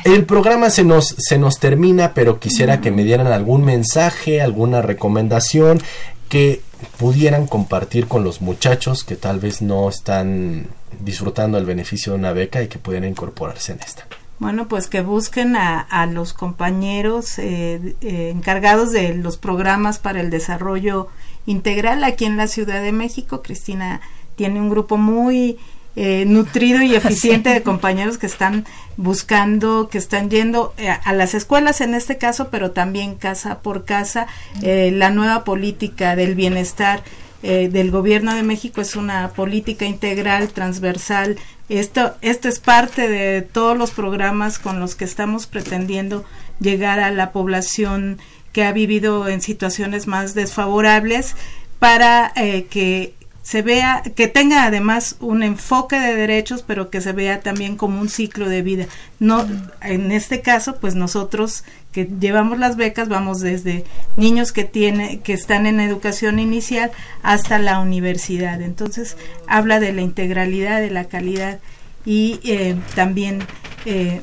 El 0.03 0.25
programa 0.25 0.69
se 0.69 0.83
nos, 0.83 1.15
se 1.17 1.37
nos 1.37 1.59
termina, 1.59 2.13
pero 2.13 2.39
quisiera 2.39 2.81
que 2.81 2.91
me 2.91 3.03
dieran 3.03 3.27
algún 3.27 3.63
mensaje, 3.63 4.41
alguna 4.41 4.81
recomendación 4.81 5.81
que 6.29 6.61
pudieran 6.97 7.47
compartir 7.47 8.07
con 8.07 8.23
los 8.23 8.41
muchachos 8.41 9.03
que 9.03 9.15
tal 9.15 9.39
vez 9.39 9.61
no 9.61 9.89
están 9.89 10.67
disfrutando 10.99 11.57
el 11.57 11.65
beneficio 11.65 12.13
de 12.13 12.19
una 12.19 12.33
beca 12.33 12.61
y 12.61 12.67
que 12.67 12.79
pudieran 12.79 13.09
incorporarse 13.09 13.73
en 13.73 13.79
esta. 13.79 14.05
Bueno, 14.37 14.67
pues 14.67 14.87
que 14.87 15.01
busquen 15.01 15.55
a, 15.55 16.05
los 16.07 16.33
compañeros 16.33 17.39
eh, 17.39 17.95
eh, 18.01 18.31
encargados 18.31 18.91
de 18.91 19.15
los 19.15 19.37
programas 19.37 19.97
para 19.97 20.19
el 20.19 20.29
desarrollo 20.29 21.07
integral 21.45 22.03
aquí 22.03 22.25
en 22.25 22.35
la 22.35 22.47
Ciudad 22.47 22.81
de 22.81 22.91
México. 22.91 23.41
Cristina 23.41 24.01
tiene 24.35 24.59
un 24.59 24.69
grupo 24.69 24.97
muy 24.97 25.57
eh, 25.97 26.25
nutrido 26.27 26.81
y 26.81 26.93
eficiente 26.95 27.49
de 27.49 27.63
compañeros 27.63 28.17
que 28.17 28.25
están 28.25 28.65
buscando, 28.97 29.87
que 29.89 29.97
están 29.97 30.29
yendo 30.29 30.73
eh, 30.77 30.89
a 30.89 31.13
las 31.13 31.33
escuelas 31.33 31.79
en 31.79 31.95
este 31.95 32.17
caso, 32.17 32.49
pero 32.49 32.71
también 32.71 33.15
casa 33.15 33.59
por 33.59 33.85
casa. 33.85 34.27
Eh, 34.61 34.91
la 34.93 35.09
nueva 35.09 35.43
política 35.43 36.15
del 36.15 36.35
bienestar 36.35 37.03
del 37.43 37.91
gobierno 37.91 38.33
de 38.33 38.41
México 38.41 38.81
es 38.81 38.95
una 38.95 39.29
política 39.29 39.85
integral, 39.85 40.47
transversal. 40.47 41.37
Esto, 41.69 42.15
esto 42.21 42.49
es 42.49 42.59
parte 42.59 43.07
de 43.07 43.43
todos 43.43 43.77
los 43.77 43.91
programas 43.91 44.57
con 44.57 44.79
los 44.79 44.95
que 44.95 45.05
estamos 45.05 45.45
pretendiendo 45.45 46.25
llegar 46.59 46.99
a 46.99 47.11
la 47.11 47.31
población 47.31 48.17
que 48.51 48.63
ha 48.63 48.71
vivido 48.71 49.27
en 49.27 49.41
situaciones 49.41 50.07
más 50.07 50.33
desfavorables 50.33 51.35
para 51.77 52.33
que 52.33 53.13
se 53.45 53.61
vea, 53.61 54.01
que 54.15 54.27
tenga 54.27 54.65
además 54.65 55.17
un 55.19 55.43
enfoque 55.43 55.99
de 55.99 56.15
derechos, 56.15 56.63
pero 56.65 56.89
que 56.89 56.99
se 56.99 57.11
vea 57.11 57.41
también 57.41 57.77
como 57.77 58.01
un 58.01 58.09
ciclo 58.09 58.49
de 58.49 58.63
vida. 58.63 58.87
No, 59.19 59.45
en 59.83 60.11
este 60.11 60.41
caso, 60.41 60.77
pues 60.81 60.95
nosotros 60.95 61.63
que 61.91 62.09
llevamos 62.19 62.57
las 62.57 62.75
becas 62.75 63.07
vamos 63.07 63.41
desde 63.41 63.83
niños 64.17 64.51
que 64.51 64.63
tiene, 64.63 65.19
que 65.19 65.33
están 65.33 65.67
en 65.67 65.79
educación 65.79 66.39
inicial 66.39 66.89
hasta 67.21 67.59
la 67.59 67.79
universidad. 67.81 68.63
Entonces 68.63 69.15
habla 69.47 69.79
de 69.79 69.93
la 69.93 70.01
integralidad, 70.01 70.81
de 70.81 70.89
la 70.89 71.05
calidad 71.05 71.59
y 72.03 72.39
eh, 72.45 72.75
también 72.95 73.43
eh, 73.85 74.21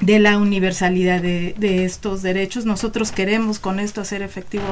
de 0.00 0.18
la 0.18 0.38
universalidad 0.38 1.20
de, 1.20 1.84
estos 1.84 2.22
derechos. 2.22 2.64
Nosotros 2.64 3.12
queremos 3.12 3.58
con 3.58 3.80
esto 3.80 4.00
hacer 4.00 4.22
efectivo 4.22 4.64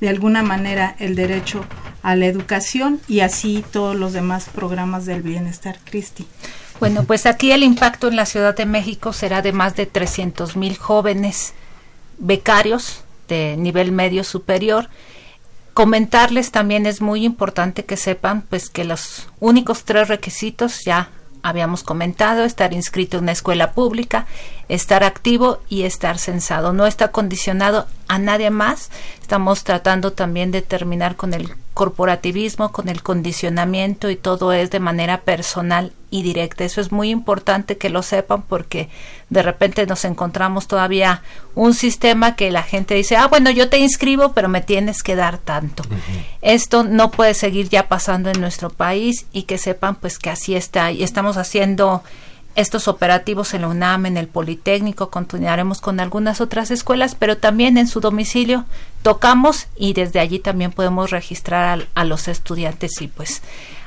de 0.00 0.08
alguna 0.08 0.42
manera 0.42 0.96
el 0.98 1.16
derecho 1.16 1.64
a 2.02 2.16
la 2.16 2.26
educación 2.26 3.00
y 3.08 3.20
así 3.20 3.64
todos 3.72 3.94
los 3.94 4.12
demás 4.12 4.48
programas 4.54 5.06
del 5.06 5.22
bienestar. 5.22 5.78
Cristi. 5.84 6.26
Bueno, 6.78 7.04
pues 7.04 7.26
aquí 7.26 7.52
el 7.52 7.62
impacto 7.62 8.08
en 8.08 8.16
la 8.16 8.24
Ciudad 8.24 8.56
de 8.56 8.64
México 8.64 9.12
será 9.12 9.42
de 9.42 9.52
más 9.52 9.76
de 9.76 9.84
300 9.84 10.56
mil 10.56 10.78
jóvenes 10.78 11.52
becarios 12.18 13.04
de 13.28 13.56
nivel 13.58 13.92
medio 13.92 14.24
superior. 14.24 14.88
Comentarles 15.74 16.50
también 16.50 16.86
es 16.86 17.02
muy 17.02 17.24
importante 17.24 17.84
que 17.84 17.98
sepan 17.98 18.42
pues 18.42 18.70
que 18.70 18.84
los 18.84 19.28
únicos 19.40 19.84
tres 19.84 20.08
requisitos 20.08 20.84
ya 20.84 21.10
habíamos 21.42 21.82
comentado, 21.82 22.44
estar 22.44 22.72
inscrito 22.72 23.16
en 23.16 23.24
una 23.24 23.32
escuela 23.32 23.72
pública, 23.72 24.26
estar 24.68 25.04
activo 25.04 25.60
y 25.68 25.82
estar 25.82 26.18
censado. 26.18 26.72
No 26.72 26.86
está 26.86 27.08
condicionado 27.08 27.86
a 28.08 28.18
nadie 28.18 28.50
más. 28.50 28.90
Estamos 29.20 29.64
tratando 29.64 30.12
también 30.12 30.50
de 30.50 30.62
terminar 30.62 31.16
con 31.16 31.34
el 31.34 31.52
corporativismo, 31.80 32.72
con 32.72 32.90
el 32.90 33.02
condicionamiento 33.02 34.10
y 34.10 34.16
todo 34.16 34.52
es 34.52 34.70
de 34.70 34.80
manera 34.80 35.22
personal 35.22 35.94
y 36.10 36.22
directa. 36.22 36.62
Eso 36.62 36.82
es 36.82 36.92
muy 36.92 37.08
importante 37.08 37.78
que 37.78 37.88
lo 37.88 38.02
sepan 38.02 38.42
porque 38.42 38.90
de 39.30 39.42
repente 39.42 39.86
nos 39.86 40.04
encontramos 40.04 40.68
todavía 40.68 41.22
un 41.54 41.72
sistema 41.72 42.36
que 42.36 42.50
la 42.50 42.62
gente 42.64 42.96
dice, 42.96 43.16
ah, 43.16 43.28
bueno, 43.28 43.48
yo 43.48 43.70
te 43.70 43.78
inscribo, 43.78 44.34
pero 44.34 44.50
me 44.50 44.60
tienes 44.60 45.02
que 45.02 45.16
dar 45.16 45.38
tanto. 45.38 45.82
Esto 46.42 46.84
no 46.84 47.10
puede 47.10 47.32
seguir 47.32 47.70
ya 47.70 47.88
pasando 47.88 48.28
en 48.28 48.42
nuestro 48.42 48.68
país 48.68 49.24
y 49.32 49.44
que 49.44 49.56
sepan 49.56 49.94
pues 49.94 50.18
que 50.18 50.28
así 50.28 50.54
está 50.54 50.92
y 50.92 51.02
estamos 51.02 51.38
haciendo 51.38 52.02
estos 52.60 52.88
operativos 52.88 53.54
en 53.54 53.62
la 53.62 53.68
UNAM, 53.68 54.06
en 54.06 54.16
el 54.16 54.28
Politécnico, 54.28 55.10
continuaremos 55.10 55.80
con 55.80 56.00
algunas 56.00 56.40
otras 56.40 56.70
escuelas, 56.70 57.14
pero 57.14 57.36
también 57.36 57.78
en 57.78 57.88
su 57.88 58.00
domicilio 58.00 58.64
tocamos 59.02 59.66
y 59.76 59.92
desde 59.94 60.20
allí 60.20 60.38
también 60.38 60.70
podemos 60.70 61.10
registrar 61.10 61.86
a, 61.94 62.04
los 62.04 62.28
estudiantes 62.28 63.00
y 63.00 63.08
pues 63.08 63.42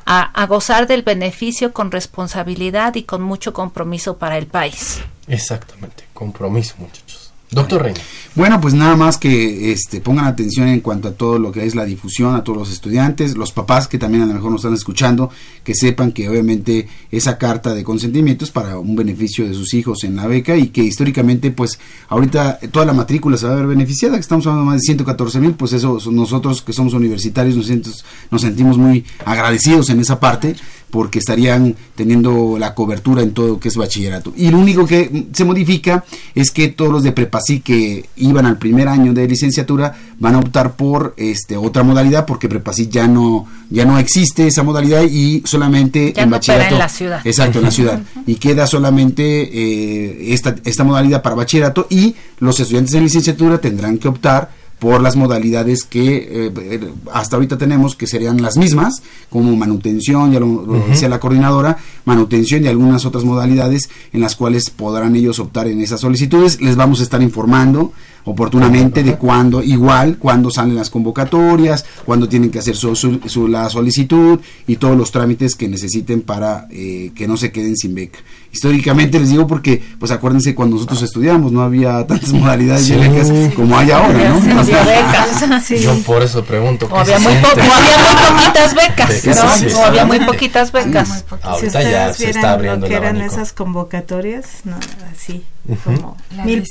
a, 0.05 0.45
gozar 0.47 0.87
del 0.87 1.03
beneficio 1.03 1.71
con 1.73 1.91
responsabilidad 1.91 2.95
y 2.95 3.03
con 3.03 3.21
mucho 3.21 3.53
compromiso 3.53 4.17
para 4.17 4.37
el 4.37 4.47
país. 4.47 5.01
Exactamente, 5.27 6.05
compromiso 6.13 6.75
muchachos. 6.79 7.12
Doctor 7.53 7.83
Reina. 7.83 7.99
Bueno, 8.35 8.59
pues 8.59 8.73
nada 8.73 8.95
más 8.95 9.19
que 9.19 9.71
este, 9.71 10.01
pongan 10.01 10.25
atención 10.25 10.67
en 10.67 10.79
cuanto 10.79 11.07
a 11.07 11.11
todo 11.11 11.37
lo 11.37 11.51
que 11.51 11.65
es 11.65 11.75
la 11.75 11.85
difusión, 11.85 12.33
a 12.33 12.43
todos 12.43 12.57
los 12.57 12.71
estudiantes, 12.71 13.37
los 13.37 13.51
papás 13.51 13.87
que 13.87 13.99
también 13.99 14.23
a 14.23 14.25
lo 14.25 14.33
mejor 14.33 14.51
nos 14.51 14.61
están 14.61 14.73
escuchando, 14.73 15.29
que 15.63 15.75
sepan 15.75 16.11
que 16.11 16.27
obviamente 16.27 16.87
esa 17.11 17.37
carta 17.37 17.75
de 17.75 17.83
consentimiento 17.83 18.43
es 18.43 18.49
para 18.49 18.79
un 18.79 18.95
beneficio 18.95 19.47
de 19.47 19.53
sus 19.53 19.75
hijos 19.75 20.03
en 20.03 20.15
la 20.15 20.25
beca 20.25 20.57
y 20.57 20.69
que 20.69 20.83
históricamente 20.83 21.51
pues 21.51 21.77
ahorita 22.09 22.57
toda 22.71 22.87
la 22.87 22.93
matrícula 22.93 23.37
se 23.37 23.45
va 23.45 23.53
a 23.53 23.57
ver 23.57 23.67
beneficiada, 23.67 24.15
que 24.15 24.21
estamos 24.21 24.47
hablando 24.47 24.63
de 24.63 24.71
más 24.71 24.81
de 24.81 24.85
114 24.87 25.39
mil, 25.39 25.53
pues 25.53 25.73
eso 25.73 25.99
nosotros 26.11 26.63
que 26.63 26.73
somos 26.73 26.95
universitarios 26.95 27.55
nos, 27.55 28.03
nos 28.31 28.41
sentimos 28.41 28.79
muy 28.79 29.05
agradecidos 29.25 29.91
en 29.91 29.99
esa 29.99 30.19
parte 30.19 30.55
porque 30.93 31.17
estarían 31.17 31.75
teniendo 31.95 32.57
la 32.59 32.75
cobertura 32.75 33.23
en 33.23 33.31
todo 33.31 33.47
lo 33.47 33.59
que 33.59 33.69
es 33.69 33.75
bachillerato. 33.75 34.31
Y 34.37 34.51
lo 34.51 34.59
único 34.59 34.85
que 34.85 35.25
se 35.33 35.43
modifica 35.43 36.05
es 36.35 36.51
que 36.51 36.67
todos 36.67 36.91
los 36.91 37.01
de 37.01 37.11
Prepasí 37.11 37.61
que 37.61 38.07
iban 38.17 38.45
al 38.45 38.59
primer 38.59 38.87
año 38.87 39.11
de 39.11 39.27
licenciatura 39.27 39.97
van 40.19 40.35
a 40.35 40.37
optar 40.37 40.75
por 40.75 41.15
este 41.17 41.57
otra 41.57 41.81
modalidad 41.81 42.27
porque 42.27 42.47
Prepasí 42.47 42.89
ya 42.89 43.07
no 43.07 43.47
ya 43.71 43.85
no 43.85 43.97
existe 43.97 44.45
esa 44.45 44.61
modalidad 44.61 45.01
y 45.01 45.41
solamente 45.45 46.13
en 46.15 46.29
bachillerato. 46.29 46.75
en 46.75 46.79
la 46.79 46.89
ciudad. 46.89 47.21
Exacto, 47.25 47.57
en 47.57 47.65
la 47.65 47.71
ciudad. 47.71 47.99
y 48.27 48.35
queda 48.35 48.67
solamente 48.67 49.23
eh, 49.23 50.31
esta, 50.31 50.53
esta 50.63 50.83
modalidad 50.83 51.23
para 51.23 51.33
bachillerato 51.33 51.87
y 51.89 52.13
los 52.37 52.59
estudiantes 52.59 52.93
en 52.93 53.01
licenciatura 53.01 53.57
tendrán 53.57 53.97
que 53.97 54.09
optar 54.09 54.51
por 54.83 54.99
las 54.99 55.15
modalidades 55.15 55.85
que 55.85 56.27
eh, 56.29 56.91
hasta 57.13 57.37
ahorita 57.37 57.57
tenemos, 57.57 57.95
que 57.95 58.05
serían 58.05 58.41
las 58.41 58.57
mismas, 58.57 59.01
como 59.29 59.55
manutención, 59.55 60.33
ya 60.33 60.41
lo, 60.41 60.65
decía 60.89 61.07
la 61.07 61.21
coordinadora, 61.21 61.77
manutención 62.03 62.65
y 62.65 62.67
algunas 62.67 63.05
otras 63.05 63.23
modalidades 63.23 63.89
en 64.11 64.19
las 64.19 64.35
cuales 64.35 64.69
podrán 64.71 65.15
ellos 65.15 65.39
optar 65.39 65.67
en 65.67 65.79
esas 65.79 66.01
solicitudes. 66.01 66.59
Les 66.59 66.75
vamos 66.75 66.99
a 66.99 67.03
estar 67.03 67.21
informando 67.21 67.93
oportunamente 68.25 69.03
de 69.03 69.15
cuándo, 69.17 69.61
igual, 69.61 70.17
cuándo 70.17 70.49
salen 70.49 70.75
las 70.75 70.89
convocatorias, 70.89 71.85
cuándo 72.05 72.29
tienen 72.29 72.51
que 72.51 72.59
hacer 72.59 72.75
su, 72.75 72.95
su, 72.95 73.47
la 73.47 73.69
solicitud 73.69 74.39
y 74.67 74.77
todos 74.77 74.97
los 74.97 75.11
trámites 75.11 75.55
que 75.55 75.67
necesiten 75.67 76.21
para 76.21 76.67
eh, 76.71 77.11
que 77.15 77.27
no 77.27 77.37
se 77.37 77.51
queden 77.51 77.75
sin 77.75 77.95
beca. 77.95 78.19
Históricamente 78.51 79.19
les 79.19 79.29
digo 79.29 79.47
porque, 79.47 79.81
pues 79.99 80.11
acuérdense, 80.11 80.55
cuando 80.55 80.75
nosotros 80.75 81.01
estudiamos 81.01 81.51
no 81.51 81.61
había 81.61 82.05
tantas 82.05 82.31
modalidades 82.33 82.87
de 82.87 82.97
becas 82.97 83.53
como 83.55 83.77
hay 83.77 83.91
ahora, 83.91 84.29
¿no? 84.29 84.63
Había 84.79 85.03
becas. 85.03 85.69
Yo 85.81 86.01
por 86.03 86.23
eso 86.23 86.43
pregunto. 86.43 86.87
O 86.91 86.97
había, 86.97 87.19
muy 87.19 87.33
había 87.33 87.71
muy 87.71 88.29
poquitas 88.29 88.75
becas, 88.75 89.27
o 89.75 89.83
había 89.85 90.05
muy 90.05 90.19
poquitas 90.19 90.71
becas. 90.71 91.25
Ahorita 91.41 91.81
ya 91.81 92.13
se 92.13 92.29
está 92.29 92.53
abriendo 92.53 92.85
lo 92.85 92.89
que 92.89 92.95
eran 92.95 93.21
esas 93.21 93.53
convocatorias, 93.53 94.45
no, 94.63 94.77
así 95.11 95.43
como 95.83 96.17
mil, 96.43 96.65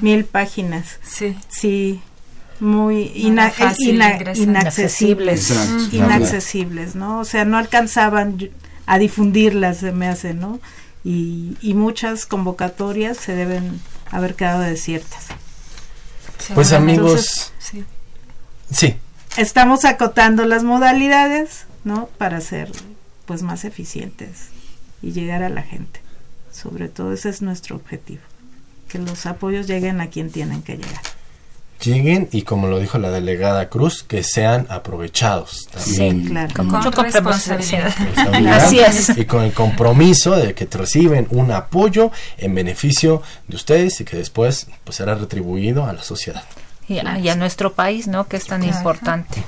mil 0.00 0.24
páginas. 0.24 0.98
Sí. 1.02 1.36
Sí, 1.48 2.02
muy 2.60 3.12
inaccesibles. 3.14 4.38
Inaccesibles, 5.92 6.94
¿no? 6.94 7.20
O 7.20 7.24
sea, 7.24 7.44
no 7.44 7.58
alcanzaban 7.58 8.50
a 8.86 8.98
difundirlas, 8.98 9.78
se 9.78 9.92
me 9.92 10.08
hace, 10.08 10.34
¿no? 10.34 10.60
Y, 11.04 11.56
y 11.60 11.74
muchas 11.74 12.26
convocatorias 12.26 13.18
se 13.18 13.34
deben 13.34 13.80
haber 14.10 14.34
quedado 14.34 14.60
desiertas. 14.60 15.26
Pues 16.54 16.72
amigos, 16.72 17.52
sí. 17.58 17.84
sí. 18.70 18.96
Estamos 19.36 19.84
acotando 19.84 20.44
las 20.44 20.62
modalidades, 20.62 21.66
¿no? 21.84 22.06
Para 22.18 22.40
ser 22.40 22.70
pues 23.26 23.42
más 23.42 23.64
eficientes 23.64 24.48
y 25.02 25.12
llegar 25.12 25.42
a 25.42 25.48
la 25.48 25.62
gente. 25.62 26.00
Sobre 26.52 26.88
todo 26.88 27.12
ese 27.12 27.28
es 27.30 27.42
nuestro 27.42 27.76
objetivo, 27.76 28.22
que 28.88 28.98
los 28.98 29.26
apoyos 29.26 29.66
lleguen 29.66 30.00
a 30.00 30.08
quien 30.08 30.30
tienen 30.30 30.62
que 30.62 30.76
llegar. 30.76 31.02
Lleguen 31.84 32.28
y 32.32 32.42
como 32.42 32.66
lo 32.66 32.78
dijo 32.78 32.98
la 32.98 33.10
delegada 33.10 33.68
Cruz, 33.68 34.02
que 34.02 34.22
sean 34.22 34.66
aprovechados. 34.70 35.66
También. 35.70 36.22
Sí, 36.22 36.28
claro. 36.28 36.54
Con 36.54 36.68
mucha 36.68 36.90
responsabilidad. 37.02 37.94
Así 38.52 38.80
es. 38.80 39.16
Y 39.16 39.24
con 39.26 39.44
el 39.44 39.52
compromiso 39.52 40.36
de 40.36 40.54
que 40.54 40.66
reciben 40.70 41.26
un 41.30 41.50
apoyo 41.50 42.10
en 42.38 42.54
beneficio 42.54 43.22
de 43.48 43.56
ustedes 43.56 44.00
y 44.00 44.04
que 44.04 44.16
después 44.16 44.66
pues 44.84 44.96
será 44.96 45.14
retribuido 45.14 45.84
a 45.84 45.92
la 45.92 46.02
sociedad. 46.02 46.42
Y 46.88 46.98
a, 46.98 47.34
nuestro 47.34 47.72
país, 47.72 48.06
¿no? 48.06 48.28
Que 48.28 48.36
es 48.36 48.46
tan 48.46 48.62
importante. 48.62 49.42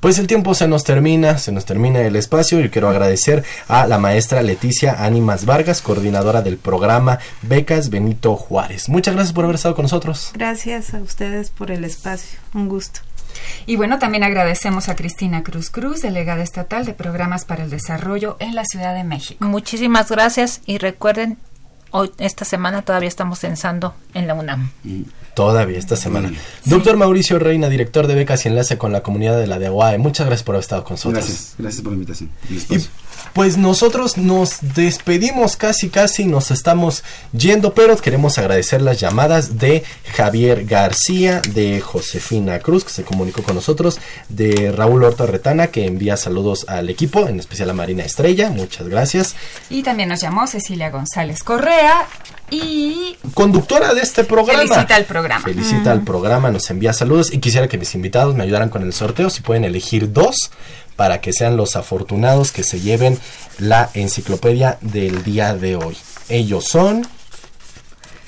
Pues 0.00 0.20
el 0.20 0.28
tiempo 0.28 0.54
se 0.54 0.68
nos 0.68 0.84
termina, 0.84 1.38
se 1.38 1.50
nos 1.50 1.64
termina 1.64 2.00
el 2.00 2.14
espacio 2.14 2.60
y 2.60 2.68
quiero 2.70 2.88
agradecer 2.88 3.42
a 3.66 3.84
la 3.88 3.98
maestra 3.98 4.42
Leticia 4.42 5.04
Ánimas 5.04 5.44
Vargas, 5.44 5.82
coordinadora 5.82 6.40
del 6.40 6.56
programa 6.56 7.18
Becas 7.42 7.90
Benito 7.90 8.36
Juárez. 8.36 8.88
Muchas 8.88 9.14
gracias 9.14 9.32
por 9.32 9.44
haber 9.44 9.56
estado 9.56 9.74
con 9.74 9.82
nosotros. 9.82 10.30
Gracias 10.34 10.94
a 10.94 10.98
ustedes 10.98 11.50
por 11.50 11.72
el 11.72 11.84
espacio, 11.84 12.38
un 12.54 12.68
gusto. 12.68 13.00
Y 13.66 13.74
bueno, 13.74 13.98
también 13.98 14.22
agradecemos 14.22 14.88
a 14.88 14.94
Cristina 14.94 15.42
Cruz 15.42 15.70
Cruz, 15.70 16.00
delegada 16.00 16.44
estatal 16.44 16.84
de 16.86 16.94
Programas 16.94 17.44
para 17.44 17.64
el 17.64 17.70
Desarrollo 17.70 18.36
en 18.38 18.54
la 18.54 18.64
Ciudad 18.64 18.94
de 18.94 19.02
México. 19.02 19.44
Muchísimas 19.44 20.10
gracias 20.10 20.60
y 20.64 20.78
recuerden, 20.78 21.38
hoy 21.90 22.10
esta 22.18 22.44
semana 22.44 22.82
todavía 22.82 23.08
estamos 23.08 23.38
censando 23.38 23.94
en 24.14 24.26
la 24.26 24.34
UNAM. 24.34 24.70
Todavía 25.34 25.78
esta 25.78 25.96
semana. 25.96 26.32
Doctor 26.64 26.96
Mauricio 26.96 27.38
Reina, 27.38 27.68
director 27.68 28.06
de 28.06 28.14
becas 28.14 28.44
y 28.44 28.48
enlace 28.48 28.78
con 28.78 28.92
la 28.92 29.02
comunidad 29.02 29.38
de 29.38 29.46
la 29.46 29.58
de 29.58 29.66
Aguae. 29.66 29.98
Muchas 29.98 30.26
gracias 30.26 30.44
por 30.44 30.54
haber 30.54 30.62
estado 30.62 30.84
con 30.84 30.94
nosotros. 30.94 31.24
Gracias, 31.24 31.54
gracias 31.58 31.82
por 31.82 31.92
la 31.92 31.96
invitación. 31.96 32.30
Pues 33.32 33.56
nosotros 33.56 34.16
nos 34.16 34.58
despedimos 34.74 35.56
casi 35.56 35.90
casi, 35.90 36.24
nos 36.24 36.50
estamos 36.50 37.04
yendo, 37.32 37.74
pero 37.74 37.96
queremos 37.96 38.38
agradecer 38.38 38.82
las 38.82 39.00
llamadas 39.00 39.58
de 39.58 39.84
Javier 40.16 40.64
García, 40.64 41.40
de 41.52 41.80
Josefina 41.80 42.58
Cruz, 42.60 42.84
que 42.84 42.90
se 42.90 43.04
comunicó 43.04 43.42
con 43.42 43.54
nosotros, 43.54 43.98
de 44.28 44.72
Raúl 44.72 45.04
Horta 45.04 45.26
Retana, 45.26 45.68
que 45.68 45.86
envía 45.86 46.16
saludos 46.16 46.66
al 46.68 46.90
equipo, 46.90 47.28
en 47.28 47.38
especial 47.38 47.70
a 47.70 47.74
Marina 47.74 48.04
Estrella, 48.04 48.50
muchas 48.50 48.88
gracias. 48.88 49.34
Y 49.70 49.82
también 49.82 50.08
nos 50.08 50.20
llamó 50.20 50.46
Cecilia 50.46 50.90
González 50.90 51.42
Correa 51.42 52.06
y... 52.50 53.16
Conductora 53.34 53.94
de 53.94 54.00
este 54.00 54.24
programa. 54.24 54.62
Felicita 54.62 54.96
al 54.96 55.04
programa. 55.04 55.44
Felicita 55.44 55.92
al 55.92 56.02
programa, 56.02 56.50
nos 56.50 56.68
envía 56.70 56.92
saludos 56.92 57.32
y 57.32 57.38
quisiera 57.38 57.68
que 57.68 57.78
mis 57.78 57.94
invitados 57.94 58.34
me 58.34 58.42
ayudaran 58.42 58.68
con 58.68 58.82
el 58.82 58.92
sorteo, 58.92 59.30
si 59.30 59.42
pueden 59.42 59.64
elegir 59.64 60.12
dos 60.12 60.50
para 60.98 61.20
que 61.20 61.32
sean 61.32 61.56
los 61.56 61.76
afortunados 61.76 62.50
que 62.50 62.64
se 62.64 62.80
lleven 62.80 63.20
la 63.58 63.88
enciclopedia 63.94 64.78
del 64.80 65.22
día 65.22 65.54
de 65.54 65.76
hoy. 65.76 65.96
Ellos 66.28 66.64
son... 66.64 67.06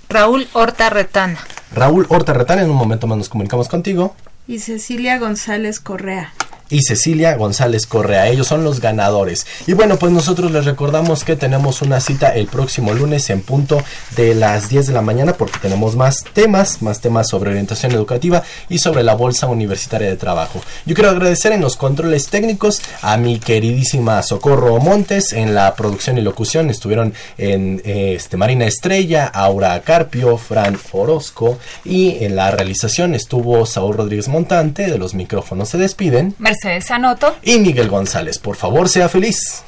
Raúl 0.09 0.47
Horta 0.53 0.89
Retana. 0.89 1.41
Raúl 1.75 2.07
Horta 2.09 2.33
Retana, 2.33 2.63
en 2.63 2.71
un 2.71 2.77
momento 2.77 3.09
más 3.09 3.19
nos 3.19 3.29
comunicamos 3.29 3.69
contigo. 3.69 4.15
Y 4.47 4.61
Cecilia 4.61 5.19
González 5.19 5.81
Correa 5.81 6.33
y 6.71 6.83
Cecilia 6.83 7.37
González 7.37 7.87
Correa. 7.87 8.29
Ellos 8.29 8.47
son 8.47 8.65
los 8.65 8.81
ganadores. 8.81 9.47
Y 9.67 9.73
bueno, 9.75 9.97
pues 9.97 10.13
nosotros 10.13 10.51
les 10.53 10.65
recordamos 10.65 11.25
que 11.25 11.37
tenemos 11.37 11.83
una 11.83 12.01
cita 12.01 12.35
el 12.35 12.47
próximo 12.47 12.93
lunes 12.95 13.29
en 13.31 13.43
punto 13.43 13.83
de 14.17 14.35
las 14.35 14.69
10 14.69 14.87
de 14.87 14.93
la 14.93 15.03
mañana 15.03 15.35
porque 15.35 15.59
tenemos 15.61 15.97
más 15.97 16.25
temas, 16.33 16.83
más 16.83 17.01
temas 17.01 17.29
sobre 17.29 17.51
orientación 17.51 17.93
educativa 17.93 18.43
y 18.69 18.79
sobre 18.79 19.03
la 19.03 19.15
Bolsa 19.15 19.47
Universitaria 19.47 20.09
de 20.09 20.17
Trabajo. 20.17 20.61
Yo 20.87 20.95
quiero 20.95 21.11
agradecer 21.11 21.53
en 21.53 21.61
los 21.61 21.77
controles 21.77 22.29
técnicos 22.29 22.81
a 23.03 23.17
mi 23.17 23.39
queridísima 23.39 24.23
Socorro 24.23 24.79
Montes 24.79 25.33
en 25.33 25.55
la 25.55 25.75
producción 25.75 26.19
y 26.19 26.23
locución. 26.23 26.71
Estuvieron 26.71 27.15
en 27.39 27.83
este, 27.85 28.37
Marina 28.37 28.67
Estrella, 28.67 29.27
Aura 29.27 29.81
Carpio, 29.83 30.37
Fran 30.37 30.79
Orozco 30.93 31.59
y 31.85 32.25
en 32.25 32.37
la 32.37 32.51
realización 32.51 33.15
estuvo 33.15 33.67
Saúl 33.67 33.97
Rodríguez 33.97 34.29
Montante. 34.29 34.91
De 34.91 34.99
los 34.99 35.15
micrófonos 35.15 35.69
se 35.69 35.79
despiden. 35.79 36.35
Mercedes 36.63 36.91
Anoto 36.91 37.35
y 37.43 37.59
Miguel 37.59 37.89
González. 37.89 38.39
Por 38.39 38.55
favor, 38.55 38.87
sea 38.87 39.09
feliz. 39.09 39.63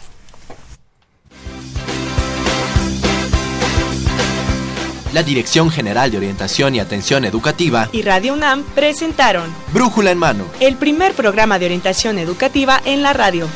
La 5.14 5.22
Dirección 5.22 5.70
General 5.70 6.10
de 6.10 6.18
Orientación 6.18 6.74
y 6.74 6.80
Atención 6.80 7.24
Educativa 7.24 7.88
y 7.92 8.02
Radio 8.02 8.34
UNAM 8.34 8.62
presentaron 8.74 9.44
Brújula 9.72 10.10
en 10.10 10.18
Mano, 10.18 10.44
el 10.60 10.76
primer 10.76 11.14
programa 11.14 11.58
de 11.58 11.66
orientación 11.66 12.18
educativa 12.18 12.80
en 12.84 13.02
la 13.02 13.14
radio. 13.14 13.48